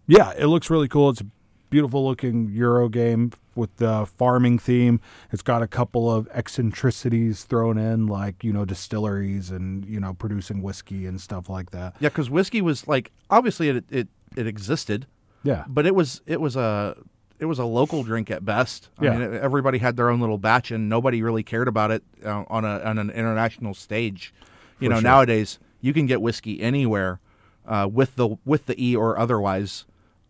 yeah, 0.05 0.33
it 0.37 0.47
looks 0.47 0.69
really 0.69 0.89
cool. 0.89 1.11
It's 1.11 1.23
beautiful 1.71 2.05
looking 2.05 2.49
Euro 2.51 2.87
game 2.89 3.31
with 3.55 3.75
the 3.77 4.05
farming 4.05 4.59
theme. 4.59 5.01
It's 5.31 5.41
got 5.41 5.63
a 5.63 5.67
couple 5.67 6.11
of 6.11 6.27
eccentricities 6.31 7.43
thrown 7.43 7.79
in, 7.79 8.05
like 8.05 8.43
you 8.43 8.53
know 8.53 8.65
distilleries 8.65 9.49
and 9.49 9.83
you 9.85 9.99
know 9.99 10.13
producing 10.13 10.61
whiskey 10.61 11.07
and 11.07 11.19
stuff 11.19 11.49
like 11.49 11.71
that. 11.71 11.95
Yeah, 11.99 12.09
because 12.09 12.29
whiskey 12.29 12.61
was 12.61 12.87
like 12.87 13.11
obviously 13.31 13.69
it 13.69 13.85
it, 13.89 14.07
it 14.37 14.45
existed. 14.45 15.07
Yeah, 15.43 15.65
but 15.67 15.87
it 15.87 15.95
was 15.95 16.21
it 16.27 16.39
was 16.39 16.55
a 16.55 16.95
it 17.39 17.45
was 17.45 17.57
a 17.57 17.65
local 17.65 18.03
drink 18.03 18.29
at 18.29 18.45
best. 18.45 18.89
I 18.99 19.05
Yeah. 19.05 19.17
mean, 19.17 19.33
everybody 19.33 19.79
had 19.79 19.97
their 19.97 20.09
own 20.11 20.19
little 20.19 20.37
batch, 20.37 20.69
and 20.69 20.87
nobody 20.87 21.23
really 21.23 21.41
cared 21.41 21.67
about 21.67 21.89
it 21.89 22.03
uh, 22.23 22.43
on 22.47 22.63
a 22.63 22.79
on 22.81 22.99
an 22.99 23.09
international 23.09 23.73
stage. 23.73 24.31
You 24.79 24.87
For 24.87 24.93
know, 24.93 24.99
sure. 24.99 25.03
nowadays 25.09 25.57
you 25.81 25.93
can 25.93 26.05
get 26.05 26.21
whiskey 26.21 26.61
anywhere 26.61 27.19
uh, 27.67 27.89
with 27.91 28.15
the 28.15 28.37
with 28.45 28.67
the 28.67 28.75
e 28.83 28.95
or 28.95 29.17
otherwise. 29.17 29.85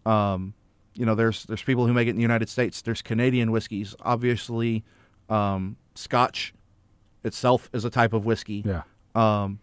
Um, 0.05 0.53
you 0.93 1.05
know, 1.05 1.15
there's 1.15 1.43
there's 1.45 1.63
people 1.63 1.87
who 1.87 1.93
make 1.93 2.07
it 2.07 2.11
in 2.11 2.15
the 2.17 2.21
United 2.21 2.49
States. 2.49 2.81
There's 2.81 3.01
Canadian 3.01 3.51
whiskeys, 3.51 3.95
obviously. 4.01 4.83
Um, 5.29 5.77
Scotch 5.95 6.53
itself 7.23 7.69
is 7.73 7.85
a 7.85 7.89
type 7.89 8.13
of 8.13 8.25
whiskey 8.25 8.63
yeah, 8.65 8.81
um, 9.15 9.59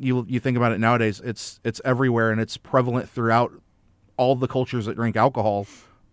you 0.00 0.24
you 0.28 0.40
think 0.40 0.56
about 0.56 0.72
it 0.72 0.78
nowadays, 0.78 1.20
it's 1.24 1.60
it's 1.64 1.80
everywhere 1.84 2.30
and 2.30 2.40
it's 2.40 2.56
prevalent 2.56 3.08
throughout 3.08 3.52
all 4.16 4.34
the 4.34 4.48
cultures 4.48 4.86
that 4.86 4.96
drink 4.96 5.16
alcohol 5.16 5.66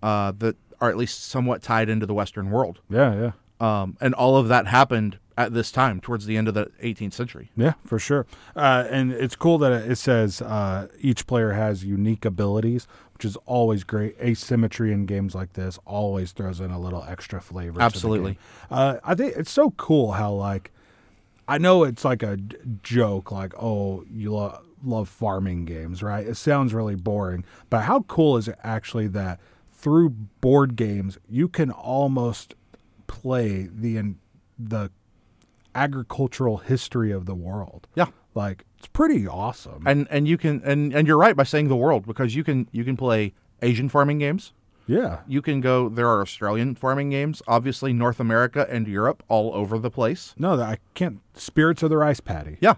uh, 0.04 0.32
that 0.38 0.56
are 0.80 0.90
at 0.90 0.98
least 0.98 1.24
somewhat 1.24 1.62
tied 1.62 1.90
into 1.90 2.06
the 2.06 2.14
Western 2.14 2.52
world. 2.52 2.80
yeah, 2.90 3.14
yeah. 3.16 3.32
Um, 3.58 3.96
and 4.02 4.14
all 4.14 4.36
of 4.36 4.50
that 4.50 4.68
happened 4.68 5.18
at 5.38 5.54
this 5.54 5.72
time, 5.72 6.02
towards 6.02 6.26
the 6.26 6.36
end 6.36 6.50
of 6.50 6.54
the 6.54 6.66
18th 6.84 7.14
century. 7.14 7.52
Yeah, 7.56 7.74
for 7.86 8.00
sure. 8.00 8.26
Uh, 8.54 8.86
and 8.90 9.14
it's 9.14 9.36
cool 9.36 9.58
that 9.60 9.90
it 9.90 9.96
says 9.98 10.42
uh, 10.42 10.88
each 11.00 11.26
player 11.26 11.54
has 11.54 11.86
unique 11.86 12.26
abilities, 12.26 12.86
which 13.16 13.24
is 13.24 13.38
always 13.46 13.86
great. 13.86 14.16
Asymmetry 14.20 14.92
in 14.92 15.06
games 15.06 15.34
like 15.34 15.54
this 15.54 15.80
always 15.86 16.34
throws 16.34 16.60
in 16.60 16.70
a 16.70 16.80
little 16.80 17.04
extra 17.08 17.40
flavor. 17.40 17.74
to 17.74 17.80
the 17.80 17.86
Absolutely. 17.86 18.38
Uh, 18.70 18.98
I 19.06 19.16
think 19.16 19.36
it's 19.38 19.52
so 19.52 19.72
cool 19.72 20.14
how 20.14 20.34
like 20.34 20.72
I 21.48 21.58
know 21.58 21.84
it's 21.86 22.04
like 22.04 22.24
a 22.24 22.38
joke, 22.84 23.32
like 23.32 23.54
oh 23.58 24.04
you 24.12 24.34
lo- 24.34 24.60
love 24.84 25.08
farming 25.08 25.64
games, 25.64 26.04
right? 26.04 26.28
It 26.28 26.36
sounds 26.36 26.74
really 26.74 26.96
boring, 26.96 27.46
but 27.70 27.84
how 27.84 28.02
cool 28.02 28.36
is 28.36 28.50
it 28.50 28.58
actually 28.64 29.08
that 29.08 29.40
through 29.72 30.10
board 30.10 30.76
games 30.76 31.18
you 31.30 31.48
can 31.48 31.72
almost 31.72 32.54
play 33.08 33.70
the 33.74 34.16
the 34.60 34.92
agricultural 35.74 36.58
history 36.58 37.12
of 37.12 37.26
the 37.26 37.36
world. 37.36 37.88
Yeah. 37.96 38.08
Like 38.34 38.66
it's 38.86 38.92
pretty 38.94 39.28
awesome. 39.28 39.84
And 39.88 40.08
and 40.12 40.28
you 40.28 40.38
can 40.38 40.62
and, 40.64 40.94
and 40.94 41.08
you're 41.08 41.18
right 41.18 41.36
by 41.36 41.44
saying 41.44 41.68
the 41.70 41.76
world 41.76 42.06
because 42.06 42.36
you 42.36 42.44
can 42.44 42.68
you 42.72 42.84
can 42.84 42.96
play 42.96 43.34
Asian 43.62 43.90
farming 43.90 44.20
games. 44.20 44.54
yeah. 44.88 45.20
You 45.28 45.42
can 45.42 45.62
go 45.62 45.90
there 45.90 46.08
are 46.08 46.22
Australian 46.22 46.76
farming 46.76 47.10
games, 47.10 47.42
obviously 47.48 47.94
North 47.94 48.20
America 48.20 48.68
and 48.70 48.88
Europe 48.88 49.24
all 49.28 49.54
over 49.54 49.80
the 49.80 49.90
place. 49.90 50.36
No, 50.38 50.60
I 50.62 50.78
can't. 50.94 51.20
Spirits 51.34 51.82
of 51.84 51.90
the 51.90 51.98
Rice 51.98 52.20
Paddy. 52.20 52.58
Yeah. 52.62 52.76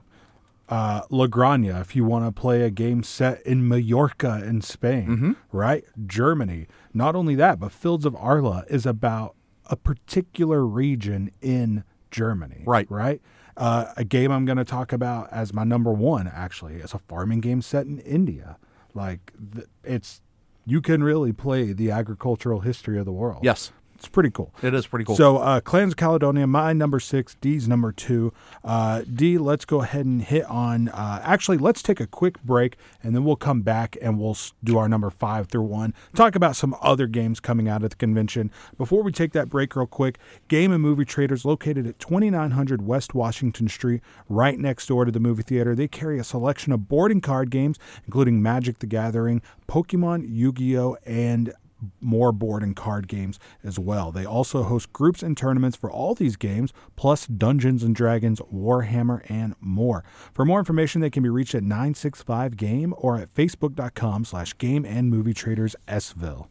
Uh, 0.70 1.02
La 1.10 1.28
Granja, 1.28 1.80
if 1.80 1.96
you 1.96 2.04
want 2.04 2.26
to 2.26 2.32
play 2.41 2.62
a 2.62 2.70
game 2.70 3.02
set 3.02 3.41
in 3.46 3.65
Mallorca 3.67 4.43
in 4.46 4.62
Spain, 4.62 5.08
Mm-hmm. 5.08 5.32
right? 5.54 5.86
Germany. 6.06 6.67
Not 6.93 7.15
only 7.15 7.36
that, 7.36 7.58
but 7.60 7.72
Fields 7.72 8.06
of 8.06 8.15
Arle 8.15 8.63
is 8.70 8.86
about 8.86 9.36
a 9.67 9.78
particular 9.78 10.65
region 10.65 11.32
in 11.41 11.84
Germany. 12.12 12.64
Right. 12.66 12.89
Right. 12.91 13.22
Uh, 13.58 13.91
a 13.97 14.03
game 14.03 14.32
I'm 14.32 14.45
going 14.45 14.60
to 14.60 14.64
talk 14.66 14.93
about 14.93 15.34
as 15.34 15.51
my 15.51 15.64
number 15.64 15.91
one, 15.91 16.28
actually, 16.28 16.76
is 16.76 16.93
a 16.93 16.99
farming 16.99 17.41
game 17.41 17.62
set 17.62 17.88
in 17.88 17.99
India. 17.99 18.58
Like, 18.93 19.34
th- 19.55 19.68
it's, 19.84 20.22
you 20.66 20.80
can 20.80 21.03
really 21.03 21.34
play 21.34 21.74
the 21.74 21.89
agricultural 21.89 22.60
history 22.60 22.99
of 22.99 23.05
the 23.05 23.12
world. 23.12 23.43
Yes. 23.43 23.72
It's 23.98 24.08
pretty 24.08 24.30
cool. 24.30 24.54
It 24.62 24.76
is 24.76 24.86
pretty 24.86 25.06
cool. 25.06 25.16
So, 25.16 25.38
uh, 25.38 25.60
Clans 25.60 25.93
of 25.93 25.98
Caledonia, 25.98 26.45
my 26.45 26.72
number 26.72 27.00
six, 27.00 27.36
D's 27.41 27.68
number 27.68 27.91
two. 27.91 28.32
Uh, 28.64 29.02
D, 29.12 29.39
let's 29.39 29.66
go 29.66 29.82
ahead 29.82 30.06
and 30.06 30.22
hit 30.22 30.45
on. 30.45 30.89
Uh, 30.89 31.20
actually, 31.24 31.58
let's 31.58 31.82
take 31.82 32.00
a 32.00 32.06
quick 32.06 32.41
break 32.43 32.78
and 33.02 33.16
then 33.16 33.24
we'll 33.24 33.36
come 33.36 33.64
back 33.64 33.98
and 34.00 34.20
we'll 34.20 34.38
do 34.64 34.78
our 34.78 34.88
number 34.88 35.10
five 35.10 35.48
through 35.48 35.64
one. 35.64 35.95
Talk 36.16 36.36
about 36.36 36.56
some 36.56 36.76
other 36.80 37.08
games 37.08 37.39
coming 37.39 37.68
out 37.68 37.84
at 37.84 37.89
the 37.89 37.95
convention. 37.95 38.52
Before 38.78 39.02
we 39.02 39.12
take 39.12 39.34
that 39.34 39.50
break, 39.50 39.76
real 39.76 39.88
quick, 39.88 40.20
Game 40.48 40.72
and 40.72 40.82
Movie 40.84 41.06
Traders, 41.06 41.43
located 41.43 41.88
at 41.88 41.98
2900 41.98 42.86
West 42.86 43.16
Washington 43.16 43.68
Street, 43.68 44.02
right 44.30 44.60
next 44.60 44.86
door 44.86 45.06
to 45.06 45.12
the 45.12 45.20
movie 45.20 45.41
theater. 45.41 45.74
They 45.74 45.88
carry 45.88 46.20
a 46.20 46.24
selection 46.24 46.72
of 46.72 46.88
board 46.88 47.12
and 47.12 47.24
card 47.24 47.50
games, 47.50 47.80
including 48.06 48.43
Magic 48.43 48.78
the 48.78 48.86
Gathering, 48.86 49.41
Pokemon, 49.68 50.28
Yu 50.30 50.52
Gi 50.52 50.78
Oh!, 50.78 50.98
and 51.04 51.52
more 52.01 52.32
board 52.32 52.63
and 52.63 52.75
card 52.75 53.07
games 53.07 53.39
as 53.63 53.78
well. 53.80 54.11
They 54.11 54.25
also 54.25 54.63
host 54.63 54.93
groups 54.93 55.23
and 55.23 55.38
tournaments 55.38 55.78
for 55.78 55.91
all 55.91 56.15
these 56.15 56.36
games, 56.36 56.73
plus 56.95 57.28
Dungeons 57.28 57.84
and 57.84 57.95
Dragons, 57.95 58.39
Warhammer, 58.53 59.21
and 59.30 59.55
more. 59.59 60.03
For 60.34 60.45
more 60.45 60.59
information, 60.59 61.01
they 61.01 61.09
can 61.09 61.23
be 61.23 61.30
reached 61.30 61.55
at 61.55 61.63
965 61.63 62.57
Game 62.57 62.93
or 62.97 63.17
at 63.17 63.34
facebook.com 63.34 64.25
slash 64.25 64.57
game 64.57 64.86
and 64.86 65.09
movie 65.09 65.34
traders 65.34 65.75
Sville. 65.88 66.47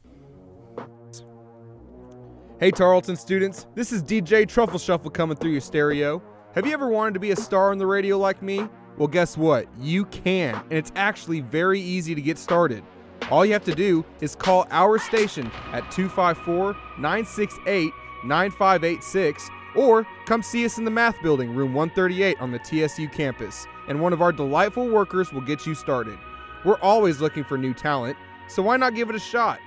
Hey 2.59 2.71
Tarleton 2.71 3.17
students, 3.17 3.67
this 3.75 3.93
is 3.93 4.03
DJ 4.03 4.49
Truffle 4.49 4.79
Shuffle 4.79 5.11
coming 5.11 5.37
through 5.37 5.51
your 5.51 5.61
stereo. 5.61 6.23
Have 6.55 6.67
you 6.67 6.73
ever 6.73 6.89
wanted 6.89 7.13
to 7.13 7.21
be 7.21 7.33
a 7.33 7.37
star 7.37 7.71
on 7.71 7.77
the 7.77 7.87
radio 7.87 8.17
like 8.17 8.41
me? 8.41 8.67
Well, 8.97 9.09
guess 9.09 9.37
what? 9.37 9.67
You 9.79 10.07
can, 10.07 10.55
and 10.55 10.73
it's 10.73 10.91
actually 10.97 11.41
very 11.41 11.79
easy 11.79 12.15
to 12.15 12.23
get 12.23 12.39
started. 12.39 12.83
All 13.31 13.45
you 13.45 13.53
have 13.53 13.65
to 13.65 13.75
do 13.75 14.05
is 14.21 14.37
call 14.37 14.67
our 14.71 14.99
station 14.99 15.51
at 15.73 15.91
254 15.91 16.75
968 16.99 17.93
9586 18.25 19.51
or 19.75 20.07
come 20.25 20.43
see 20.43 20.65
us 20.65 20.79
in 20.79 20.85
the 20.85 20.91
math 20.91 21.21
building, 21.23 21.55
room 21.55 21.75
138 21.75 22.41
on 22.41 22.51
the 22.51 22.59
TSU 22.59 23.09
campus, 23.09 23.67
and 23.89 24.01
one 24.01 24.13
of 24.13 24.23
our 24.23 24.33
delightful 24.33 24.89
workers 24.89 25.33
will 25.33 25.43
get 25.43 25.67
you 25.67 25.75
started. 25.75 26.19
We're 26.65 26.81
always 26.81 27.21
looking 27.21 27.45
for 27.45 27.59
new 27.59 27.75
talent, 27.75 28.17
so 28.49 28.63
why 28.63 28.77
not 28.77 28.95
give 28.95 29.11
it 29.11 29.17
a 29.17 29.21
shot? 29.21 29.61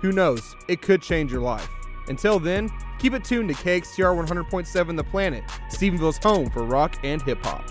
Who 0.00 0.12
knows? 0.12 0.54
It 0.68 0.82
could 0.82 1.00
change 1.00 1.32
your 1.32 1.40
life. 1.40 1.68
Until 2.08 2.38
then, 2.38 2.68
keep 2.98 3.14
it 3.14 3.24
tuned 3.24 3.48
to 3.48 3.54
KXTR 3.54 4.26
100.7 4.26 4.96
The 4.96 5.04
Planet, 5.04 5.44
Stephenville's 5.70 6.18
home 6.18 6.50
for 6.50 6.64
rock 6.64 6.98
and 7.04 7.22
hip 7.22 7.44
hop. 7.44 7.64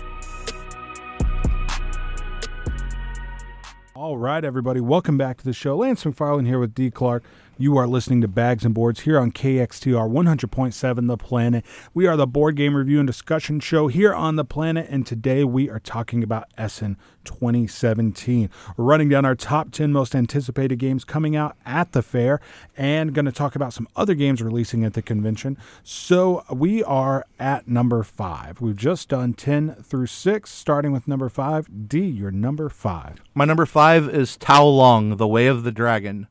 All 4.02 4.18
right, 4.18 4.44
everybody, 4.44 4.80
welcome 4.80 5.16
back 5.16 5.38
to 5.38 5.44
the 5.44 5.52
show. 5.52 5.76
Lance 5.76 6.02
McFarland 6.02 6.48
here 6.48 6.58
with 6.58 6.74
D. 6.74 6.90
Clark. 6.90 7.22
You 7.58 7.76
are 7.76 7.86
listening 7.86 8.22
to 8.22 8.28
Bags 8.28 8.64
and 8.64 8.74
Boards 8.74 9.00
here 9.00 9.18
on 9.18 9.30
KXTR 9.30 10.10
100.7 10.10 11.06
The 11.06 11.16
Planet. 11.18 11.64
We 11.92 12.06
are 12.06 12.16
the 12.16 12.26
board 12.26 12.56
game 12.56 12.74
review 12.74 12.98
and 12.98 13.06
discussion 13.06 13.60
show 13.60 13.88
here 13.88 14.14
on 14.14 14.36
The 14.36 14.44
Planet, 14.44 14.86
and 14.88 15.06
today 15.06 15.44
we 15.44 15.68
are 15.68 15.78
talking 15.78 16.22
about 16.22 16.48
Essen 16.56 16.96
2017. 17.24 18.48
We're 18.76 18.84
running 18.84 19.10
down 19.10 19.26
our 19.26 19.34
top 19.34 19.70
10 19.70 19.92
most 19.92 20.14
anticipated 20.14 20.78
games 20.78 21.04
coming 21.04 21.36
out 21.36 21.54
at 21.66 21.92
the 21.92 22.02
fair 22.02 22.40
and 22.74 23.12
going 23.12 23.26
to 23.26 23.32
talk 23.32 23.54
about 23.54 23.74
some 23.74 23.86
other 23.94 24.14
games 24.14 24.40
releasing 24.40 24.82
at 24.82 24.94
the 24.94 25.02
convention. 25.02 25.58
So 25.82 26.44
we 26.50 26.82
are 26.82 27.26
at 27.38 27.68
number 27.68 28.02
five. 28.02 28.62
We've 28.62 28.76
just 28.76 29.10
done 29.10 29.34
10 29.34 29.74
through 29.82 30.06
6, 30.06 30.50
starting 30.50 30.90
with 30.90 31.06
number 31.06 31.28
five. 31.28 31.68
D, 31.86 32.00
you're 32.00 32.30
number 32.30 32.70
five. 32.70 33.22
My 33.34 33.44
number 33.44 33.66
five 33.66 34.08
is 34.08 34.38
Tao 34.38 34.64
Long, 34.64 35.18
The 35.18 35.28
Way 35.28 35.48
of 35.48 35.64
the 35.64 35.72
Dragon, 35.72 36.28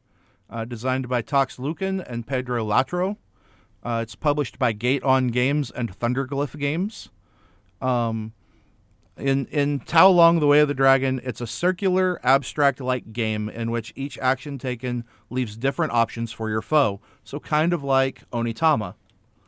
uh, 0.52 0.66
designed 0.66 1.08
by 1.08 1.22
Tox 1.22 1.58
Lucan 1.58 2.02
and 2.02 2.28
Pedro 2.28 2.66
Latro. 2.66 3.18
Uh, 3.84 3.99
it's 4.04 4.16
published 4.16 4.60
by 4.60 4.74
Gate 4.74 5.04
On 5.04 5.30
Games 5.30 5.72
and 5.72 5.97
Thundergryph 5.97 6.60
Games. 6.60 7.10
Um, 7.82 8.34
in 9.18 9.45
in 9.47 9.80
Tao 9.80 10.10
Long, 10.10 10.39
The 10.39 10.47
Way 10.47 10.60
of 10.60 10.68
the 10.68 10.74
Dragon, 10.74 11.20
it's 11.24 11.41
a 11.41 11.47
circular, 11.47 12.20
abstract-like 12.24 13.14
game 13.14 13.49
in 13.49 13.72
which 13.72 13.93
each 13.95 14.18
action 14.20 14.58
taken 14.58 15.04
leaves 15.30 15.58
different 15.58 15.93
options 15.93 16.32
for 16.32 16.49
your 16.49 16.62
foe. 16.62 16.99
So 17.24 17.39
kind 17.39 17.74
of 17.74 17.84
like 17.84 18.30
Onitama. 18.32 18.95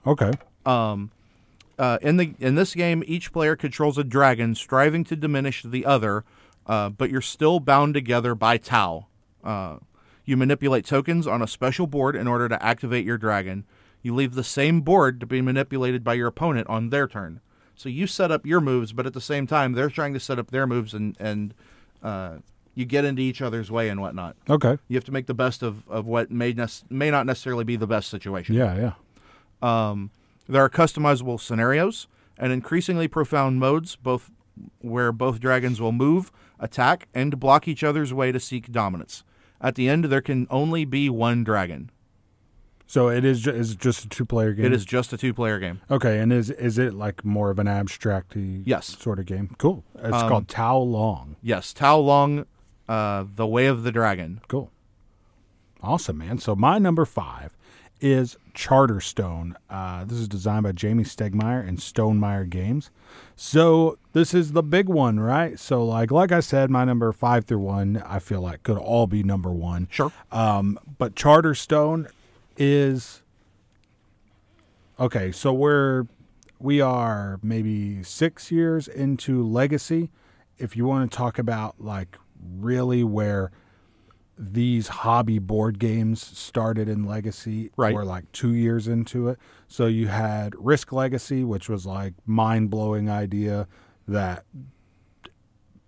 Okay. 0.06 0.32
Um, 0.66 1.12
uh, 1.78 1.98
in 2.02 2.18
the 2.18 2.34
in 2.40 2.56
this 2.56 2.74
game, 2.76 3.04
each 3.06 3.32
player 3.32 3.56
controls 3.56 3.98
a 3.98 4.04
dragon, 4.04 4.56
striving 4.56 5.04
to 5.06 5.16
diminish 5.16 5.64
the 5.64 5.86
other, 5.86 6.24
uh, 6.68 6.90
but 6.90 7.10
you're 7.10 7.22
still 7.22 7.60
bound 7.60 7.94
together 7.94 8.36
by 8.36 8.58
Tao. 8.58 9.08
You 10.26 10.38
manipulate 10.38 10.86
tokens 10.86 11.28
on 11.28 11.42
a 11.42 11.48
special 11.48 11.88
board 11.88 12.16
in 12.16 12.28
order 12.28 12.48
to 12.50 12.64
activate 12.64 13.06
your 13.06 13.18
dragon. 13.18 13.66
You 14.02 14.14
leave 14.14 14.36
the 14.36 14.44
same 14.44 14.82
board 14.82 15.20
to 15.20 15.26
be 15.26 15.42
manipulated 15.42 16.04
by 16.04 16.14
your 16.16 16.28
opponent 16.28 16.68
on 16.68 16.90
their 16.90 17.08
turn. 17.08 17.42
So 17.76 17.90
you 17.90 18.08
set 18.08 18.32
up 18.32 18.46
your 18.46 18.62
moves, 18.62 18.94
but 18.94 19.06
at 19.06 19.14
the 19.14 19.22
same 19.22 19.48
time, 19.48 19.74
they're 19.74 19.90
trying 19.90 20.14
to 20.14 20.20
set 20.20 20.40
up 20.40 20.52
their 20.52 20.68
moves, 20.68 20.94
and 20.94 21.18
and 21.20 21.54
uh, 22.04 22.38
you 22.76 22.86
get 22.86 23.06
into 23.06 23.22
each 23.22 23.42
other's 23.42 23.72
way 23.72 23.90
and 23.90 24.02
whatnot. 24.02 24.36
Okay. 24.50 24.78
You 24.88 24.96
have 24.96 25.06
to 25.06 25.12
make 25.12 25.28
the 25.28 25.34
best 25.34 25.64
of, 25.64 25.88
of 25.90 26.06
what 26.06 26.32
may 26.32 26.54
nec- 26.54 26.90
may 26.90 27.12
not 27.12 27.26
necessarily 27.26 27.64
be 27.64 27.76
the 27.76 27.88
best 27.88 28.10
situation. 28.10 28.56
Yeah, 28.56 28.76
yeah. 28.76 29.90
Um, 29.90 30.12
there 30.48 30.64
are 30.64 30.70
customizable 30.70 31.40
scenarios 31.40 32.08
and 32.38 32.52
increasingly 32.52 33.08
profound 33.08 33.60
modes, 33.60 33.96
both 33.96 34.32
where 34.82 35.12
both 35.12 35.40
dragons 35.40 35.80
will 35.80 35.92
move, 35.92 36.32
attack, 36.60 37.08
and 37.14 37.40
block 37.40 37.68
each 37.68 37.84
other's 37.84 38.14
way 38.14 38.32
to 38.32 38.40
seek 38.40 38.72
dominance. 38.72 39.24
At 39.64 39.76
the 39.76 39.88
end, 39.90 40.06
there 40.06 40.22
can 40.22 40.46
only 40.52 40.86
be 40.86 41.10
one 41.10 41.44
dragon. 41.44 41.90
So 42.86 43.08
it 43.10 43.24
is, 43.26 43.42
ju- 43.42 43.52
is 43.52 43.76
just 43.76 44.06
a 44.06 44.10
two 44.10 44.26
player 44.26 44.54
game? 44.54 44.66
It 44.66 44.74
is 44.74 44.86
just 44.86 45.14
a 45.14 45.18
two-player 45.18 45.58
game. 45.58 45.82
Okay, 45.90 46.20
and 46.20 46.32
is 46.32 46.52
is 46.52 46.78
it 46.78 46.94
like 46.94 47.24
more 47.26 47.50
of 47.50 47.58
an 47.58 47.68
abstract 47.68 48.36
Yes. 48.36 48.98
sort 49.00 49.18
of 49.20 49.26
game? 49.26 49.56
Cool. 49.58 49.84
It's 49.96 50.14
Um, 50.16 50.30
called 50.30 50.48
Tao 50.50 50.78
Long. 50.78 51.38
Yes, 51.42 51.74
Tao 51.74 51.98
Long, 51.98 52.46
uh, 52.90 53.24
The 53.36 53.48
Way 53.48 53.66
of 53.68 53.82
the 53.84 53.92
Dragon. 53.92 54.42
Cool. 54.50 54.70
Awesome, 55.82 56.18
man. 56.20 56.38
So 56.38 56.56
my 56.56 56.78
number 56.78 57.06
five 57.06 57.56
is 58.04 58.38
Charterstone. 58.54 59.56
Uh, 59.70 60.04
this 60.04 60.18
is 60.18 60.28
designed 60.28 60.64
by 60.64 60.74
Jamey 60.74 61.06
Stegmaier 61.06 61.66
and 61.66 61.78
Stonemaier 61.78 62.48
Games. 62.50 62.92
So 63.38 63.98
this 64.12 64.34
is 64.34 64.52
the 64.52 64.62
big 64.62 64.90
one, 64.90 65.22
right? 65.22 65.58
So 65.58 65.86
like 65.86 66.12
like 66.12 66.34
I 66.34 66.42
said, 66.42 66.70
my 66.70 66.84
number 66.84 67.12
five 67.14 67.46
through 67.46 67.60
one, 67.60 68.04
I 68.06 68.20
feel 68.20 68.42
like 68.42 68.64
could 68.64 68.78
all 68.78 69.08
be 69.08 69.24
number 69.24 69.52
one. 69.52 69.88
Sure. 69.90 70.12
Um, 70.34 70.78
but 70.98 71.16
Charterstone 71.16 72.10
is 72.58 73.24
okay. 75.00 75.32
So 75.32 75.54
we're 75.54 76.06
we 76.60 76.82
are 76.82 77.40
maybe 77.42 78.04
six 78.04 78.52
years 78.52 78.90
into 78.90 79.48
Legacy. 79.48 80.12
If 80.58 80.76
you 80.76 80.86
want 80.86 81.10
to 81.10 81.18
talk 81.18 81.40
about 81.40 81.80
like 81.80 82.18
really 82.60 83.06
where 83.06 83.52
these 84.52 84.88
hobby 84.90 85.40
board 85.40 85.80
games 85.80 86.22
started 86.22 86.90
in 86.90 87.04
Legacy, 87.06 87.72
Right. 87.78 87.94
we're 87.96 88.04
like 88.04 88.32
two 88.32 88.54
years 88.54 88.88
into 88.88 89.30
it. 89.30 89.40
So 89.68 89.86
you 89.88 90.08
had 90.08 90.54
Risk 90.58 90.92
Legacy, 90.92 91.44
which 91.44 91.70
was 91.70 91.86
like 91.86 92.14
mind 92.26 92.70
blowing 92.70 93.10
idea 93.10 93.68
that 94.08 94.44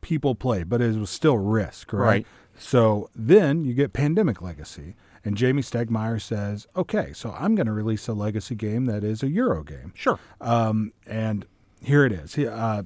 people 0.02 0.36
play, 0.36 0.64
but 0.64 0.82
it 0.82 0.96
was 0.96 1.10
still 1.10 1.38
Risk, 1.38 1.92
right? 1.94 2.00
Right. 2.08 2.28
So 2.58 3.10
then 3.16 3.66
you 3.66 3.74
get 3.74 3.92
Pandemic 3.94 4.42
Legacy, 4.42 4.96
and 5.26 5.36
Jamey 5.36 5.60
Stegmaier 5.60 6.22
says, 6.22 6.68
"Okay, 6.76 7.12
so 7.14 7.36
I'm 7.38 7.56
going 7.56 7.66
to 7.66 7.74
release 7.74 8.08
a 8.08 8.14
Legacy 8.14 8.56
game 8.56 8.86
that 8.86 9.04
is 9.04 9.24
a 9.24 9.30
Euro 9.30 9.64
game." 9.64 9.92
Sure. 9.96 10.20
Um, 10.40 10.94
and 11.06 11.46
here 11.82 12.06
it 12.06 12.12
is. 12.14 12.36
He, 12.36 12.48
uh, 12.48 12.84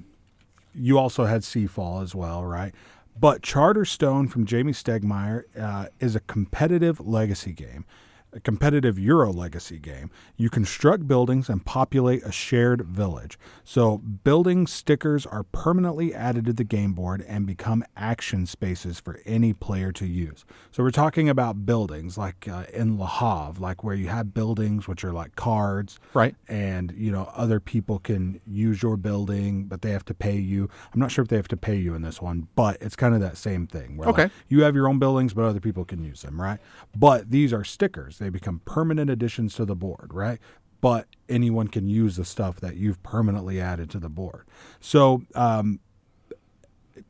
you 0.74 0.98
also 0.98 1.26
had 1.26 1.42
Seafall 1.42 2.02
as 2.02 2.14
well, 2.14 2.44
right? 2.44 2.74
But 3.18 3.42
Charterstone 3.42 4.30
from 4.30 4.46
Jamey 4.46 4.70
Stegmaier 4.70 5.44
uh, 5.58 5.88
is 5.98 6.16
a 6.16 6.20
competitive 6.20 7.00
legacy 7.00 7.52
game, 7.52 7.84
a 8.32 8.40
competitive 8.40 8.98
Euro 8.98 9.32
legacy 9.32 9.78
game. 9.78 10.10
You 10.36 10.50
construct 10.50 11.06
buildings 11.06 11.48
and 11.48 11.64
populate 11.64 12.22
a 12.24 12.32
shared 12.32 12.82
village. 12.82 13.38
So, 13.64 13.98
building 13.98 14.66
stickers 14.66 15.26
are 15.26 15.42
permanently 15.44 16.14
added 16.14 16.44
to 16.46 16.52
the 16.52 16.64
game 16.64 16.92
board 16.92 17.24
and 17.26 17.46
become 17.46 17.84
action 17.96 18.46
spaces 18.46 19.00
for 19.00 19.20
any 19.26 19.52
player 19.52 19.92
to 19.92 20.06
use. 20.06 20.44
So, 20.70 20.82
we're 20.82 20.90
talking 20.90 21.28
about 21.28 21.66
buildings 21.66 22.16
like 22.16 22.46
uh, 22.48 22.64
in 22.72 22.98
Le 22.98 23.06
Havre, 23.06 23.60
like 23.60 23.82
where 23.82 23.94
you 23.94 24.08
have 24.08 24.32
buildings 24.34 24.86
which 24.86 25.04
are 25.04 25.12
like 25.12 25.34
cards, 25.36 25.98
Right. 26.14 26.34
and 26.48 26.92
you 26.96 27.10
know 27.10 27.30
other 27.34 27.60
people 27.60 27.98
can 27.98 28.40
use 28.46 28.82
your 28.82 28.96
building 28.96 29.64
but 29.64 29.82
they 29.82 29.90
have 29.90 30.04
to 30.04 30.14
pay 30.14 30.36
you 30.36 30.68
i'm 30.92 31.00
not 31.00 31.10
sure 31.10 31.22
if 31.22 31.28
they 31.28 31.36
have 31.36 31.48
to 31.48 31.56
pay 31.56 31.76
you 31.76 31.94
in 31.94 32.02
this 32.02 32.20
one 32.20 32.48
but 32.56 32.76
it's 32.80 32.96
kind 32.96 33.14
of 33.14 33.20
that 33.20 33.36
same 33.36 33.66
thing 33.66 33.96
where 33.96 34.08
Okay. 34.08 34.22
like, 34.24 34.32
you 34.48 34.62
have 34.62 34.74
your 34.74 34.88
own 34.88 34.98
buildings 34.98 35.32
but 35.34 35.44
other 35.44 35.60
people 35.60 35.84
can 35.84 36.02
use 36.02 36.22
them 36.22 36.40
right 36.40 36.58
but 36.96 37.30
these 37.30 37.52
are 37.52 37.64
stickers 37.64 38.18
they 38.20 38.28
become 38.28 38.60
permanent 38.64 39.10
additions 39.10 39.54
to 39.54 39.64
the 39.64 39.74
board 39.74 40.12
right? 40.12 40.38
But 40.80 41.06
anyone 41.28 41.68
can 41.68 41.88
use 41.88 42.16
the 42.16 42.24
stuff 42.24 42.60
that 42.60 42.76
you've 42.76 43.02
permanently 43.02 43.60
added 43.60 43.90
to 43.90 43.98
the 43.98 44.08
board. 44.08 44.46
So 44.80 45.22
um, 45.34 45.80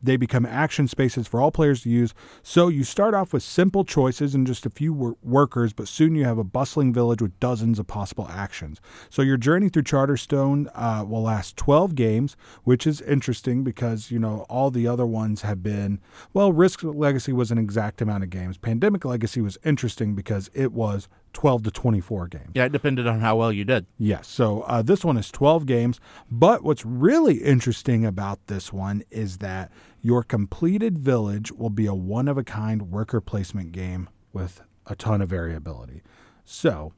They 0.03 0.16
become 0.16 0.46
action 0.46 0.88
spaces 0.88 1.26
for 1.26 1.40
all 1.40 1.51
players 1.51 1.82
to 1.82 1.90
use. 1.90 2.14
So 2.42 2.68
you 2.68 2.84
start 2.84 3.14
off 3.14 3.32
with 3.32 3.42
simple 3.42 3.84
choices 3.84 4.34
and 4.34 4.46
just 4.46 4.66
a 4.66 4.70
few 4.70 4.92
wor- 4.92 5.16
workers, 5.22 5.72
but 5.72 5.88
soon 5.88 6.14
you 6.14 6.24
have 6.24 6.38
a 6.38 6.44
bustling 6.44 6.92
village 6.92 7.20
with 7.22 7.38
dozens 7.40 7.78
of 7.78 7.86
possible 7.86 8.28
actions. 8.30 8.80
So 9.11 9.22
your 9.22 9.36
journey 9.36 9.68
through 9.68 9.82
Charterstone 9.82 10.70
uh, 10.74 11.05
will 11.05 11.22
last 11.22 11.57
12 11.57 11.94
games, 11.94 12.36
which 12.64 12.86
is 12.86 13.01
interesting 13.03 13.64
because, 13.64 14.11
you 14.11 14.18
know, 14.18 14.46
all 14.48 14.70
the 14.70 14.86
other 14.86 15.07
ones 15.07 15.42
have 15.42 15.62
been, 15.62 16.01
well, 16.32 16.53
Risk 16.53 16.82
Legacy 16.82 17.32
was 17.32 17.51
an 17.51 17.59
exact 17.59 18.01
amount 18.01 18.24
of 18.24 18.30
games. 18.30 18.57
Pandemic 18.59 19.05
Legacy 19.05 19.40
was 19.40 19.59
interesting 19.64 20.14
because 20.14 20.51
it 20.55 20.72
was 20.72 21.09
12 21.32 21.64
to 21.64 21.70
24 21.70 22.28
games. 22.28 22.51
Yeah, 22.55 22.64
it 22.64 22.72
depended 22.72 23.07
on 23.07 23.20
how 23.20 23.36
well 23.36 23.53
you 23.53 23.64
did. 23.64 23.86
Yes. 23.98 24.28
So 24.28 24.62
uh, 24.62 24.82
this 24.82 25.05
one 25.05 25.16
is 25.16 25.30
12 25.30 25.66
games. 25.66 26.01
But 26.30 26.62
what's 26.62 26.84
really 26.84 27.36
interesting 27.36 28.05
about 28.05 28.46
this 28.46 28.72
one 28.72 29.03
is 29.11 29.38
that 29.38 29.70
your 30.03 30.22
completed 30.22 30.98
village 30.98 31.53
will 31.53 31.70
be 31.70 31.86
a 31.86 31.94
one 31.94 32.28
of 32.28 32.38
a 32.38 32.44
kind 32.44 32.90
worker 32.90 33.20
placement 33.20 33.72
game 33.72 34.09
with 34.32 34.62
a 34.86 34.94
ton 34.94 35.20
of 35.20 35.28
variability. 35.28 36.03
So, 36.44 36.92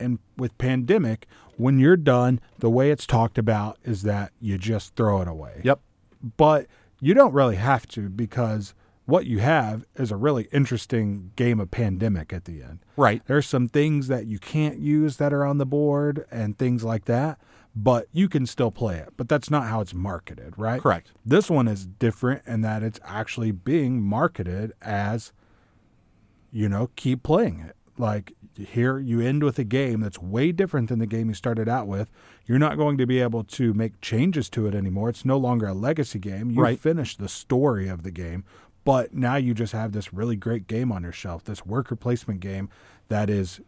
and 0.00 0.18
with 0.36 0.56
Pandemic, 0.58 1.26
when 1.56 1.78
you're 1.78 1.96
done, 1.96 2.40
the 2.58 2.70
way 2.70 2.90
it's 2.90 3.06
talked 3.06 3.38
about 3.38 3.78
is 3.84 4.02
that 4.02 4.32
you 4.40 4.58
just 4.58 4.94
throw 4.94 5.20
it 5.20 5.28
away. 5.28 5.60
Yep. 5.64 5.80
But 6.36 6.66
you 7.00 7.14
don't 7.14 7.32
really 7.32 7.56
have 7.56 7.86
to 7.88 8.08
because 8.08 8.74
what 9.06 9.24
you 9.24 9.38
have 9.38 9.86
is 9.96 10.10
a 10.10 10.16
really 10.16 10.48
interesting 10.52 11.32
game 11.34 11.60
of 11.60 11.70
Pandemic 11.70 12.32
at 12.32 12.44
the 12.44 12.62
end. 12.62 12.80
Right. 12.96 13.22
There's 13.26 13.46
some 13.46 13.68
things 13.68 14.08
that 14.08 14.26
you 14.26 14.38
can't 14.38 14.78
use 14.78 15.16
that 15.16 15.32
are 15.32 15.44
on 15.44 15.58
the 15.58 15.66
board 15.66 16.26
and 16.30 16.58
things 16.58 16.84
like 16.84 17.06
that, 17.06 17.40
but 17.80 18.08
you 18.12 18.28
can 18.28 18.44
still 18.44 18.72
play 18.72 18.96
it. 18.96 19.10
But 19.16 19.28
that's 19.28 19.50
not 19.50 19.68
how 19.68 19.80
it's 19.80 19.94
marketed, 19.94 20.54
right? 20.58 20.80
Correct. 20.82 21.12
This 21.24 21.48
one 21.48 21.68
is 21.68 21.86
different 21.86 22.42
in 22.44 22.62
that 22.62 22.82
it's 22.82 22.98
actually 23.04 23.52
being 23.52 24.02
marketed 24.02 24.72
as, 24.82 25.32
you 26.50 26.68
know, 26.68 26.90
keep 26.96 27.22
playing 27.22 27.60
it. 27.60 27.76
Like 27.96 28.32
here, 28.56 28.98
you 28.98 29.20
end 29.20 29.44
with 29.44 29.58
a 29.60 29.64
game 29.64 30.00
that's 30.00 30.18
way 30.18 30.50
different 30.50 30.88
than 30.88 30.98
the 30.98 31.06
game 31.06 31.28
you 31.28 31.34
started 31.34 31.68
out 31.68 31.86
with. 31.86 32.10
You're 32.46 32.58
not 32.58 32.76
going 32.76 32.98
to 32.98 33.06
be 33.06 33.20
able 33.20 33.44
to 33.44 33.72
make 33.74 34.00
changes 34.00 34.48
to 34.50 34.66
it 34.66 34.74
anymore. 34.74 35.08
It's 35.08 35.24
no 35.24 35.36
longer 35.36 35.66
a 35.68 35.74
legacy 35.74 36.18
game. 36.18 36.50
You 36.50 36.60
Right. 36.62 36.80
finished 36.80 37.18
the 37.20 37.28
story 37.28 37.88
of 37.88 38.02
the 38.02 38.10
game, 38.10 38.44
but 38.84 39.14
now 39.14 39.36
you 39.36 39.54
just 39.54 39.72
have 39.72 39.92
this 39.92 40.12
really 40.12 40.36
great 40.36 40.66
game 40.66 40.90
on 40.90 41.02
your 41.04 41.12
shelf, 41.12 41.44
this 41.44 41.64
worker 41.66 41.94
placement 41.94 42.40
game 42.40 42.68
that 43.08 43.30
is 43.30 43.60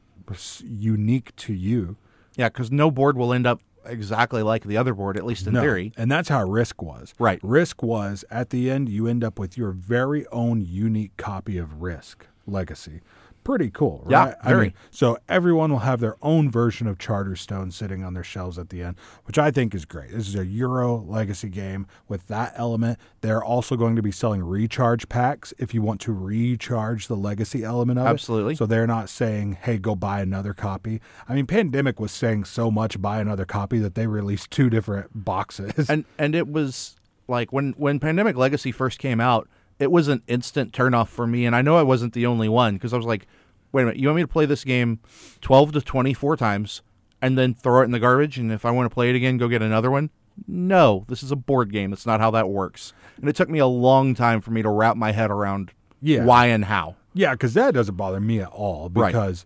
unique 0.65 1.35
to 1.37 1.53
you. 1.53 1.97
Yeah, 2.37 2.49
because 2.49 2.71
no 2.71 2.91
board 2.91 3.17
will 3.17 3.33
end 3.33 3.47
up 3.47 3.61
exactly 3.91 4.43
like 4.43 4.65
the 4.65 4.77
other 4.77 4.95
board, 4.95 5.17
at 5.17 5.25
least 5.25 5.47
in 5.47 5.53
No. 5.55 5.61
theory. 5.63 5.93
And 5.97 6.11
that's 6.11 6.29
how 6.29 6.45
Risk 6.49 6.81
was. 6.83 7.13
Right. 7.19 7.39
Risk 7.43 7.83
was 7.83 8.25
at 8.31 8.51
the 8.51 8.71
end, 8.71 8.89
you 8.89 9.07
end 9.07 9.23
up 9.25 9.39
with 9.39 9.59
your 9.59 9.73
very 9.73 10.27
own 10.29 10.61
unique 10.63 11.17
copy 11.17 11.59
of 11.59 11.83
Risk 11.83 12.27
Legacy. 12.47 13.01
Pretty 13.43 13.71
cool, 13.71 14.07
Yeah, 14.09 14.25
right? 14.27 14.35
I 14.45 14.55
mean, 14.55 14.75
so 14.91 15.17
everyone 15.29 15.71
will 15.71 15.79
have 15.79 16.01
their 16.01 16.17
own 16.21 16.51
version 16.51 16.87
of 16.87 16.99
Charterstone 16.99 17.73
sitting 17.73 18.05
on 18.05 18.13
their 18.13 18.23
shelves 18.23 18.59
at 18.59 18.69
the 18.69 18.83
end, 18.83 18.97
which 19.25 19.39
I 19.39 19.51
think 19.51 19.75
is 19.75 19.87
great. 19.87 20.13
This 20.13 20.29
is 20.29 20.35
a 20.35 20.45
Euro 20.45 20.99
Legacy 20.99 21.49
game 21.49 21.87
with 22.07 22.27
that 22.29 22.53
element. 22.57 22.99
They're 23.23 23.43
also 23.43 23.77
going 23.77 23.97
to 23.97 24.03
be 24.03 24.13
selling 24.13 24.43
recharge 24.43 25.09
packs 25.09 25.55
if 25.59 25.73
you 25.73 25.81
want 25.81 26.03
to 26.03 26.13
recharge 26.13 27.07
the 27.07 27.17
Legacy 27.17 27.65
element 27.65 27.99
of 27.99 28.07
it. 28.07 28.11
Absolutely. 28.11 28.55
So 28.57 28.67
they're 28.67 28.87
not 28.87 29.09
saying, 29.09 29.59
"Hey, 29.63 29.79
go 29.79 29.95
buy 29.95 30.21
another 30.21 30.53
copy." 30.53 31.01
I 31.27 31.35
mean, 31.35 31.47
Pandemic 31.47 31.99
was 31.99 32.13
saying 32.13 32.45
so 32.45 32.71
much, 32.71 33.01
"Buy 33.01 33.21
another 33.21 33.47
copy," 33.47 33.79
that 33.79 33.95
they 33.95 34.07
released 34.07 34.51
two 34.51 34.69
different 34.69 35.11
boxes. 35.15 35.89
and 35.89 36.05
and 36.19 36.35
it 36.35 36.47
was 36.47 36.97
like 37.27 37.53
when 37.53 37.73
when 37.79 37.99
Pandemic 38.01 38.37
Legacy 38.37 38.71
first 38.71 38.99
came 38.99 39.21
out, 39.21 39.49
it 39.81 39.91
was 39.91 40.07
an 40.07 40.23
instant 40.29 40.73
turnoff 40.73 41.09
for 41.09 41.27
me, 41.27 41.45
and 41.47 41.57
I 41.57 41.63
know 41.63 41.77
I 41.77 41.83
wasn't 41.83 42.13
the 42.13 42.27
only 42.27 42.49
one 42.49 42.75
because 42.75 42.93
I 42.93 42.97
was 42.97 43.07
like, 43.07 43.27
wait 43.73 43.83
a 43.83 43.87
minute, 43.87 43.99
you 44.01 44.07
want 44.07 44.17
me 44.17 44.23
to 44.23 44.29
play 44.29 44.47
this 44.47 44.63
game 44.63 45.01
twelve 45.41 45.73
to 45.73 45.81
twenty 45.81 46.15
four 46.15 46.37
times 46.37 46.83
and 47.23 47.37
then 47.37 47.55
throw 47.55 47.81
it 47.83 47.85
in 47.87 47.91
the 47.91 47.99
garbage, 47.99 48.39
and 48.39 48.53
if 48.53 48.65
I 48.65 48.71
want 48.71 48.89
to 48.89 48.95
play 48.95 49.11
it 49.11 49.17
again, 49.17 49.37
go 49.39 49.49
get 49.49 49.61
another 49.63 49.91
one? 49.91 50.11
No, 50.47 51.05
this 51.09 51.23
is 51.23 51.31
a 51.33 51.37
board 51.37 51.71
game. 51.73 51.91
That's 51.91 52.07
not 52.07 52.21
how 52.21 52.31
that 52.31 52.49
works. 52.49 52.95
And 53.19 53.29
it 53.29 53.37
took 53.37 53.51
me 53.51 53.59
a 53.59 53.67
long 53.67 54.15
time 54.15 54.41
for 54.41 54.53
me 54.53 54.63
to 54.63 54.71
wrap 54.71 54.97
my 54.97 55.13
head 55.13 55.31
around 55.31 55.73
Yeah. 56.01 56.25
why 56.25 56.47
and 56.47 56.65
how. 56.65 56.97
Yeah, 57.13 57.33
because 57.33 57.53
that 57.55 57.75
doesn't 57.75 57.97
bother 57.97 58.21
me 58.21 58.41
at 58.41 58.49
all 58.49 58.89
Because 58.89 59.45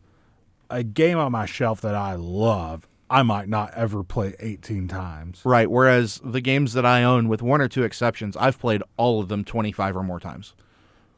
a 0.71 0.83
game 0.85 1.19
on 1.19 1.33
my 1.33 1.47
shelf 1.47 1.81
that 1.81 1.95
I 1.97 2.15
love, 2.15 2.87
I 3.11 3.23
might 3.23 3.49
not 3.49 3.73
ever 3.75 4.03
play 4.03 4.35
18 4.41 4.89
times. 4.89 5.43
Right. 5.45 5.71
Whereas 5.71 6.21
the 6.25 6.41
games 6.41 6.73
that 6.73 6.87
I 6.87 7.03
own, 7.03 7.29
with 7.29 7.43
one 7.43 7.61
or 7.61 7.69
two 7.69 7.83
exceptions, 7.83 8.37
I've 8.37 8.59
played 8.59 8.83
all 8.97 9.21
of 9.21 9.29
them 9.29 9.45
twenty 9.45 9.73
five 9.73 9.97
or 9.97 10.03
more 10.03 10.21
times. 10.21 10.55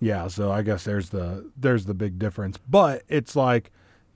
Yeah, 0.01 0.28
so 0.28 0.53
I 0.53 0.62
guess 0.62 0.84
there's 0.84 1.11
the 1.11 1.51
there's 1.57 1.87
the 1.87 1.95
big 1.95 2.18
difference. 2.18 2.59
But 2.59 3.03
it's 3.09 3.34
like 3.37 3.70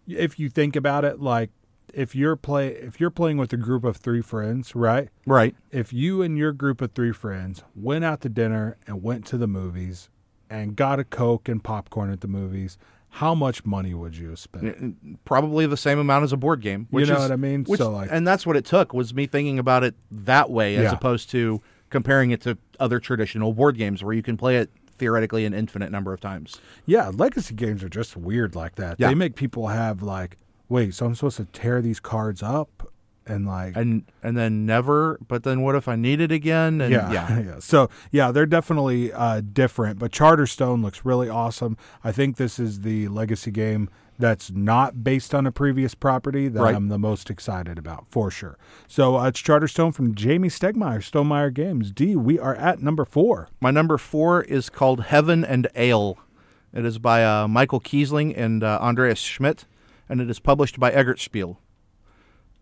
if 0.06 0.38
you 0.38 0.48
think 0.50 0.76
about 0.76 1.04
it, 1.04 1.20
like 1.20 1.50
if 1.94 2.14
you're 2.14 2.36
play 2.36 2.68
if 2.68 3.00
you're 3.00 3.10
playing 3.10 3.36
with 3.38 3.52
a 3.52 3.56
group 3.56 3.84
of 3.84 3.96
three 3.96 4.20
friends, 4.20 4.74
right? 4.74 5.08
Right. 5.26 5.54
If 5.70 5.92
you 5.92 6.22
and 6.22 6.36
your 6.36 6.52
group 6.52 6.80
of 6.80 6.92
three 6.92 7.12
friends 7.12 7.62
went 7.74 8.04
out 8.04 8.20
to 8.22 8.28
dinner 8.28 8.76
and 8.86 9.02
went 9.02 9.26
to 9.26 9.38
the 9.38 9.46
movies 9.46 10.08
and 10.48 10.76
got 10.76 10.98
a 10.98 11.04
Coke 11.04 11.48
and 11.48 11.62
popcorn 11.62 12.10
at 12.10 12.20
the 12.20 12.28
movies, 12.28 12.76
how 13.10 13.34
much 13.34 13.64
money 13.64 13.92
would 13.94 14.16
you 14.16 14.36
spend? 14.36 15.18
probably 15.24 15.66
the 15.66 15.76
same 15.76 15.98
amount 15.98 16.24
as 16.24 16.32
a 16.32 16.36
board 16.36 16.60
game. 16.60 16.86
Which 16.90 17.06
you 17.08 17.12
know 17.12 17.18
is- 17.18 17.24
what 17.24 17.32
I 17.32 17.36
mean? 17.36 17.64
which- 17.64 17.78
So, 17.78 17.90
like- 17.90 18.08
and 18.12 18.26
that's 18.26 18.46
what 18.46 18.56
it 18.56 18.64
took 18.64 18.92
was 18.94 19.12
me 19.12 19.26
thinking 19.26 19.58
about 19.58 19.84
it 19.84 19.94
that 20.10 20.50
way, 20.50 20.76
as 20.76 20.84
Yeah. 20.84 20.92
opposed 20.92 21.30
to 21.30 21.60
comparing 21.90 22.30
it 22.30 22.40
to 22.42 22.56
other 22.78 23.00
traditional 23.00 23.52
board 23.52 23.76
games 23.76 24.02
where 24.04 24.12
you 24.14 24.22
can 24.22 24.36
play 24.36 24.56
it 24.58 24.70
theoretically 24.96 25.44
an 25.44 25.52
infinite 25.54 25.90
number 25.90 26.12
of 26.12 26.20
times. 26.20 26.60
Yeah, 26.86 27.10
legacy 27.12 27.54
games 27.54 27.82
are 27.82 27.88
just 27.88 28.16
weird 28.16 28.54
like 28.54 28.76
that. 28.76 28.96
Yeah. 28.98 29.08
They 29.08 29.14
make 29.14 29.34
people 29.34 29.68
have 29.68 30.02
like, 30.02 30.36
wait, 30.68 30.94
so 30.94 31.06
I'm 31.06 31.14
supposed 31.14 31.38
to 31.38 31.46
tear 31.46 31.80
these 31.82 31.98
cards 31.98 32.42
up 32.42 32.92
and 33.26 33.46
like 33.46 33.76
And 33.76 34.04
and 34.22 34.36
then 34.36 34.66
never. 34.66 35.18
But 35.26 35.44
then 35.44 35.62
what 35.62 35.74
if 35.74 35.88
I 35.88 35.96
need 35.96 36.20
it 36.20 36.32
again? 36.32 36.80
And 36.80 36.92
yeah, 36.92 37.12
yeah, 37.12 37.40
yeah. 37.44 37.58
So 37.60 37.88
yeah, 38.10 38.32
they're 38.32 38.46
definitely 38.46 39.12
uh, 39.12 39.40
different. 39.40 39.98
But 39.98 40.12
Charterstone 40.12 40.82
looks 40.82 41.04
really 41.04 41.28
awesome. 41.28 41.76
I 42.02 42.12
think 42.12 42.36
this 42.36 42.58
is 42.58 42.80
the 42.80 43.08
legacy 43.08 43.50
game 43.50 43.88
that's 44.18 44.50
not 44.50 45.02
based 45.02 45.34
on 45.34 45.46
a 45.46 45.52
previous 45.52 45.94
property 45.94 46.46
that 46.48 46.60
Right. 46.60 46.74
I'm 46.74 46.88
the 46.88 46.98
most 46.98 47.30
excited 47.30 47.78
about 47.78 48.04
for 48.10 48.30
sure. 48.30 48.58
So 48.86 49.16
uh, 49.16 49.28
it's 49.28 49.40
Charterstone 49.40 49.94
from 49.94 50.14
Jamey 50.14 50.50
Stegmaier, 50.50 50.98
Stonemaier 50.98 51.52
Games. 51.52 51.90
D, 51.90 52.14
we 52.16 52.38
are 52.38 52.54
at 52.54 52.82
number 52.82 53.06
four. 53.06 53.48
My 53.60 53.70
number 53.70 53.96
four 53.96 54.42
is 54.42 54.68
called 54.68 55.04
Heaven 55.04 55.42
and 55.42 55.68
Ale. 55.74 56.18
It 56.72 56.84
is 56.84 56.98
by 56.98 57.24
uh, 57.24 57.48
Michael 57.48 57.80
Kiesling 57.80 58.36
and 58.36 58.62
uh, 58.62 58.78
Andreas 58.80 59.20
Schmiel, 59.20 59.64
and 60.08 60.20
it 60.20 60.30
is 60.30 60.38
published 60.38 60.78
by 60.78 60.92
Eggert 60.92 61.18
Spiel. 61.18 61.58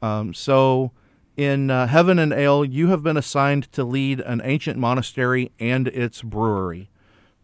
Um, 0.03 0.35
so, 0.35 0.93
in 1.37 1.71
uh, 1.71 1.87
Heaven 1.87 2.19
and 2.19 2.33
Ale, 2.33 2.65
you 2.65 2.89
have 2.89 3.03
been 3.03 3.17
assigned 3.17 3.71
to 3.73 3.85
lead 3.85 4.21
an 4.21 4.41
ancient 4.45 4.79
monastery 4.79 5.51
and 5.59 5.89
its 5.89 6.23
brewery. 6.23 6.91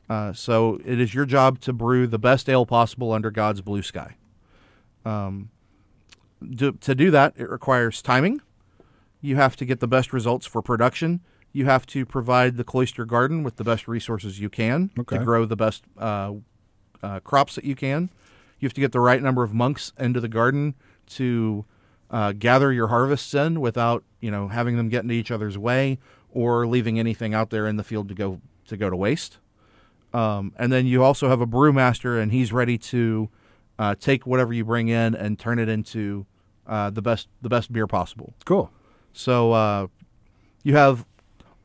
Uh, 0.09 0.33
so, 0.33 0.81
it 0.85 1.01
is 1.01 1.15
your 1.15 1.25
job 1.27 1.61
to 1.61 1.73
brew 1.73 2.07
the 2.07 2.19
best 2.19 2.49
ale 2.49 2.67
possible 2.67 3.13
under 3.13 3.31
God's 3.31 3.61
blue 3.61 3.83
sky. 3.83 4.17
Um, 5.05 5.51
do, 6.49 6.73
to 6.73 6.95
do 6.95 7.11
that, 7.11 7.35
it 7.37 7.49
requires 7.49 8.03
timing. 8.03 8.41
You 9.21 9.37
have 9.37 9.57
to 9.57 9.65
get 9.65 9.81
the 9.81 9.89
best 9.89 10.13
results 10.13 10.47
for 10.47 10.61
production. 10.63 11.21
You 11.53 11.65
have 11.67 11.87
to 11.87 12.05
provide 12.05 12.57
the 12.57 12.65
cloister 12.65 13.05
garden 13.05 13.43
with 13.43 13.57
the 13.57 13.65
best 13.65 13.87
resources 13.89 14.41
you 14.41 14.51
can 14.51 14.91
Okay. 14.99 15.19
to 15.19 15.25
grow 15.25 15.45
the 15.47 15.57
best 15.57 15.85
uh, 15.99 16.35
uh, 17.03 17.21
crops 17.21 17.55
that 17.55 17.65
you 17.65 17.75
can. 17.75 18.11
You 18.59 18.67
have 18.67 18.75
to 18.75 18.81
get 18.81 18.93
the 18.93 19.01
right 19.01 19.23
number 19.23 19.43
of 19.43 19.55
monks 19.55 19.93
into 19.99 20.21
the 20.21 20.29
garden 20.29 20.75
to 21.11 21.65
uh, 22.15 22.31
gather 22.31 22.73
your 22.73 22.87
harvests 22.87 23.35
in 23.35 23.61
without 23.61 24.05
you 24.21 24.31
know 24.31 24.47
having 24.47 24.77
them 24.77 24.89
get 24.89 25.03
into 25.03 25.15
each 25.15 25.33
other's 25.33 25.59
way 25.59 25.99
or 26.31 26.65
leaving 26.65 26.97
anything 26.97 27.35
out 27.35 27.51
there 27.51 27.67
in 27.67 27.77
the 27.77 27.83
field 27.83 28.09
to 28.09 28.15
go 28.15 28.41
to 28.69 28.77
go 28.77 28.89
to 28.89 28.95
waste. 28.95 29.39
Um, 30.13 30.53
and 30.57 30.73
then 30.73 30.87
you 30.87 31.03
also 31.03 31.29
have 31.29 31.41
a 31.41 31.47
brewmaster, 31.47 32.23
and 32.23 32.31
he's 32.31 32.53
ready 32.53 32.79
to 32.79 33.31
uh, 33.81 33.97
take 33.99 34.27
whatever 34.27 34.53
you 34.53 34.65
bring 34.65 34.87
in 34.87 35.17
and 35.17 35.41
turn 35.41 35.59
it 35.59 35.69
into 35.69 36.25
uh, 36.69 36.91
the 36.91 37.03
best 37.03 37.27
the 37.43 37.49
best 37.49 37.73
beer 37.73 37.89
possible. 37.89 38.33
Cool. 38.45 38.71
So 39.13 39.51
uh, 39.51 39.89
you 40.63 40.77
have 40.77 41.05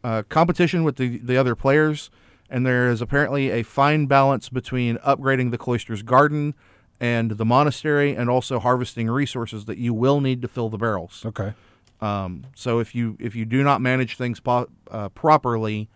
uh, 0.03 0.23
competition 0.29 0.83
with 0.83 0.95
the, 0.95 1.19
the 1.19 1.37
other 1.37 1.53
players, 1.53 2.09
and 2.49 2.65
there 2.65 2.89
is 2.89 3.01
apparently 3.03 3.51
a 3.51 3.61
fine 3.61 4.07
balance 4.07 4.49
between 4.49 4.97
upgrading 4.97 5.51
the 5.51 5.59
cloister's 5.59 6.01
garden 6.01 6.55
and 6.99 7.31
the 7.31 7.45
monastery, 7.45 8.15
and 8.15 8.29
also 8.29 8.59
harvesting 8.59 9.09
resources 9.09 9.65
that 9.65 9.77
you 9.77 9.93
will 9.93 10.19
need 10.21 10.41
to 10.41 10.47
fill 10.47 10.69
the 10.69 10.77
barrels. 10.77 11.23
Okay. 11.25 11.53
Um, 12.01 12.45
so 12.55 12.79
if 12.79 12.95
you 12.95 13.17
if 13.19 13.35
you 13.35 13.45
do 13.45 13.63
not 13.63 13.81
manage 13.81 14.15
things 14.17 14.39
po- 14.39 14.69
uh, 14.89 15.09
properly, 15.09 15.89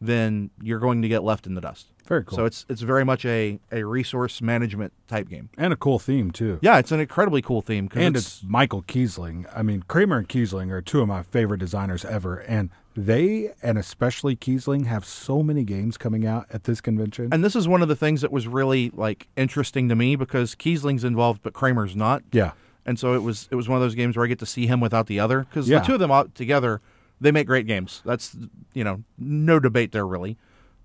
then 0.00 0.50
you're 0.62 0.78
going 0.78 1.02
to 1.02 1.08
get 1.08 1.24
left 1.24 1.46
in 1.46 1.54
the 1.54 1.60
dust. 1.60 1.88
Very 2.06 2.24
cool. 2.24 2.36
So 2.36 2.44
it's 2.44 2.64
it's 2.68 2.80
very 2.82 3.04
much 3.04 3.24
a, 3.24 3.58
a 3.72 3.84
resource 3.84 4.40
management 4.40 4.92
type 5.08 5.28
game. 5.28 5.50
and 5.58 5.72
a 5.72 5.76
cool 5.76 5.98
theme 5.98 6.30
too. 6.30 6.58
Yeah, 6.62 6.78
it's 6.78 6.92
an 6.92 7.00
incredibly 7.00 7.42
cool 7.42 7.60
theme. 7.60 7.88
and 7.94 8.16
it's, 8.16 8.38
it's 8.38 8.44
Michael 8.44 8.82
Kiesling. 8.82 9.46
I 9.54 9.62
mean, 9.62 9.82
Kramer 9.88 10.18
and 10.18 10.28
Kiesling 10.28 10.70
are 10.70 10.80
two 10.80 11.00
of 11.02 11.08
my 11.08 11.22
favorite 11.22 11.58
designers 11.58 12.04
ever, 12.04 12.36
and 12.38 12.70
they 13.06 13.52
and 13.62 13.78
especially 13.78 14.34
Kiesling 14.34 14.86
have 14.86 15.04
so 15.04 15.42
many 15.42 15.62
games 15.62 15.96
coming 15.96 16.26
out 16.26 16.46
at 16.50 16.64
this 16.64 16.80
convention. 16.80 17.28
and 17.32 17.44
this 17.44 17.54
is 17.54 17.68
one 17.68 17.80
of 17.82 17.88
the 17.88 17.96
things 17.96 18.20
that 18.22 18.32
was 18.32 18.48
really 18.48 18.90
like 18.94 19.28
interesting 19.36 19.88
to 19.88 19.94
me 19.94 20.16
because 20.16 20.54
Kiesling's 20.54 21.04
involved, 21.04 21.40
but 21.42 21.52
Kramer's 21.52 21.94
not. 21.94 22.22
yeah, 22.32 22.52
And 22.84 22.98
so 22.98 23.14
it 23.14 23.22
was 23.22 23.48
it 23.50 23.54
was 23.54 23.68
one 23.68 23.76
of 23.76 23.82
those 23.82 23.94
games 23.94 24.16
where 24.16 24.24
I 24.24 24.28
get 24.28 24.40
to 24.40 24.46
see 24.46 24.66
him 24.66 24.80
without 24.80 25.06
the 25.06 25.20
other 25.20 25.40
because 25.40 25.68
Yeah. 25.68 25.78
the 25.78 25.86
two 25.86 25.94
of 25.94 26.00
them 26.00 26.10
out 26.10 26.34
together, 26.34 26.80
they 27.20 27.30
make 27.30 27.46
great 27.46 27.66
games. 27.66 28.02
That's 28.04 28.36
you 28.74 28.82
know 28.84 29.04
no 29.16 29.60
debate 29.60 29.92
there 29.92 30.06
really. 30.06 30.36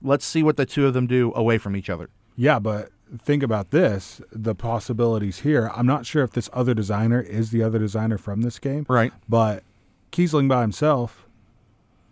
Let's 0.01 0.26
see 0.26 0.43
what 0.43 0.57
the 0.57 0.66
two 0.66 0.86
of 0.86 0.93
them 0.93 1.07
do 1.07 1.32
away 1.36 1.57
from 1.57 1.76
each 1.76 1.89
other. 1.89 2.09
yeah, 2.36 2.59
but 2.59 2.89
think 3.18 3.41
about 3.41 3.72
this: 3.72 4.22
the 4.32 4.53
possibilities 4.53 5.39
here. 5.39 5.72
I'm 5.76 5.88
not 5.88 6.05
sure 6.05 6.24
if 6.24 6.32
this 6.32 6.49
other 6.53 6.74
designer 6.74 7.22
is 7.22 7.51
the 7.51 7.64
other 7.64 7.80
designer 7.80 8.18
from 8.18 8.41
this 8.41 8.59
game, 8.59 8.86
Right. 8.89 9.14
But 9.30 9.64
Kiesling 10.11 10.47
by 10.47 10.61
himself, 10.61 11.22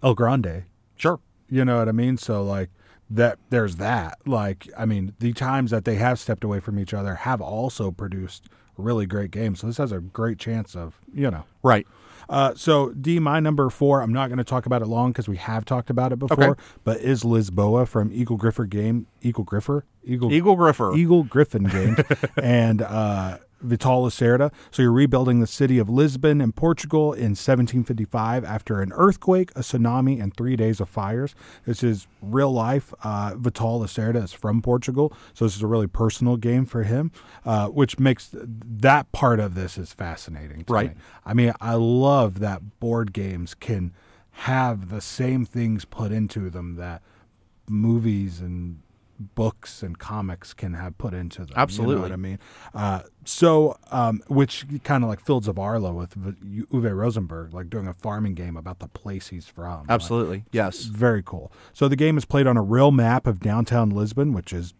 El 0.04 0.14
Grande. 0.14 0.64
Sure. 0.96 1.20
You 1.50 1.66
know 1.66 1.80
what 1.80 1.90
I 1.90 1.92
mean? 1.92 2.18
So 2.18 2.44
like 2.44 2.70
that 3.10 3.40
there's 3.50 3.78
that. 3.78 4.20
Like 4.26 4.70
I 4.78 4.86
mean, 4.86 5.14
the 5.20 5.34
times 5.34 5.72
that 5.72 5.86
they 5.86 5.96
have 5.96 6.20
stepped 6.20 6.44
away 6.44 6.60
from 6.60 6.80
each 6.80 6.94
other 6.94 7.16
have 7.16 7.42
also 7.42 7.92
produced 7.92 8.50
really 8.78 9.06
great 9.06 9.32
games. 9.32 9.60
So 9.60 9.68
this 9.68 9.78
has 9.78 9.92
a 9.92 10.00
great 10.00 10.40
chance 10.40 10.76
of, 10.76 11.00
you 11.14 11.30
know. 11.30 11.44
Right. 11.64 11.88
Uh, 12.30 12.54
so 12.56 12.92
D, 12.92 13.20
my 13.20 13.40
number 13.40 13.70
four. 13.70 14.02
I'm 14.02 14.14
not 14.14 14.28
going 14.28 14.38
to 14.38 14.44
talk 14.44 14.66
about 14.66 14.82
it 14.82 14.86
long 14.86 15.12
because 15.12 15.28
we 15.28 15.38
have 15.38 15.66
talked 15.66 15.90
about 15.90 16.14
it 16.14 16.20
before. 16.20 16.52
Okay. 16.52 16.62
But 16.84 17.02
is 17.02 17.24
Lisboa 17.24 17.88
from 17.88 18.12
Eagle 18.14 18.38
Griffer 18.38 18.70
game? 18.70 19.08
Eagle 19.22 19.44
Griffer? 19.44 19.84
Eagle 20.04 20.32
Eagle 20.32 20.56
Griffer. 20.56 20.98
Eagle 20.98 21.24
Gryphon 21.24 21.66
game. 21.66 21.98
and 22.42 22.82
uh, 22.82 23.40
Vital 23.62 24.04
Lacerda. 24.04 24.52
So 24.72 24.82
you're 24.82 24.92
rebuilding 24.92 25.40
the 25.40 25.48
city 25.48 25.78
of 25.80 25.90
Lisbon 25.90 26.42
in 26.42 26.52
Portugal 26.52 27.14
in 27.14 27.32
1755 27.36 28.44
after 28.44 28.82
an 28.82 28.92
earthquake, 28.94 29.52
a 29.52 29.60
tsunami, 29.62 30.22
and 30.22 30.36
three 30.36 30.56
days 30.56 30.80
of 30.80 30.90
fires. 30.90 31.36
This 31.66 31.84
is 31.84 32.08
real 32.22 32.52
life. 32.52 32.94
Uh, 33.04 33.34
Vital 33.38 33.80
Lacerda 33.80 34.24
is 34.24 34.34
from 34.34 34.62
Portugal, 34.62 35.14
so 35.34 35.46
this 35.46 35.56
is 35.56 35.62
a 35.62 35.68
really 35.68 35.88
personal 35.88 36.38
game 36.38 36.66
for 36.66 36.84
him, 36.84 37.12
uh, 37.46 37.68
which 37.68 38.00
makes 38.00 38.30
th- 38.30 38.44
that 38.48 39.12
part 39.12 39.40
of 39.40 39.56
this 39.56 39.78
is 39.78 39.94
fascinating. 39.94 40.64
To 40.66 40.74
Right. 40.74 40.90
me. 40.96 41.02
I 41.26 41.34
mean, 41.34 41.54
I 41.62 41.76
love 41.76 42.40
that 42.40 42.80
board 42.80 43.14
games 43.14 43.54
can 43.54 43.94
have 44.32 44.90
the 44.90 45.02
same 45.02 45.46
things 45.46 45.86
put 45.86 46.12
into 46.12 46.50
them 46.50 46.76
that 46.78 47.02
movies 47.70 48.40
and 48.42 48.80
books 49.36 49.84
and 49.84 49.98
comics 49.98 50.54
can 50.54 50.74
have 50.74 50.98
put 50.98 51.14
into 51.14 51.40
them. 51.40 51.50
You 51.50 51.56
know 51.56 51.62
Absolutely. 51.62 52.02
what 52.02 52.12
I 52.12 52.16
mean? 52.16 52.40
Uh, 52.74 53.02
so, 53.26 53.78
um, 53.92 54.22
which 54.28 54.66
kind 54.84 55.04
of 55.04 55.10
like 55.10 55.20
Fields 55.20 55.48
of 55.48 55.58
Arle 55.58 55.94
with 55.94 56.14
V- 56.14 56.64
Uwe 56.72 56.96
Rosenberg, 56.96 57.54
like 57.54 57.70
doing 57.70 57.88
a 57.88 57.94
farming 57.94 58.36
game 58.36 58.58
about 58.58 58.80
the 58.80 58.88
place 58.88 59.28
he's 59.30 59.46
from. 59.48 59.82
Like, 59.82 59.90
Absolutely. 59.92 60.46
Yes. 60.52 60.84
very 60.84 61.22
cool. 61.24 61.52
So 61.74 61.88
the 61.88 61.96
game 61.96 62.18
is 62.18 62.26
played 62.26 62.48
on 62.48 62.58
a 62.58 62.62
real 62.62 62.92
map 62.92 63.28
of 63.28 63.40
downtown 63.40 63.90
Lisbon, 63.92 64.34
which 64.34 64.52
is 64.54 64.74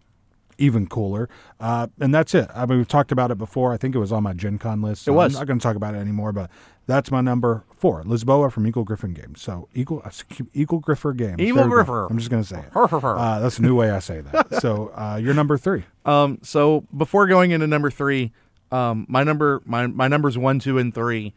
even 0.58 0.88
cooler. 0.88 1.28
Uh, 1.60 1.88
and 2.00 2.14
that's 2.14 2.36
it. 2.36 2.48
I 2.54 2.66
mean, 2.66 2.78
we've 2.78 2.88
talked 2.88 3.12
about 3.12 3.32
it 3.32 3.38
before. 3.38 3.74
I 3.74 3.78
think 3.78 3.96
it 3.96 4.00
was 4.00 4.12
on 4.12 4.24
my 4.24 4.34
Gen 4.34 4.58
Con 4.60 4.82
list. 4.82 5.04
so 5.04 5.12
It 5.12 5.16
was. 5.16 5.34
I'm 5.36 5.40
not 5.40 5.48
going 5.48 5.60
to 5.60 5.64
talk 5.64 5.76
about 5.76 5.96
it 5.96 5.98
anymore, 5.98 6.32
but 6.32 6.52
that's 6.88 7.12
my 7.12 7.22
number 7.22 7.64
four, 7.76 8.04
Lisboa 8.04 8.52
from 8.52 8.68
Eagle 8.68 8.84
Gryphon 8.84 9.14
Games. 9.14 9.42
So 9.42 9.68
Eagle, 9.74 10.02
uh, 10.04 10.12
Eagle 10.54 10.82
Griffer 10.82 11.16
Games. 11.16 11.40
Eagle 11.40 11.56
There 11.58 11.66
we 11.66 11.72
go. 11.72 11.92
Griffer. 11.92 12.10
I'm 12.10 12.18
just 12.18 12.30
going 12.30 12.44
to 12.44 12.50
say 12.50 12.60
it. 12.60 12.76
Uh, 12.76 13.40
that's 13.40 13.60
a 13.60 13.62
new 13.62 13.76
way 13.76 13.92
I 13.92 14.00
say 14.00 14.22
that. 14.22 14.56
so 14.62 14.92
uh, 14.96 15.20
you're 15.22 15.34
number 15.34 15.58
three. 15.58 15.84
Um, 16.06 16.40
so 16.42 16.86
before 16.96 17.28
going 17.28 17.52
into 17.52 17.68
number 17.68 17.90
three, 17.92 18.32
um, 18.72 19.06
my 19.10 19.24
number 19.24 19.62
my 19.66 19.88
my 19.88 20.08
numbers 20.08 20.38
one, 20.38 20.60
two, 20.60 20.78
and 20.78 20.94
three. 20.94 21.34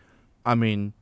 I 0.46 0.54
mean, 0.54 0.92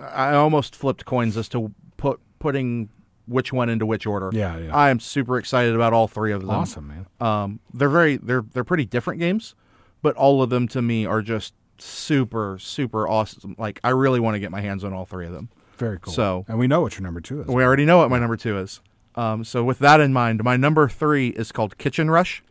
I 0.00 0.34
almost 0.34 0.74
flipped 0.74 1.04
coins 1.04 1.36
as 1.36 1.48
to 1.50 1.72
put 1.96 2.20
putting 2.38 2.88
which 3.26 3.52
one 3.52 3.68
into 3.68 3.86
which 3.86 4.06
order. 4.06 4.30
Yeah, 4.32 4.56
yeah. 4.58 4.74
I 4.74 4.90
am 4.90 5.00
super 5.00 5.38
excited 5.38 5.74
about 5.74 5.92
all 5.92 6.08
three 6.08 6.32
of 6.32 6.40
them. 6.40 6.50
Awesome, 6.50 6.88
man. 6.88 7.06
Um, 7.20 7.60
they're 7.72 7.88
very 7.88 8.16
they're 8.16 8.44
they're 8.52 8.64
pretty 8.64 8.86
different 8.86 9.20
games, 9.20 9.54
but 10.02 10.16
all 10.16 10.42
of 10.42 10.50
them 10.50 10.66
to 10.68 10.82
me 10.82 11.06
are 11.06 11.22
just 11.22 11.54
super 11.80 12.58
super 12.58 13.06
awesome. 13.08 13.54
Like 13.58 13.80
I 13.84 13.90
really 13.90 14.20
want 14.20 14.34
to 14.34 14.40
get 14.40 14.50
my 14.50 14.60
hands 14.60 14.84
on 14.84 14.92
all 14.92 15.04
three 15.04 15.26
of 15.26 15.32
them. 15.32 15.48
Very 15.76 15.98
cool. 16.00 16.12
So- 16.12 16.44
and 16.48 16.58
we 16.58 16.66
know 16.66 16.80
what 16.80 16.94
your 16.94 17.02
number 17.02 17.20
two 17.20 17.40
is. 17.42 17.46
We 17.46 17.62
already 17.62 17.84
know 17.84 17.98
what 17.98 18.10
my 18.10 18.18
number 18.18 18.36
two 18.36 18.58
is. 18.58 18.80
Um, 19.14 19.42
so 19.44 19.64
with 19.64 19.78
that 19.80 20.00
in 20.00 20.12
mind, 20.12 20.42
my 20.44 20.56
number 20.56 20.88
three 20.88 21.28
is 21.28 21.50
called 21.52 21.76
Kitchen 21.78 22.10
Rush. 22.10 22.42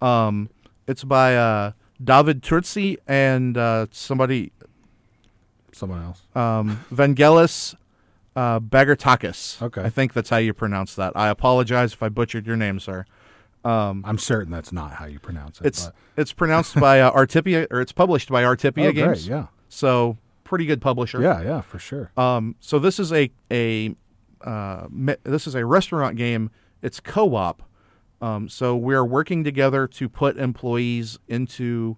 Um, 0.00 0.48
it's 0.86 1.04
by 1.04 1.36
uh, 1.36 1.72
David 2.02 2.42
Turczi 2.42 2.96
and 3.06 3.56
uh, 3.56 3.86
somebody 3.90 4.52
Someone 5.72 6.02
else. 6.02 6.22
um, 6.34 6.84
Vangelis 6.92 7.74
uh, 8.36 8.60
Bagiartakis. 8.60 9.60
Okay. 9.62 9.82
I 9.82 9.90
think 9.90 10.12
that's 10.12 10.30
how 10.30 10.36
you 10.36 10.54
pronounce 10.54 10.94
that. 10.94 11.12
I 11.16 11.28
apologize 11.28 11.92
if 11.94 12.02
I 12.02 12.08
butchered 12.08 12.46
your 12.46 12.56
name, 12.56 12.78
sir. 12.80 13.04
I'm 14.04 14.18
certain 14.18 14.52
that's 14.52 14.72
not 14.72 14.92
how 14.92 15.06
you 15.06 15.18
pronounce 15.18 15.60
it. 15.60 15.66
It's 15.66 15.86
but- 15.86 15.94
it's 16.16 16.32
pronounced 16.32 16.78
by 16.78 17.00
uh, 17.00 17.10
Artipia, 17.12 17.66
or 17.70 17.80
it's 17.80 17.92
published 17.92 18.28
by 18.28 18.42
Artipia 18.42 18.88
oh, 18.88 18.92
great. 18.92 18.94
Games. 18.94 19.28
Yeah. 19.28 19.46
So 19.68 20.18
pretty 20.44 20.66
good 20.66 20.80
publisher. 20.80 21.20
Yeah, 21.20 21.42
yeah, 21.42 21.60
for 21.60 21.78
sure. 21.78 22.12
Um, 22.16 22.56
so 22.60 22.78
this 22.78 23.00
is 23.00 23.12
a 23.12 23.30
a 23.50 23.94
uh, 24.42 24.86
me- 24.90 25.16
this 25.24 25.46
is 25.46 25.54
a 25.54 25.64
restaurant 25.64 26.16
game. 26.16 26.50
It's 26.82 27.00
co-op. 27.00 27.62
Um, 28.20 28.48
so 28.48 28.76
we're 28.76 29.04
working 29.04 29.42
together 29.44 29.86
to 29.88 30.08
put 30.08 30.38
employees 30.38 31.18
into 31.28 31.96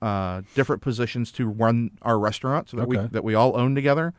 uh, 0.00 0.42
different 0.54 0.82
positions 0.82 1.32
to 1.32 1.46
run 1.46 1.90
our 2.02 2.18
restaurant, 2.18 2.70
so 2.70 2.76
that 2.76 2.88
we 2.88 2.96
that 2.96 3.24
we 3.24 3.34
all 3.34 3.58
own 3.58 3.74
together. 3.74 4.14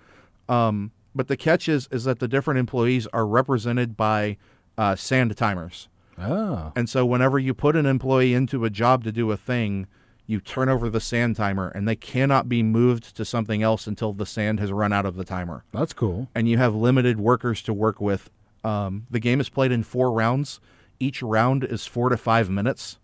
Um, 0.49 0.91
but 1.15 1.27
the 1.27 1.37
catch 1.37 1.69
is 1.69 1.87
is 1.91 2.03
that 2.03 2.19
the 2.19 2.27
different 2.27 2.59
employees 2.59 3.07
are 3.13 3.25
represented 3.25 3.95
by 3.95 4.37
uh, 4.77 4.95
sand 4.95 5.35
timers. 5.37 5.87
Oh. 6.17 6.71
And 6.75 6.89
so 6.89 7.05
whenever 7.05 7.37
you 7.37 7.53
put 7.53 7.75
an 7.75 7.85
employee 7.85 8.33
into 8.33 8.65
a 8.65 8.69
job 8.69 9.03
to 9.03 9.11
do 9.11 9.31
a 9.31 9.37
thing, 9.37 9.87
you 10.25 10.41
turn 10.41 10.67
over 10.67 10.89
the 10.89 10.99
sand 10.99 11.35
timer 11.35 11.69
and 11.69 11.87
they 11.87 11.95
cannot 11.95 12.49
be 12.49 12.61
moved 12.61 13.15
to 13.15 13.23
something 13.23 13.63
else 13.63 13.87
until 13.87 14.13
the 14.13 14.25
sand 14.25 14.59
has 14.59 14.71
run 14.71 14.91
out 14.91 15.05
of 15.05 15.15
the 15.15 15.23
timer. 15.23 15.63
That's 15.71 15.93
cool. 15.93 16.27
And 16.35 16.49
you 16.49 16.57
have 16.57 16.75
limited 16.75 17.19
workers 17.19 17.61
to 17.63 17.73
work 17.73 18.01
with. 18.01 18.29
Um, 18.63 19.07
the 19.09 19.19
game 19.19 19.39
is 19.39 19.49
played 19.49 19.71
in 19.71 19.83
four 19.83 20.11
rounds. 20.11 20.59
Each 20.99 21.21
round 21.21 21.63
is 21.63 21.85
four 21.85 22.09
to 22.09 22.17
five 22.17 22.49
minutes. 22.49 22.99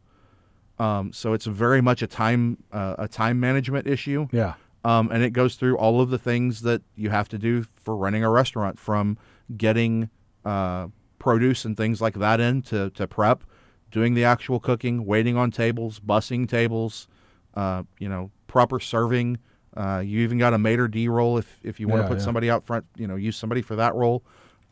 Um, 0.80 1.14
so 1.14 1.34
it's 1.34 1.46
very 1.46 1.82
much 1.82 2.02
a 2.02 2.08
time 2.08 2.58
uh, 2.72 2.96
a 2.98 3.08
time 3.08 3.40
management 3.40 3.88
issue. 3.88 4.28
Yeah. 4.32 4.56
Um, 4.84 5.10
and 5.12 5.24
it 5.24 5.30
goes 5.30 5.56
through 5.56 5.78
all 5.78 6.02
of 6.02 6.10
the 6.10 6.18
things 6.18 6.62
that 6.64 6.82
you 6.96 7.10
have 7.10 7.30
to 7.30 7.38
do 7.38 7.66
for 7.76 7.96
running 7.96 8.24
a 8.24 8.30
restaurant, 8.30 8.78
from 8.78 9.18
getting 9.56 10.10
uh, 10.44 10.88
produce 11.24 11.64
and 11.64 11.78
things 11.78 12.02
like 12.02 12.16
that 12.16 12.42
in 12.42 12.62
to, 12.62 12.90
to 12.90 13.08
prep, 13.08 13.46
doing 13.92 14.14
the 14.14 14.26
actual 14.26 14.60
cooking, 14.60 15.06
waiting 15.06 15.38
on 15.38 15.50
tables, 15.52 16.02
bussing 16.02 16.46
tables, 16.50 17.08
uh, 17.56 17.84
you 17.98 18.10
know, 18.10 18.30
proper 18.48 18.78
serving. 18.78 19.38
Uh, 19.76 20.04
you 20.06 20.20
even 20.20 20.38
got 20.38 20.54
a 20.54 20.58
maitre 20.58 20.90
d 20.92 21.08
role 21.08 21.38
if, 21.38 21.60
if 21.64 21.80
you 21.80 21.88
want 21.88 22.00
Yeah, 22.00 22.04
to 22.04 22.10
put 22.10 22.18
yeah. 22.20 22.26
somebody 22.26 22.50
out 22.50 22.66
front, 22.66 22.86
you 22.98 23.08
know, 23.08 23.16
use 23.16 23.38
somebody 23.38 23.62
for 23.62 23.78
that 23.78 23.96
role. 23.96 24.22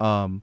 Um, 0.01 0.41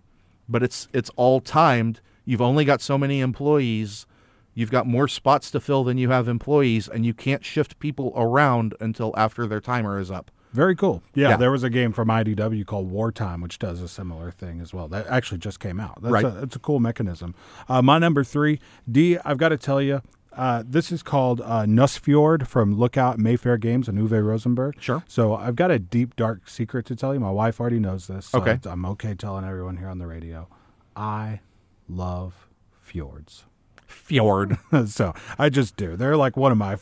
but 0.48 0.62
it's 0.62 0.88
it's 0.94 1.10
all 1.16 1.40
timed. 1.42 2.00
You've 2.24 2.40
only 2.40 2.64
got 2.64 2.80
so 2.80 2.96
many 2.96 3.20
employees. 3.20 4.06
You've 4.54 4.70
got 4.70 4.86
more 4.86 5.08
spots 5.08 5.50
to 5.50 5.60
fill 5.60 5.84
than 5.84 5.98
you 5.98 6.08
have 6.08 6.26
employees, 6.26 6.88
and 6.88 7.04
you 7.04 7.12
can't 7.12 7.44
shift 7.44 7.78
people 7.78 8.14
around 8.16 8.74
until 8.80 9.12
after 9.14 9.46
their 9.46 9.60
timer 9.60 10.00
is 10.00 10.10
up. 10.10 10.30
Very 10.52 10.74
cool. 10.74 11.02
Yeah, 11.14 11.30
Yeah. 11.30 11.36
there 11.36 11.50
was 11.50 11.62
a 11.62 11.70
game 11.70 11.92
from 11.92 12.08
IDW 12.10 12.64
called 12.66 12.90
Wartime, 12.90 13.40
which 13.40 13.58
does 13.58 13.80
a 13.82 13.88
similar 13.88 14.30
thing 14.30 14.60
as 14.60 14.72
well. 14.72 14.88
That 14.88 15.06
actually 15.08 15.38
just 15.38 15.60
came 15.60 15.78
out. 15.78 16.00
That's 16.02 16.12
Right. 16.12 16.24
a, 16.24 16.42
it's 16.42 16.56
a 16.56 16.58
cool 16.58 16.80
mechanism. 16.80 17.34
Uh, 17.68 17.82
my 17.82 17.98
number 17.98 18.24
three, 18.24 18.58
D, 18.90 19.18
I've 19.24 19.38
got 19.38 19.50
to 19.50 19.56
tell 19.58 19.80
you, 19.82 20.00
uh, 20.32 20.62
this 20.66 20.92
is 20.92 21.02
called 21.02 21.40
uh, 21.40 21.64
Nusfjord 21.66 22.46
from 22.46 22.74
Lookout 22.78 23.18
Mayfair 23.18 23.56
Games 23.58 23.88
and 23.88 23.98
Uwe 23.98 24.24
Rosenberg. 24.24 24.76
Sure. 24.80 25.02
So 25.08 25.34
I've 25.34 25.56
got 25.56 25.70
a 25.70 25.78
deep, 25.78 26.14
dark 26.16 26.48
secret 26.48 26.86
to 26.86 26.96
tell 26.96 27.12
you. 27.12 27.20
My 27.20 27.30
wife 27.30 27.60
already 27.60 27.80
knows 27.80 28.06
this. 28.06 28.26
So 28.26 28.40
Okay. 28.40 28.58
I'm 28.64 28.84
okay 28.86 29.14
telling 29.14 29.44
everyone 29.44 29.78
here 29.78 29.88
on 29.88 29.98
the 29.98 30.06
radio. 30.06 30.46
I 30.96 31.40
love 31.88 32.48
fjords. 32.80 33.44
Fjord. 33.86 34.58
so 34.86 35.12
I 35.38 35.48
just 35.48 35.76
do. 35.76 35.96
They're 35.96 36.16
like 36.16 36.36
one 36.36 36.52
of 36.52 36.58
my, 36.58 36.76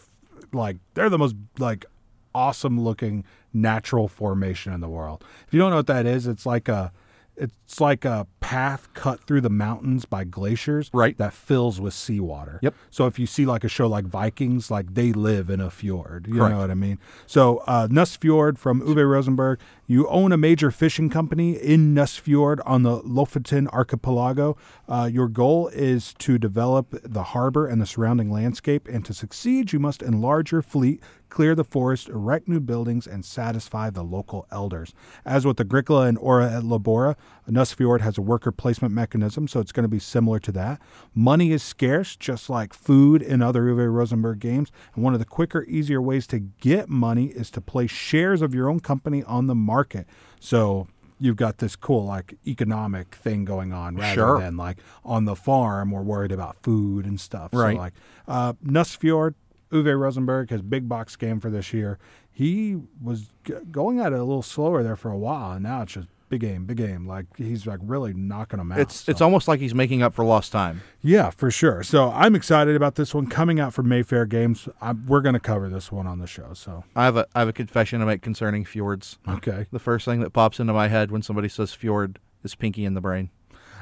like 0.53 0.77
they're 0.95 1.09
the 1.11 1.19
most 1.19 1.35
like 1.59 1.87
awesome 2.35 2.79
looking 2.81 3.25
natural 3.57 4.09
formation 4.09 4.73
in 4.73 4.81
the 4.81 4.89
world. 4.89 5.25
If 5.47 5.55
you 5.55 5.59
don't 5.61 5.71
know 5.71 5.77
what 5.77 5.87
that 5.89 6.07
is, 6.07 6.27
it's 6.27 6.47
like 6.47 6.69
a, 6.69 6.93
it's 7.39 7.81
like 7.83 8.07
a 8.07 8.27
path 8.41 8.89
cut 8.95 9.21
through 9.25 9.43
the 9.43 9.51
mountains 9.51 10.07
by 10.07 10.25
glaciers 10.25 10.89
Right. 10.95 11.19
that 11.19 11.35
fills 11.35 11.79
with 11.79 11.93
seawater. 11.93 12.59
Yep. 12.63 12.75
So 12.91 13.07
if 13.07 13.19
you 13.19 13.27
see 13.27 13.45
like 13.45 13.63
a 13.63 13.69
show 13.69 13.87
like 13.89 14.07
Vikings, 14.07 14.71
like 14.71 14.95
they 14.95 15.13
live 15.13 15.51
in 15.51 15.61
a 15.61 15.69
fjord. 15.69 16.27
You 16.29 16.37
Correct. 16.39 16.55
know 16.55 16.61
what 16.61 16.71
I 16.71 16.75
mean? 16.75 16.99
So 17.27 17.59
uh, 17.67 17.89
Nusfjord 17.89 18.57
from 18.57 18.81
Uwe 18.81 19.07
Rosenberg, 19.07 19.59
you 19.87 20.09
own 20.09 20.33
a 20.33 20.37
major 20.37 20.71
fishing 20.71 21.09
company 21.09 21.53
in 21.53 21.95
Nusfjord 21.95 22.61
on 22.67 22.83
the 22.83 23.01
Lofoten 23.03 23.69
archipelago. 23.69 24.57
Uh, 24.89 25.09
your 25.13 25.29
goal 25.29 25.69
is 25.69 26.15
to 26.15 26.39
develop 26.39 26.95
the 27.03 27.23
harbor 27.23 27.67
and 27.67 27.81
the 27.81 27.87
surrounding 27.87 28.31
landscape, 28.31 28.89
and 28.89 29.05
to 29.05 29.15
succeed, 29.15 29.73
you 29.73 29.79
must 29.79 30.03
enlarge 30.03 30.51
your 30.51 30.63
fleet, 30.63 31.01
clear 31.29 31.55
the 31.55 31.65
forest, 31.65 32.09
erect 32.09 32.49
new 32.49 32.61
buildings, 32.61 33.07
and 33.07 33.25
satisfy 33.25 33.91
the 33.91 34.03
local 34.03 34.47
elders. 34.51 34.95
As 35.25 35.45
with 35.45 35.61
Agricola 35.61 36.07
and 36.07 36.19
Ora 36.19 36.53
et 36.53 36.63
Labora, 36.63 37.17
Nusfjord 37.49 38.01
has 38.01 38.19
a 38.19 38.23
worker 38.23 38.51
placement 38.53 38.93
mechanism, 38.93 39.47
so 39.49 39.61
it's 39.61 39.73
going 39.73 39.85
to 39.85 39.89
be 39.89 39.99
similar 39.99 40.39
to 40.41 40.53
that. 40.53 40.81
Money 41.15 41.53
is 41.53 41.63
scarce, 41.63 42.17
just 42.17 42.51
like 42.51 42.75
food 42.75 43.23
in 43.23 43.41
other 43.43 43.63
Uwe 43.65 43.93
Rosenberg 43.93 44.39
games, 44.41 44.71
and 44.95 45.05
one 45.05 45.13
of 45.13 45.19
the 45.21 45.25
quicker, 45.27 45.65
easier 45.69 46.03
ways 46.03 46.27
to 46.29 46.39
get 46.41 46.89
money 46.89 47.27
is 47.27 47.51
to 47.53 47.61
place 47.61 47.91
shares 47.91 48.43
of 48.43 48.55
your 48.55 48.69
own 48.69 48.81
company 48.81 49.23
on 49.25 49.47
the 49.47 49.55
market. 49.55 50.07
So 50.41 50.89
you've 51.19 51.37
got 51.37 51.59
this 51.59 51.77
cool 51.77 52.05
like 52.05 52.35
economic 52.47 53.15
thing 53.15 53.45
going 53.45 53.73
on 53.73 53.97
rather 53.97 54.15
Sure. 54.15 54.39
than 54.41 54.57
like 54.57 54.77
on 55.05 55.25
the 55.25 55.35
farm 55.35 55.91
we're 55.91 56.03
worried 56.03 56.31
about 56.31 56.57
food 56.63 57.07
and 57.07 57.19
stuff. 57.19 57.55
Right. 57.55 57.75
So 57.75 57.79
like 57.81 57.95
uh 58.29 58.53
Nusfjord, 58.63 59.35
Uwe 59.73 59.99
Rosenberg, 59.99 60.51
his 60.51 60.61
big 60.61 60.89
box 60.91 61.17
game 61.17 61.41
for 61.41 61.49
this 61.49 61.73
year. 61.73 61.99
He 62.31 62.77
was 63.01 63.31
g- 63.45 63.55
going 63.71 63.99
at 63.99 64.13
it 64.13 64.19
a 64.19 64.25
little 64.25 64.43
slower 64.43 64.83
there 64.83 64.95
for 64.97 65.11
a 65.11 65.17
while, 65.17 65.53
and 65.53 65.63
now 65.63 65.81
it's 65.83 65.95
just 65.95 66.09
big 66.29 66.41
game, 66.41 66.65
big 66.65 66.77
game. 66.77 67.07
Like 67.07 67.27
he's 67.37 67.67
like 67.67 67.81
really 67.83 68.13
knocking 68.15 68.59
them 68.59 68.73
out. 68.73 68.79
It's 68.81 69.01
so. 69.01 69.11
it's 69.11 69.21
almost 69.21 69.49
like 69.49 69.61
he's 69.61 69.75
making 69.75 70.03
up 70.03 70.15
for 70.15 70.25
lost 70.25 70.53
time. 70.53 70.83
yeah, 71.03 71.31
for 71.31 71.51
sure. 71.51 71.83
So 71.83 72.11
I'm 72.11 72.35
excited 72.35 72.77
about 72.77 72.95
this 72.97 73.15
one 73.15 73.27
coming 73.27 73.61
out 73.61 73.73
from 73.75 73.89
Mayfair 73.89 74.27
Games. 74.27 74.69
I, 74.81 74.93
we're 74.93 75.21
going 75.21 75.35
to 75.35 75.41
cover 75.41 75.69
this 75.69 75.91
one 75.93 76.07
on 76.07 76.19
the 76.19 76.27
show. 76.27 76.53
So 76.55 76.85
I 76.95 77.05
have 77.05 77.17
a 77.17 77.27
I 77.35 77.41
have 77.41 77.49
a 77.49 77.53
confession 77.53 78.01
to 78.01 78.07
make 78.07 78.23
concerning 78.23 78.65
fjords. 78.65 79.19
okay, 79.29 79.67
The 79.71 79.79
first 79.79 80.05
thing 80.05 80.21
that 80.21 80.31
pops 80.31 80.61
into 80.61 80.73
my 80.73 80.89
head 80.89 81.11
when 81.11 81.23
somebody 81.23 81.49
says 81.49 81.73
fjord 81.73 82.19
is 82.45 82.55
Pinky 82.55 82.85
in 82.85 82.95
the 82.95 83.01
Brain. 83.01 83.31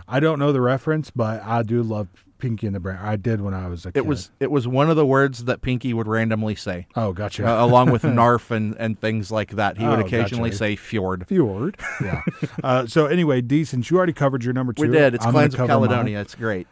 I 0.07 0.21
don't 0.21 0.39
know 0.39 0.53
the 0.53 0.61
reference, 0.61 1.11
but 1.11 1.43
I 1.43 1.63
do 1.63 1.83
love 1.83 2.09
Pinky 2.39 2.67
and 2.67 2.75
the 2.77 2.81
Brain. 2.81 2.99
I 3.01 3.17
did 3.17 3.41
when 3.41 3.55
I 3.55 3.69
was 3.69 3.87
a 3.87 3.93
kid. 3.93 3.99
It 3.99 4.07
was 4.07 4.31
it 4.41 4.51
was 4.51 4.67
one 4.69 4.91
of 4.91 4.97
the 4.97 5.07
words 5.07 5.45
that 5.45 5.63
Pinky 5.63 5.95
would 5.95 6.07
randomly 6.09 6.55
say, 6.55 6.87
oh, 6.97 7.13
gotcha. 7.13 7.47
uh, 7.49 7.65
along 7.65 7.91
with 7.91 8.05
narf 8.05 8.51
and, 8.51 8.75
and 8.79 9.01
things 9.01 9.31
like 9.31 9.53
that. 9.53 9.79
He 9.79 9.87
would 9.87 10.01
Oh, 10.01 10.05
occasionally 10.05 10.51
gotcha. 10.51 10.59
say 10.59 10.77
fjord. 10.77 11.27
Fjord. 11.29 11.77
Yeah. 12.03 12.21
uh, 12.63 12.87
so 12.87 13.07
anyway, 13.07 13.41
D, 13.41 13.65
since 13.65 13.91
you 13.91 13.97
already 13.97 14.13
covered 14.13 14.45
your 14.45 14.53
number 14.53 14.73
two, 14.73 14.83
We 14.83 14.89
did. 14.89 15.15
It's 15.15 15.25
I'm 15.25 15.33
Clans 15.33 15.55
of 15.55 15.59
cover 15.59 15.69
mine. 15.81 15.89
Caledonia. 15.89 16.21
It's 16.21 16.35
great. 16.35 16.67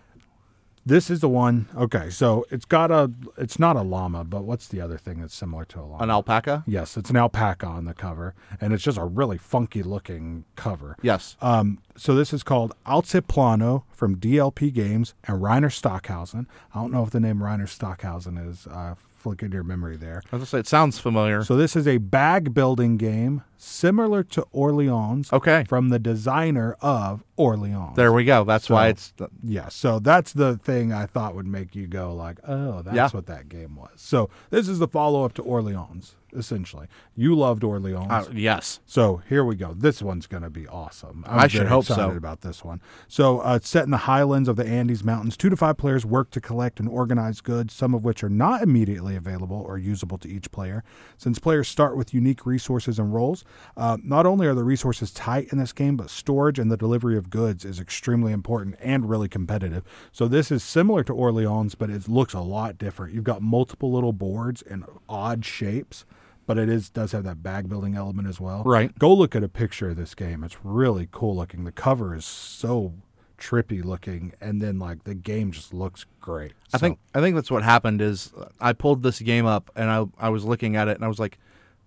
This 0.84 1.10
is 1.10 1.20
the 1.20 1.28
one. 1.28 1.68
Okay, 1.76 2.10
so 2.10 2.44
it's 2.50 2.64
got 2.64 2.90
a. 2.90 3.10
It's 3.38 3.58
not 3.58 3.76
a 3.76 3.82
llama, 3.82 4.24
but 4.24 4.42
what's 4.42 4.66
the 4.66 4.80
other 4.80 4.98
thing 4.98 5.20
that's 5.20 5.34
similar 5.34 5.64
to 5.66 5.78
a 5.78 5.82
llama? 5.82 6.02
An 6.02 6.10
alpaca. 6.10 6.64
Yes, 6.66 6.96
it's 6.96 7.08
an 7.08 7.16
alpaca 7.16 7.66
on 7.66 7.84
the 7.84 7.94
cover, 7.94 8.34
and 8.60 8.72
it's 8.72 8.82
just 8.82 8.98
a 8.98 9.04
really 9.04 9.38
funky 9.38 9.82
looking 9.82 10.44
cover. 10.56 10.96
Yes. 11.00 11.36
Um, 11.40 11.78
so 11.96 12.14
this 12.14 12.32
is 12.32 12.42
called 12.42 12.74
Altiplano 12.84 13.84
from 13.92 14.16
DLP 14.16 14.72
Games 14.72 15.14
and 15.24 15.40
Reiner 15.40 15.70
Stockhausen. 15.72 16.46
I 16.74 16.80
don't 16.80 16.92
know 16.92 17.04
if 17.04 17.10
the 17.10 17.20
name 17.20 17.38
Reiner 17.38 17.68
Stockhausen 17.68 18.36
is 18.36 18.66
uh, 18.66 18.94
flicking 19.22 19.52
your 19.52 19.62
memory 19.62 19.96
there. 19.96 20.22
I 20.32 20.36
was 20.36 20.40
gonna 20.40 20.46
say 20.46 20.58
it 20.58 20.66
sounds 20.66 20.98
familiar. 20.98 21.44
So 21.44 21.56
this 21.56 21.76
is 21.76 21.86
a 21.86 21.98
bag 21.98 22.52
building 22.52 22.96
game 22.96 23.42
similar 23.56 24.24
to 24.24 24.42
Orleans. 24.50 25.32
Okay. 25.32 25.64
From 25.68 25.88
the 25.90 25.98
designer 26.00 26.76
of 26.80 27.22
Orleans. 27.36 27.94
There 27.96 28.12
we 28.12 28.24
go. 28.24 28.42
That's 28.44 28.68
why 28.68 28.88
it's 28.88 29.12
the, 29.16 29.28
Yeah, 29.42 29.68
so 29.68 30.00
that's 30.00 30.32
the 30.32 30.56
thing 30.58 30.92
I 30.92 31.06
thought 31.06 31.34
would 31.36 31.46
make 31.46 31.76
you 31.76 31.86
go 31.86 32.12
like, 32.14 32.40
"Oh, 32.46 32.82
that's 32.82 32.96
Yeah. 32.96 33.08
what 33.10 33.26
that 33.26 33.48
game 33.48 33.76
was." 33.76 33.90
So 33.96 34.28
this 34.50 34.68
is 34.68 34.80
the 34.80 34.88
follow-up 34.88 35.34
to 35.34 35.42
Orleans, 35.42 36.16
essentially. 36.36 36.86
You 37.14 37.34
loved 37.34 37.64
Orleans, 37.64 38.10
uh, 38.10 38.24
yes. 38.32 38.80
so 38.86 39.22
here 39.28 39.44
we 39.44 39.56
go. 39.56 39.74
This 39.74 40.02
one's 40.02 40.26
going 40.26 40.42
to 40.42 40.50
be 40.50 40.66
awesome. 40.66 41.24
I'm 41.26 41.40
I 41.40 41.48
should 41.48 41.66
hope 41.66 41.84
so. 41.84 42.10
about 42.10 42.40
this 42.40 42.64
one. 42.64 42.80
So 43.08 43.40
uh, 43.40 43.56
it's 43.56 43.68
set 43.68 43.84
in 43.84 43.90
the 43.90 43.98
highlands 43.98 44.48
of 44.48 44.56
the 44.56 44.66
Andes 44.66 45.04
Mountains. 45.04 45.36
Two 45.36 45.50
to 45.50 45.56
five 45.56 45.76
players 45.76 46.04
work 46.04 46.30
to 46.30 46.40
collect 46.40 46.80
and 46.80 46.88
organize 46.88 47.40
goods, 47.40 47.74
some 47.74 47.94
of 47.94 48.04
which 48.04 48.22
are 48.24 48.28
not 48.28 48.62
immediately 48.62 49.16
available 49.16 49.64
or 49.66 49.78
usable 49.78 50.18
to 50.18 50.28
each 50.28 50.50
player. 50.50 50.84
Since 51.16 51.38
players 51.38 51.68
start 51.68 51.96
with 51.96 52.14
unique 52.14 52.46
resources 52.46 52.98
and 52.98 53.12
roles, 53.12 53.44
uh, 53.76 53.98
not 54.02 54.26
only 54.26 54.46
are 54.46 54.54
the 54.54 54.64
resources 54.64 55.10
tight 55.12 55.52
in 55.52 55.58
this 55.58 55.72
game, 55.72 55.96
but 55.96 56.10
storage 56.10 56.58
and 56.58 56.70
the 56.70 56.76
delivery 56.76 57.16
of 57.16 57.30
goods 57.30 57.64
is 57.64 57.80
extremely 57.80 58.32
important 58.32 58.76
and 58.80 59.08
really 59.08 59.28
competitive. 59.28 59.84
So 60.12 60.28
this 60.28 60.50
is 60.50 60.62
similar 60.62 61.04
to 61.04 61.12
Orleans, 61.12 61.74
but 61.74 61.90
it 61.90 62.08
looks 62.08 62.34
a 62.34 62.40
lot 62.40 62.78
different. 62.78 63.14
You've 63.14 63.24
got 63.24 63.42
multiple 63.42 63.92
little 63.92 64.12
boards 64.12 64.62
in 64.62 64.84
odd 65.08 65.44
shapes. 65.44 66.04
But 66.46 66.58
it 66.58 66.68
is 66.68 66.90
does 66.90 67.12
have 67.12 67.24
that 67.24 67.42
bag 67.42 67.68
building 67.68 67.94
element 67.94 68.26
as 68.28 68.40
well. 68.40 68.62
Right. 68.64 68.96
Go 68.98 69.12
look 69.14 69.36
at 69.36 69.44
a 69.44 69.48
picture 69.48 69.90
of 69.90 69.96
this 69.96 70.14
game. 70.14 70.42
It's 70.42 70.56
really 70.64 71.08
cool 71.12 71.36
looking. 71.36 71.64
The 71.64 71.72
cover 71.72 72.14
is 72.14 72.24
so 72.24 72.94
trippy 73.38 73.84
looking, 73.84 74.32
and 74.40 74.60
then 74.60 74.78
like 74.78 75.04
the 75.04 75.14
game 75.14 75.50
just 75.52 75.72
looks 75.72 76.04
great. 76.20 76.52
I 76.72 76.78
So- 76.78 76.86
think 76.86 76.98
I 77.14 77.20
think 77.20 77.34
that's 77.36 77.50
what 77.50 77.62
happened 77.62 78.00
is 78.00 78.32
I 78.60 78.72
pulled 78.72 79.02
this 79.02 79.20
game 79.20 79.46
up 79.46 79.70
and 79.76 79.90
I 79.90 80.04
I 80.18 80.28
was 80.30 80.44
looking 80.44 80.74
at 80.76 80.88
it 80.88 80.96
and 80.96 81.04
I 81.04 81.08
was 81.08 81.18
like, 81.20 81.38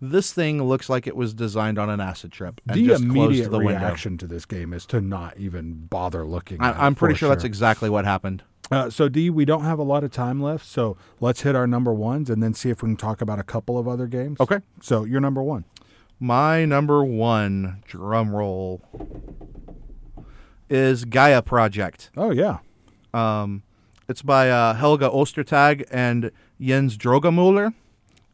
this 0.02 0.34
thing 0.34 0.62
looks 0.64 0.90
like 0.90 1.08
it 1.08 1.16
was 1.16 1.34
designed 1.34 1.80
on 1.80 1.90
an 1.90 2.00
acid 2.00 2.32
trip 2.32 2.62
and 2.68 2.78
the 2.78 2.88
just 2.88 3.04
immediate 3.04 3.50
the 3.50 3.58
window. 3.58 3.80
reaction 3.80 4.18
to 4.18 4.28
this 4.28 4.46
game 4.46 4.74
is 4.74 4.86
to 4.88 5.02
not 5.02 5.38
even 5.38 5.86
bother 5.88 6.26
looking. 6.26 6.62
at 6.62 6.76
it 6.76 6.80
I, 6.80 6.86
I'm 6.86 6.96
pretty 6.96 7.16
for 7.16 7.20
sure, 7.20 7.30
that's 7.30 7.44
exactly 7.44 7.90
what 7.90 8.06
happened. 8.06 8.44
Uh, 8.72 8.90
so 8.90 9.08
D, 9.08 9.30
we 9.30 9.46
don't 9.46 9.64
have 9.64 9.78
a 9.80 9.84
lot 9.84 10.04
of 10.04 10.12
time 10.12 10.42
left, 10.42 10.66
so 10.66 10.98
let's 11.20 11.42
hit 11.42 11.56
our 11.56 11.68
number 11.68 11.94
ones 11.94 12.30
and 12.30 12.42
then 12.42 12.54
see 12.54 12.70
if 12.70 12.82
we 12.82 12.90
can 12.90 12.98
talk 12.98 13.22
about 13.22 13.40
a 13.40 13.44
couple 13.44 13.78
of 13.78 13.88
other 13.88 14.08
games. 14.08 14.40
Okay. 14.40 14.60
So 14.82 15.04
your 15.04 15.22
number 15.22 15.44
one. 15.44 15.66
My 16.20 16.66
number 16.66 17.04
one 17.04 17.84
drum 17.86 18.34
roll 18.34 18.82
is 20.70 21.06
Gaia 21.06 21.42
Project. 21.42 22.10
Oh 22.18 22.32
yeah. 22.32 22.60
Um, 23.14 23.64
it's 24.08 24.22
by 24.22 24.50
uh, 24.50 24.74
Helge 24.74 25.02
Ostertag 25.02 25.86
and 25.92 26.32
Jens 26.60 26.98
Drogemuller. 26.98 27.74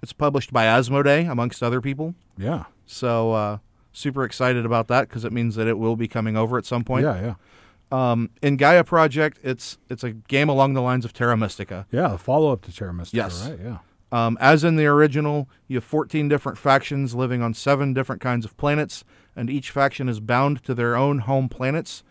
It's 0.01 0.13
published 0.13 0.51
by 0.51 0.65
Asmodee, 0.65 1.29
amongst 1.29 1.61
other 1.61 1.79
people. 1.81 2.15
Yeah. 2.37 2.65
So 2.85 3.33
uh, 3.33 3.57
super 3.93 4.23
excited 4.23 4.65
about 4.65 4.87
that 4.87 5.07
because 5.07 5.23
it 5.25 5.31
means 5.31 5.55
that 5.55 5.67
it 5.67 5.77
will 5.77 5.95
be 5.95 6.07
coming 6.07 6.35
over 6.35 6.57
at 6.57 6.65
some 6.65 6.83
point. 6.83 7.03
Yeah. 7.05 7.21
Yeah. 7.21 7.33
Um, 7.91 8.29
in 8.41 8.55
Gaia 8.57 8.83
Project, 8.83 9.37
it's 9.43 9.77
it's 9.89 10.03
a 10.03 10.11
game 10.11 10.49
along 10.49 10.73
the 10.73 10.81
lines 10.81 11.05
of 11.05 11.13
Terra 11.13 11.35
Mystica. 11.37 11.85
Yeah. 11.91 12.07
The 12.09 12.17
follow 12.17 12.51
up 12.51 12.61
to 12.63 12.73
Terra 12.75 12.93
Mystica, 12.93 13.17
Yes. 13.23 13.49
right? 13.49 13.59
Yeah. 13.61 13.77
Um, 14.13 14.37
as 14.41 14.63
in 14.65 14.75
the 14.75 14.85
original, 14.87 15.47
you 15.67 15.77
have 15.77 15.85
14 15.85 16.27
different 16.27 16.57
factions 16.57 17.15
living 17.15 17.41
on 17.41 17.53
seven 17.53 17.93
different 17.93 18.21
kinds 18.21 18.43
of 18.43 18.57
planets, 18.57 19.05
and 19.37 19.49
each 19.49 19.71
faction 19.71 20.09
is 20.09 20.19
bound 20.19 20.63
to 20.63 20.73
their 20.73 20.97
own 20.97 21.19
home 21.19 21.47
planets. 21.47 22.03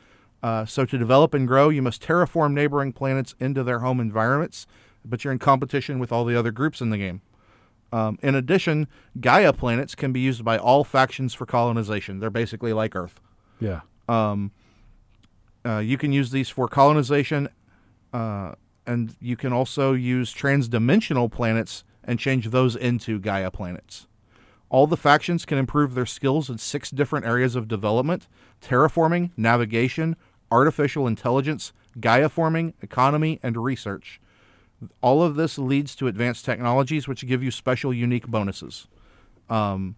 Uh, 0.42 0.64
so, 0.64 0.86
to 0.86 0.96
develop 0.96 1.34
and 1.34 1.46
grow, 1.46 1.68
you 1.68 1.82
must 1.82 2.02
terraform 2.02 2.54
neighboring 2.54 2.92
planets 2.94 3.34
into 3.38 3.62
their 3.62 3.80
home 3.80 4.00
environments, 4.00 4.66
but 5.04 5.22
you're 5.24 5.32
in 5.32 5.38
competition 5.38 5.98
with 5.98 6.10
all 6.10 6.24
the 6.24 6.34
other 6.38 6.50
groups 6.50 6.80
in 6.80 6.88
the 6.88 6.96
game. 6.96 7.20
Um, 7.92 8.18
in 8.22 8.34
addition, 8.34 8.86
Gaia 9.20 9.52
planets 9.52 9.94
can 9.94 10.12
be 10.12 10.20
used 10.20 10.44
by 10.44 10.58
all 10.58 10.84
factions 10.84 11.34
for 11.34 11.46
colonization. 11.46 12.20
They're 12.20 12.30
basically 12.30 12.72
like 12.72 12.94
Earth. 12.94 13.20
Yeah. 13.58 13.80
Um, 14.08 14.52
uh, 15.64 15.78
you 15.78 15.98
can 15.98 16.12
use 16.12 16.30
these 16.30 16.48
for 16.48 16.68
colonization, 16.68 17.48
uh, 18.12 18.52
and 18.86 19.14
you 19.20 19.36
can 19.36 19.52
also 19.52 19.92
use 19.92 20.32
transdimensional 20.32 21.30
planets 21.30 21.84
and 22.04 22.18
change 22.18 22.48
those 22.50 22.76
into 22.76 23.18
Gaia 23.18 23.50
planets. 23.50 24.06
All 24.68 24.86
the 24.86 24.96
factions 24.96 25.44
can 25.44 25.58
improve 25.58 25.94
their 25.94 26.06
skills 26.06 26.48
in 26.48 26.58
six 26.58 26.90
different 26.90 27.26
areas 27.26 27.56
of 27.56 27.68
development 27.68 28.28
terraforming, 28.62 29.30
navigation, 29.36 30.16
artificial 30.50 31.06
intelligence, 31.06 31.72
Gaia 31.98 32.28
forming, 32.28 32.74
economy, 32.80 33.40
and 33.42 33.56
research. 33.56 34.20
All 35.02 35.22
of 35.22 35.34
this 35.36 35.58
leads 35.58 35.94
to 35.96 36.06
advanced 36.06 36.44
technologies 36.44 37.06
which 37.06 37.26
give 37.26 37.42
you 37.42 37.50
special, 37.50 37.92
unique 37.92 38.26
bonuses. 38.28 38.86
Um, 39.48 39.96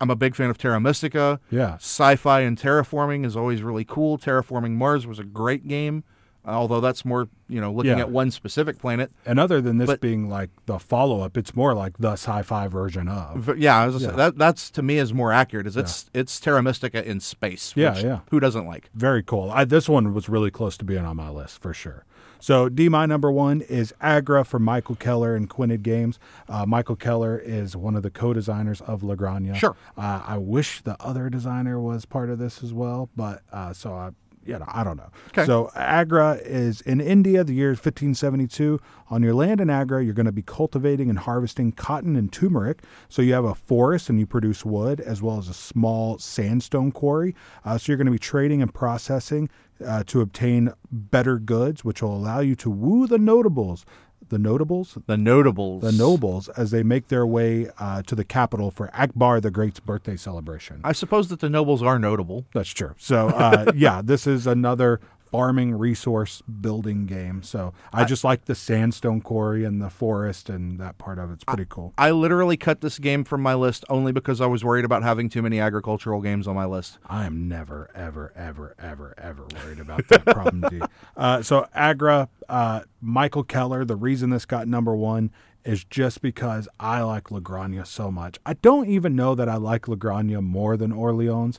I'm 0.00 0.10
a 0.10 0.16
big 0.16 0.34
fan 0.34 0.50
of 0.50 0.58
Terra 0.58 0.80
Mystica 0.80 1.40
Yeah. 1.50 1.74
sci-fi 1.76 2.40
and 2.40 2.58
terraforming 2.58 3.24
is 3.24 3.36
always 3.36 3.62
really 3.62 3.84
cool. 3.84 4.18
Terraforming 4.18 4.72
Mars 4.72 5.06
was 5.06 5.18
a 5.18 5.24
great 5.24 5.68
game. 5.68 6.04
Although 6.46 6.80
that's 6.80 7.04
more 7.04 7.28
you 7.48 7.60
know 7.60 7.72
looking 7.72 7.92
Yeah. 7.92 8.00
at 8.00 8.10
one 8.10 8.30
specific 8.30 8.78
planet. 8.78 9.10
And 9.24 9.38
other 9.38 9.60
than 9.60 9.78
this 9.78 9.86
But- 9.86 10.00
being 10.00 10.28
like 10.28 10.50
the 10.66 10.78
follow 10.78 11.20
up, 11.20 11.36
it's 11.36 11.54
more 11.56 11.74
like 11.74 11.96
the 11.98 12.12
sci-fi 12.12 12.68
version 12.68 13.08
of. 13.08 13.56
Yeah, 13.58 13.78
I 13.78 13.86
was 13.86 14.02
say, 14.02 14.10
that 14.10 14.36
that's 14.38 14.70
to 14.72 14.82
me 14.82 14.98
is 14.98 15.12
more 15.14 15.32
accurate. 15.32 15.66
Is 15.66 15.76
it's 15.76 16.10
it's 16.12 16.38
Terra 16.40 16.62
Mystica 16.62 17.06
in 17.08 17.20
space? 17.20 17.72
Yeah, 17.76 17.94
which 17.94 18.04
yeah. 18.04 18.18
Who 18.30 18.40
doesn't 18.40 18.66
like? 18.66 18.90
Very 18.94 19.22
cool. 19.22 19.50
I, 19.50 19.64
this 19.64 19.88
one 19.88 20.12
was 20.14 20.28
really 20.28 20.50
close 20.50 20.76
to 20.78 20.84
being 20.84 21.04
on 21.04 21.16
my 21.16 21.30
list 21.30 21.60
for 21.62 21.72
sure. 21.72 22.04
So 22.40 22.68
D 22.68 22.90
my 22.90 23.06
number 23.06 23.32
one 23.32 23.62
is 23.62 23.94
Agra 24.02 24.44
from 24.44 24.64
Michael 24.64 24.96
Keller 24.96 25.34
and 25.34 25.48
Quined 25.48 25.82
Games. 25.82 26.18
Uh, 26.46 26.66
Michael 26.66 26.96
Keller 26.96 27.38
is 27.38 27.74
one 27.74 27.96
of 27.96 28.02
the 28.02 28.10
co-designers 28.10 28.82
of 28.82 29.02
La 29.02 29.14
Granja. 29.14 29.54
Sure. 29.54 29.74
Uh, 29.96 30.20
I 30.26 30.36
wish 30.36 30.82
the 30.82 30.94
other 31.02 31.30
designer 31.30 31.80
was 31.80 32.04
part 32.04 32.28
of 32.28 32.38
this 32.38 32.62
as 32.62 32.74
well, 32.74 33.08
but 33.16 33.40
uh, 33.50 33.72
so 33.72 33.94
I, 33.94 34.10
you 34.46 34.58
know, 34.58 34.64
I 34.68 34.84
don't 34.84 34.96
know. 34.96 35.10
Okay. 35.28 35.44
So 35.44 35.70
Agra 35.74 36.38
is 36.42 36.80
in 36.82 37.00
India. 37.00 37.44
The 37.44 37.54
year 37.54 37.70
is 37.70 37.78
1572. 37.78 38.80
On 39.08 39.22
your 39.22 39.34
land 39.34 39.60
in 39.60 39.70
Agra, 39.70 40.02
you're 40.04 40.14
going 40.14 40.26
to 40.26 40.32
be 40.32 40.42
cultivating 40.42 41.10
and 41.10 41.18
harvesting 41.18 41.72
cotton 41.72 42.16
and 42.16 42.32
turmeric. 42.32 42.82
So 43.08 43.22
you 43.22 43.34
have 43.34 43.44
a 43.44 43.54
forest 43.54 44.08
and 44.08 44.18
you 44.18 44.26
produce 44.26 44.64
wood, 44.64 45.00
as 45.00 45.22
well 45.22 45.38
as 45.38 45.48
a 45.48 45.54
small 45.54 46.18
sandstone 46.18 46.92
quarry. 46.92 47.34
Uh, 47.64 47.78
so 47.78 47.90
you're 47.90 47.96
going 47.96 48.06
to 48.06 48.12
be 48.12 48.18
trading 48.18 48.62
and 48.62 48.72
processing 48.72 49.48
uh, 49.84 50.04
to 50.06 50.20
obtain 50.20 50.72
better 50.90 51.38
goods, 51.38 51.84
which 51.84 52.02
will 52.02 52.16
allow 52.16 52.40
you 52.40 52.54
to 52.56 52.70
woo 52.70 53.06
the 53.06 53.18
notables. 53.18 53.84
The 54.28 54.38
notables, 54.38 54.96
The 55.06 55.16
notables. 55.16 55.82
the 55.82 55.92
nobles, 55.92 56.48
as 56.50 56.70
they 56.70 56.82
make 56.82 57.08
their 57.08 57.26
way 57.26 57.68
uh, 57.78 58.02
to 58.02 58.14
the 58.14 58.24
capital 58.24 58.70
for 58.70 58.90
Akbar 58.94 59.40
the 59.40 59.50
Great's 59.50 59.80
birthday 59.80 60.16
celebration. 60.16 60.80
I 60.84 60.92
suppose 60.92 61.28
that 61.28 61.40
the 61.40 61.50
nobles 61.50 61.82
are 61.82 61.98
notable. 61.98 62.46
That's 62.54 62.70
true. 62.70 62.94
So, 62.98 63.28
uh, 63.28 63.72
yeah, 63.76 64.00
this 64.02 64.26
is 64.26 64.46
another 64.46 65.00
farming 65.34 65.74
resource 65.74 66.44
building 66.60 67.06
game. 67.06 67.42
So, 67.42 67.74
I, 67.92 68.04
just 68.04 68.22
like 68.22 68.44
the 68.44 68.54
sandstone 68.54 69.20
quarry 69.20 69.64
and 69.64 69.82
the 69.82 69.90
forest 69.90 70.48
and 70.48 70.78
that 70.78 70.96
part 70.96 71.18
of 71.18 71.32
it's 71.32 71.42
pretty 71.42 71.66
cool. 71.68 71.92
I 71.98 72.12
literally 72.12 72.56
cut 72.56 72.82
this 72.82 73.00
game 73.00 73.24
from 73.24 73.42
my 73.42 73.54
list 73.54 73.84
only 73.88 74.12
because 74.12 74.40
I 74.40 74.46
was 74.46 74.64
worried 74.64 74.84
about 74.84 75.02
having 75.02 75.28
too 75.28 75.42
many 75.42 75.58
agricultural 75.58 76.20
games 76.20 76.46
on 76.46 76.54
my 76.54 76.66
list. 76.66 76.98
I 77.06 77.24
am 77.24 77.48
never, 77.48 77.90
ever, 77.96 78.32
ever, 78.36 78.76
ever, 78.78 79.12
ever 79.18 79.44
worried 79.56 79.80
about 79.80 80.06
that 80.06 80.24
problem. 80.24 80.66
D. 80.70 80.80
Uh, 81.16 81.42
so, 81.42 81.66
Agra, 81.74 82.28
uh, 82.48 82.82
Michael 83.00 83.42
Keller. 83.42 83.84
The 83.84 83.96
reason 83.96 84.30
this 84.30 84.46
got 84.46 84.68
number 84.68 84.94
one 84.94 85.32
is 85.64 85.82
just 85.82 86.22
because 86.22 86.68
I 86.78 87.02
like 87.02 87.32
La 87.32 87.40
Granja 87.40 87.84
so 87.84 88.12
much. 88.12 88.38
I 88.46 88.52
don't 88.52 88.88
even 88.88 89.16
know 89.16 89.34
that 89.34 89.48
I 89.48 89.56
like 89.56 89.88
La 89.88 89.96
Granja 89.96 90.40
more 90.40 90.76
than 90.76 90.92
Orleans. 90.92 91.58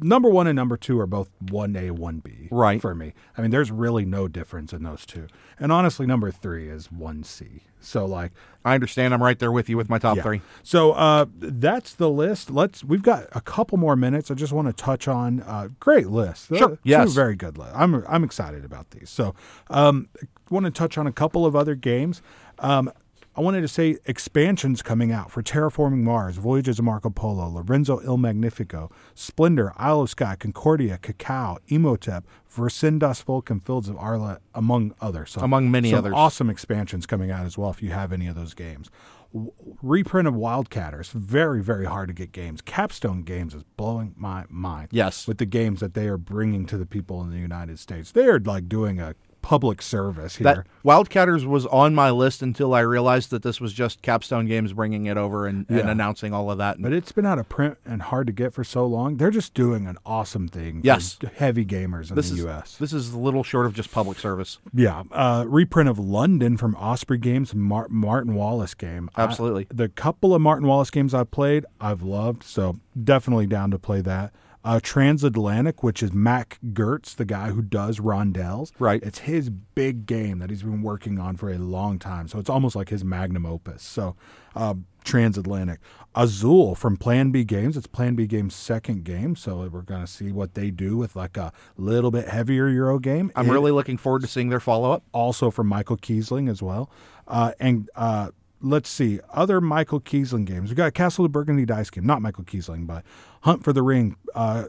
Number 0.00 0.28
one 0.28 0.46
and 0.46 0.56
number 0.56 0.76
two 0.76 1.00
are 1.00 1.06
both 1.06 1.30
one 1.40 1.74
A, 1.76 1.90
one 1.90 2.18
B, 2.18 2.48
Right. 2.50 2.80
For 2.80 2.94
me, 2.94 3.12
I 3.36 3.42
mean, 3.42 3.50
there's 3.50 3.70
really 3.70 4.04
no 4.04 4.28
difference 4.28 4.72
in 4.72 4.82
those 4.82 5.04
two. 5.06 5.26
And 5.58 5.72
honestly, 5.72 6.06
number 6.06 6.30
three 6.30 6.68
is 6.68 6.92
one 6.92 7.24
C. 7.24 7.62
So, 7.80 8.04
like, 8.06 8.32
I 8.64 8.74
understand. 8.74 9.12
I'm 9.12 9.22
right 9.22 9.38
there 9.38 9.52
with 9.52 9.68
you 9.68 9.76
with 9.76 9.90
my 9.90 9.98
top 9.98 10.16
yeah. 10.16 10.22
three. 10.22 10.40
So 10.62 10.92
uh, 10.92 11.26
that's 11.38 11.94
the 11.94 12.08
list. 12.08 12.50
Let's. 12.50 12.82
We've 12.82 13.02
got 13.02 13.26
a 13.32 13.40
couple 13.40 13.76
more 13.78 13.94
minutes. 13.96 14.30
I 14.30 14.34
just 14.34 14.52
want 14.52 14.68
to 14.68 14.72
touch 14.72 15.06
on. 15.06 15.40
Uh, 15.40 15.68
great 15.80 16.08
list. 16.08 16.48
Sure. 16.48 16.56
Uh, 16.64 16.68
two 16.68 16.78
Yes. 16.84 17.12
very 17.12 17.36
good 17.36 17.58
list. 17.58 17.72
I'm 17.74 18.04
I'm 18.08 18.24
excited 18.24 18.64
about 18.64 18.90
these. 18.90 19.10
So, 19.10 19.34
um, 19.68 20.08
want 20.50 20.64
to 20.64 20.70
touch 20.70 20.96
on 20.96 21.06
a 21.06 21.12
couple 21.12 21.44
of 21.44 21.54
other 21.54 21.74
games. 21.74 22.22
Um, 22.58 22.90
I 23.36 23.40
wanted 23.40 23.62
to 23.62 23.68
say 23.68 23.96
expansions 24.06 24.80
coming 24.80 25.10
out 25.10 25.30
for 25.32 25.42
Terraforming 25.42 26.02
Mars, 26.02 26.36
Voyages 26.36 26.78
of 26.78 26.84
Marco 26.84 27.10
Polo, 27.10 27.48
Lorenzo 27.48 27.98
Il 28.00 28.16
Magnifico, 28.16 28.92
Splendor, 29.14 29.72
Isle 29.76 30.02
of 30.02 30.10
Skye, 30.10 30.36
Concordia, 30.36 30.98
Cacao, 30.98 31.58
Imhotep, 31.66 32.24
Vercindas 32.54 33.24
Vulcan, 33.24 33.58
Fields 33.58 33.88
of 33.88 33.96
Arle, 33.96 34.38
among 34.54 34.94
others. 35.00 35.32
So, 35.32 35.40
Among 35.40 35.68
many 35.68 35.92
others. 35.92 36.12
Awesome 36.14 36.48
expansions 36.48 37.06
coming 37.06 37.32
out 37.32 37.44
as 37.44 37.58
well 37.58 37.70
if 37.70 37.82
you 37.82 37.90
have 37.90 38.12
any 38.12 38.28
of 38.28 38.36
those 38.36 38.54
games. 38.54 38.88
W- 39.32 39.50
reprint 39.82 40.28
of 40.28 40.34
Wildcatters, 40.34 41.10
very, 41.10 41.60
very 41.60 41.86
hard 41.86 42.06
to 42.06 42.14
get 42.14 42.30
games. 42.30 42.60
Capstone 42.62 43.22
Games 43.22 43.52
is 43.52 43.64
blowing 43.76 44.14
my 44.16 44.44
mind. 44.48 44.90
Yes. 44.92 45.26
With 45.26 45.38
the 45.38 45.46
games 45.46 45.80
that 45.80 45.94
they 45.94 46.06
are 46.06 46.16
bringing 46.16 46.66
to 46.66 46.78
the 46.78 46.86
people 46.86 47.20
in 47.22 47.30
the 47.30 47.38
United 47.38 47.80
States. 47.80 48.12
They 48.12 48.26
are 48.26 48.38
like 48.38 48.68
doing 48.68 49.00
a 49.00 49.16
public 49.44 49.82
service 49.82 50.36
here. 50.36 50.44
That 50.46 50.66
Wildcatters 50.82 51.44
was 51.44 51.66
on 51.66 51.94
my 51.94 52.10
list 52.10 52.40
until 52.40 52.72
I 52.72 52.80
realized 52.80 53.28
that 53.28 53.42
this 53.42 53.60
was 53.60 53.74
just 53.74 54.00
Capstone 54.00 54.46
Games 54.46 54.72
bringing 54.72 55.04
it 55.04 55.18
over 55.18 55.46
and, 55.46 55.66
and 55.68 55.90
announcing 55.90 56.32
all 56.32 56.50
of 56.50 56.56
that. 56.58 56.80
but 56.80 56.94
it's 56.94 57.12
been 57.12 57.26
out 57.26 57.38
of 57.38 57.48
print 57.50 57.76
and 57.84 58.00
hard 58.00 58.26
to 58.26 58.32
get 58.32 58.54
for 58.54 58.64
so 58.64 58.86
long. 58.86 59.18
They're 59.18 59.30
just 59.30 59.52
doing 59.52 59.86
an 59.86 59.98
awesome 60.06 60.48
thing 60.48 60.80
for 60.80 60.86
Yes. 60.86 61.18
heavy 61.36 61.64
gamers 61.66 62.08
in 62.08 62.16
this 62.16 62.30
the 62.30 62.36
is 62.36 62.40
U.S. 62.44 62.76
this 62.78 62.94
is 62.94 63.12
a 63.12 63.18
little 63.18 63.42
short 63.44 63.66
of 63.66 63.74
just 63.74 63.92
public 63.92 64.18
service. 64.18 64.58
Yeah, 64.72 65.02
uh, 65.12 65.44
reprint 65.46 65.90
of 65.90 65.98
London 65.98 66.56
from 66.56 66.74
Osprey 66.76 67.18
Games, 67.18 67.54
Mar- 67.54 67.88
Martin 67.90 68.34
Wallace 68.34 68.72
game. 68.74 69.10
I- 69.14 69.22
Absolutely. 69.24 69.66
the 69.68 69.90
couple 69.90 70.34
of 70.34 70.40
Martin 70.40 70.66
Wallace 70.66 70.90
games 70.90 71.12
I've 71.12 71.30
played, 71.30 71.66
I've 71.80 72.02
loved, 72.02 72.42
so 72.44 72.78
definitely 73.02 73.46
down 73.46 73.70
to 73.72 73.78
play 73.78 74.00
that. 74.00 74.32
Uh, 74.64 74.80
Transatlantic, 74.82 75.82
which 75.82 76.02
is 76.02 76.12
Mac 76.12 76.58
Gerdts, 76.72 77.14
the 77.14 77.26
guy 77.26 77.50
who 77.50 77.60
does 77.60 77.98
rondelles. 78.00 78.72
Right. 78.78 79.02
It's 79.02 79.18
his 79.20 79.50
big 79.50 80.06
game 80.06 80.38
that 80.38 80.48
he's 80.48 80.62
been 80.62 80.82
working 80.82 81.18
on 81.18 81.36
for 81.36 81.50
a 81.50 81.58
long 81.58 81.98
time, 81.98 82.28
so 82.28 82.38
it's 82.38 82.48
almost 82.48 82.74
like 82.74 82.88
his 82.88 83.04
magnum 83.04 83.44
opus. 83.44 83.82
So, 83.82 84.16
uh, 84.56 84.74
Transatlantic. 85.04 85.80
Azul 86.14 86.74
from 86.74 86.96
Plan 86.96 87.30
B 87.30 87.44
Games. 87.44 87.76
It's 87.76 87.86
Plan 87.86 88.14
B 88.14 88.26
Games' 88.26 88.54
second 88.54 89.04
game, 89.04 89.36
so 89.36 89.68
we're 89.70 89.82
going 89.82 90.00
to 90.00 90.06
see 90.10 90.32
what 90.32 90.54
they 90.54 90.70
do 90.70 90.96
with 90.96 91.14
like 91.14 91.36
a 91.36 91.52
little 91.76 92.10
bit 92.10 92.28
heavier 92.28 92.68
Euro 92.68 92.98
game. 92.98 93.30
I'm 93.36 93.48
It- 93.48 93.52
really 93.52 93.70
looking 93.72 93.98
forward 93.98 94.22
to 94.22 94.28
seeing 94.28 94.48
their 94.48 94.60
follow 94.60 94.92
up. 94.92 95.02
also 95.12 95.50
from 95.50 95.66
Michael 95.66 95.98
Kiesling 95.98 96.48
as 96.48 96.62
well. 96.62 96.88
Uh, 97.28 97.52
and 97.60 97.90
uh, 97.96 98.30
let's 98.64 98.88
see, 98.88 99.20
other 99.32 99.60
Michael 99.60 100.00
Kiesling 100.00 100.44
games. 100.44 100.70
We 100.70 100.76
got 100.76 100.94
Castle 100.94 101.24
of 101.24 101.32
Burgundy 101.32 101.64
dice 101.64 101.90
game, 101.90 102.06
not 102.06 102.22
Michael 102.22 102.44
Kiesling, 102.44 102.86
but 102.86 103.04
Hunt 103.42 103.62
for 103.62 103.72
the 103.72 103.82
Ring, 103.82 104.16
uh, 104.34 104.64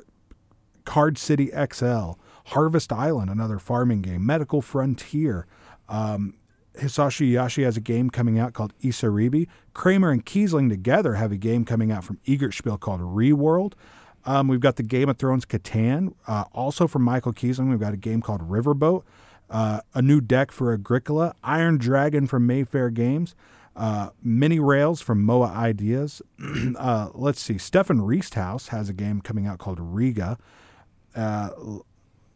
Card 0.84 1.18
City 1.18 1.50
XL, 1.52 2.12
Harvest 2.48 2.92
Island, 2.92 3.30
another 3.32 3.58
farming 3.58 4.02
game, 4.02 4.26
Medical 4.26 4.62
Frontier. 4.62 5.48
Um, 5.90 6.36
Hisashi 6.80 7.30
Hayashi 7.30 7.64
has 7.64 7.78
a 7.78 7.82
game 7.82 8.10
coming 8.10 8.38
out 8.38 8.54
called 8.54 8.74
Isaribi. 8.80 9.48
Kramer 9.74 10.12
and 10.12 10.26
Kiesling 10.26 10.70
together 10.70 11.16
have 11.16 11.32
a 11.32 11.38
game 11.38 11.64
coming 11.64 11.92
out 11.92 12.04
from 12.04 12.20
Egertspiel 12.28 12.80
called 12.80 13.02
Reworld. 13.02 13.74
Um, 14.26 14.48
we've 14.48 14.60
got 14.60 14.76
the 14.76 14.84
Game 14.84 15.08
of 15.08 15.18
Thrones 15.18 15.46
Catan. 15.46 16.14
Uh, 16.28 16.46
also 16.52 16.88
from 16.88 17.04
Michael 17.04 17.32
Kiesling, 17.34 17.70
we've 17.70 17.80
got 17.80 17.94
a 17.94 17.98
game 17.98 18.22
called 18.22 18.42
Riverboat. 18.42 19.04
Uh, 19.50 19.82
a 19.94 20.02
new 20.02 20.20
deck 20.20 20.52
for 20.52 20.74
Agricola. 20.74 21.36
Iron 21.44 21.78
Dragon 21.78 22.26
from 22.28 22.48
Mayfair 22.48 22.90
Games. 22.90 23.36
Uh, 23.76 24.10
Mini 24.24 24.60
Rails 24.60 25.02
from 25.02 25.22
Moa 25.24 25.48
Ideas. 25.48 26.22
uh, 26.78 27.10
let's 27.14 27.42
see. 27.42 27.58
Stefan 27.58 28.00
Risthaus 28.00 28.70
has 28.70 28.88
a 28.90 28.94
game 28.94 29.20
coming 29.22 29.46
out 29.48 29.58
called 29.60 29.80
Riga. 29.82 30.38
Uh, 31.16 31.50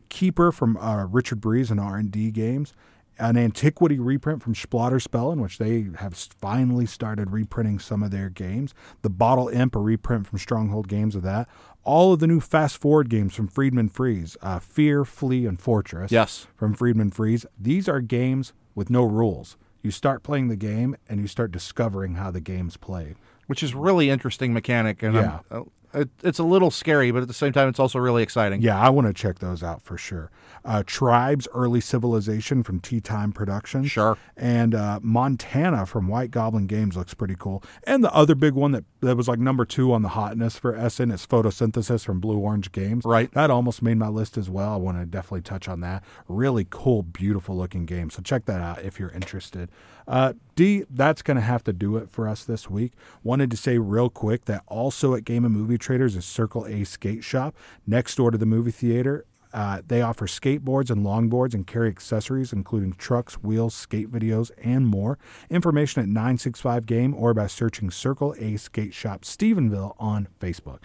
Keyper 0.09 0.53
from 0.53 0.75
uh, 0.77 1.05
Richard 1.05 1.39
Breese 1.39 1.69
and 1.69 1.79
R&D 1.79 2.31
Games, 2.31 2.73
an 3.19 3.37
antiquity 3.37 3.99
reprint 3.99 4.41
from 4.41 4.53
Splatterspell, 4.55 5.31
in 5.33 5.39
which 5.41 5.57
they 5.59 5.87
have 5.99 6.15
finally 6.15 6.85
started 6.85 7.31
reprinting 7.31 7.77
some 7.79 8.01
of 8.01 8.09
their 8.11 8.29
games. 8.29 8.73
The 9.01 9.09
Bottle 9.09 9.49
Imp, 9.49 9.75
a 9.75 9.79
reprint 9.79 10.25
from 10.27 10.39
Stronghold 10.39 10.87
Games 10.87 11.15
of 11.15 11.21
that. 11.23 11.47
All 11.83 12.13
of 12.13 12.19
the 12.19 12.27
new 12.27 12.39
Fast 12.39 12.77
Forward 12.77 13.09
games 13.09 13.35
from 13.35 13.47
Friedemann 13.47 13.89
Friese, 13.91 14.35
uh, 14.41 14.59
Fear, 14.59 15.05
Flee, 15.05 15.45
and 15.45 15.59
Fortress 15.59 16.11
Yes. 16.11 16.47
from 16.55 16.73
Friedemann 16.75 17.13
Friese. 17.13 17.45
These 17.59 17.87
are 17.87 18.01
games 18.01 18.53
with 18.75 18.89
no 18.89 19.03
rules. 19.03 19.57
You 19.81 19.91
start 19.91 20.23
playing 20.23 20.49
the 20.49 20.55
game 20.55 20.95
and 21.07 21.19
you 21.21 21.27
start 21.27 21.51
discovering 21.51 22.15
how 22.15 22.31
the 22.31 22.41
game's 22.41 22.77
played. 22.77 23.15
which 23.47 23.63
is 23.63 23.73
really 23.73 24.11
interesting 24.11 24.53
mechanic, 24.53 25.01
and 25.01 25.15
Yeah. 25.15 25.39
I'm, 25.49 25.71
it, 25.93 26.09
it's 26.23 26.39
a 26.39 26.43
little 26.43 26.71
scary, 26.71 27.11
but 27.11 27.21
at 27.21 27.27
the 27.27 27.33
same 27.33 27.53
time, 27.53 27.67
it's 27.67 27.79
also 27.79 27.99
really 27.99 28.23
exciting. 28.23 28.61
Yeah, 28.61 28.79
I 28.79 28.89
want 28.89 29.07
to 29.07 29.13
check 29.13 29.39
those 29.39 29.63
out 29.63 29.81
for 29.81 29.97
sure. 29.97 30.31
Uh, 30.65 30.83
Tribes 30.85 31.47
Early 31.53 31.81
Civilization 31.81 32.63
from 32.63 32.79
Tea 32.79 32.99
Time 32.99 33.31
Productions. 33.31 33.89
Sure. 33.89 34.17
And 34.35 34.75
uh, 34.75 34.99
Montana 35.01 35.85
from 35.85 36.07
White 36.07 36.31
Goblin 36.31 36.67
Games 36.67 36.97
looks 36.97 37.13
pretty 37.13 37.35
cool. 37.37 37.63
And 37.85 38.03
the 38.03 38.13
other 38.13 38.35
big 38.35 38.53
one 38.53 38.71
that, 38.73 38.83
that 39.01 39.15
was 39.15 39.27
like 39.27 39.39
number 39.39 39.65
two 39.65 39.93
on 39.93 40.01
the 40.01 40.09
hotness 40.09 40.57
for 40.57 40.75
Essen 40.75 41.11
is 41.11 41.25
Photosynthesis 41.25 42.05
from 42.05 42.19
Blue 42.19 42.37
Orange 42.37 42.71
Games. 42.71 43.05
Right. 43.05 43.31
That 43.33 43.49
almost 43.49 43.81
made 43.81 43.97
my 43.97 44.09
list 44.09 44.37
as 44.37 44.49
well. 44.49 44.73
I 44.73 44.77
want 44.77 44.99
to 44.99 45.05
definitely 45.05 45.41
touch 45.41 45.67
on 45.67 45.79
that. 45.81 46.03
Really 46.27 46.67
cool, 46.69 47.03
beautiful 47.03 47.55
looking 47.55 47.85
game. 47.85 48.09
So 48.09 48.21
check 48.21 48.45
that 48.45 48.61
out 48.61 48.83
if 48.83 48.99
you're 48.99 49.11
interested. 49.11 49.69
Uh, 50.09 50.33
D, 50.55 50.83
that's 50.89 51.21
going 51.21 51.35
to 51.35 51.41
have 51.41 51.63
to 51.65 51.71
do 51.71 51.95
it 51.97 52.09
for 52.09 52.27
us 52.27 52.43
this 52.43 52.67
week. 52.67 52.93
Wanted 53.23 53.51
to 53.51 53.57
say 53.57 53.77
real 53.77 54.09
quick 54.09 54.45
that 54.45 54.63
also 54.65 55.13
at 55.13 55.23
Game 55.23 55.45
and 55.45 55.53
Movie 55.53 55.77
Traders 55.77 56.15
is 56.15 56.25
Circle 56.25 56.65
A 56.65 56.83
Skate 56.83 57.23
Shop 57.23 57.55
next 57.85 58.15
door 58.15 58.31
to 58.31 58.37
the 58.37 58.47
movie 58.47 58.71
theater. 58.71 59.25
Uh, 59.53 59.81
they 59.87 60.01
offer 60.01 60.27
skateboards 60.27 60.89
and 60.89 61.05
longboards 61.05 61.53
and 61.53 61.65
carry 61.65 61.89
accessories, 61.89 62.51
including 62.51 62.93
trucks, 62.93 63.35
wheels, 63.35 63.73
skate 63.73 64.11
videos, 64.11 64.51
and 64.63 64.87
more. 64.87 65.17
Information 65.49 66.01
at 66.01 66.07
965 66.07 66.85
Game 66.85 67.13
or 67.13 67.33
by 67.33 67.47
searching 67.47 67.89
Circle 67.91 68.35
A 68.39 68.57
Skate 68.57 68.93
Shop 68.93 69.21
Stephenville 69.21 69.95
on 69.99 70.27
Facebook. 70.39 70.79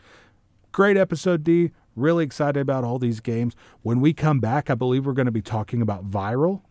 great 0.73 0.97
episode, 0.97 1.45
D. 1.45 1.71
Really 1.97 2.25
excited 2.25 2.61
about 2.61 2.85
all 2.85 2.99
these 2.99 3.21
games. 3.21 3.55
When 3.83 4.01
we 4.01 4.13
come 4.13 4.41
back, 4.41 4.69
I 4.69 4.75
believe 4.75 5.07
we're 5.07 5.13
going 5.13 5.27
to 5.27 5.33
be 5.33 5.43
talking 5.43 5.81
about 5.81 6.11
Viral 6.11 6.63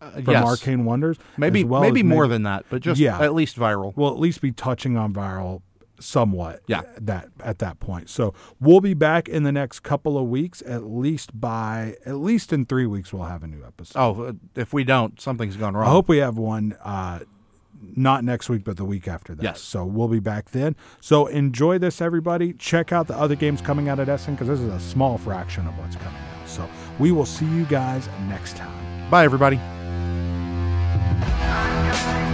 from 0.00 0.32
yes. 0.32 0.44
Arcane 0.44 0.84
Wonders. 0.84 1.16
Maybe 1.36 1.64
well 1.64 1.80
maybe 1.80 2.02
more 2.02 2.24
maybe- 2.24 2.32
than 2.34 2.42
that, 2.44 2.66
but 2.70 2.82
just 2.82 3.00
Yeah. 3.00 3.18
at 3.20 3.34
least 3.34 3.58
viral. 3.58 3.92
We'll 3.96 4.10
at 4.12 4.18
least 4.18 4.40
be 4.40 4.52
touching 4.52 4.96
on 4.96 5.12
Viral 5.14 5.62
somewhat. 5.98 6.60
Yeah. 6.66 6.82
That 7.00 7.28
at 7.42 7.58
that 7.60 7.80
point. 7.80 8.10
So 8.10 8.34
we'll 8.60 8.80
be 8.82 8.94
back 8.94 9.28
in 9.28 9.44
the 9.44 9.52
next 9.52 9.80
couple 9.80 10.18
of 10.18 10.26
weeks. 10.28 10.62
At 10.66 10.84
least 10.84 11.38
by 11.40 11.96
at 12.04 12.16
least 12.16 12.52
in 12.52 12.66
three 12.66 12.86
weeks, 12.86 13.12
we'll 13.12 13.24
have 13.24 13.42
a 13.42 13.46
new 13.46 13.64
episode. 13.64 13.98
Oh, 13.98 14.22
uh, 14.24 14.32
if 14.54 14.72
we 14.72 14.84
don't, 14.84 15.20
something's 15.20 15.56
gone 15.56 15.74
wrong. 15.74 15.88
I 15.88 15.90
hope 15.90 16.08
we 16.08 16.18
have 16.18 16.36
one. 16.36 16.76
Uh, 16.84 17.20
not 17.94 18.24
next 18.24 18.48
week, 18.48 18.64
but 18.64 18.76
the 18.78 18.84
week 18.86 19.06
after 19.06 19.34
that. 19.34 19.42
Yes. 19.42 19.60
So 19.60 19.84
we'll 19.84 20.08
be 20.08 20.18
back 20.18 20.50
then. 20.50 20.76
So 21.00 21.26
enjoy 21.26 21.78
this, 21.78 22.00
everybody. 22.00 22.52
Check 22.54 22.90
out 22.90 23.06
the 23.06 23.16
other 23.16 23.34
games 23.36 23.60
coming 23.60 23.88
out 23.88 24.00
at 24.00 24.08
Essen 24.08 24.34
because 24.34 24.48
this 24.48 24.60
is 24.60 24.68
a 24.72 24.80
small 24.80 25.18
fraction 25.18 25.66
of 25.66 25.78
what's 25.78 25.96
coming 25.96 26.18
out. 26.18 26.48
So 26.48 26.66
we 26.98 27.12
will 27.12 27.26
see 27.26 27.46
you 27.46 27.64
guys 27.64 28.08
next 28.28 28.56
time. 28.56 29.10
Bye, 29.10 29.24
everybody. 29.24 29.60
Bye. 31.06 32.25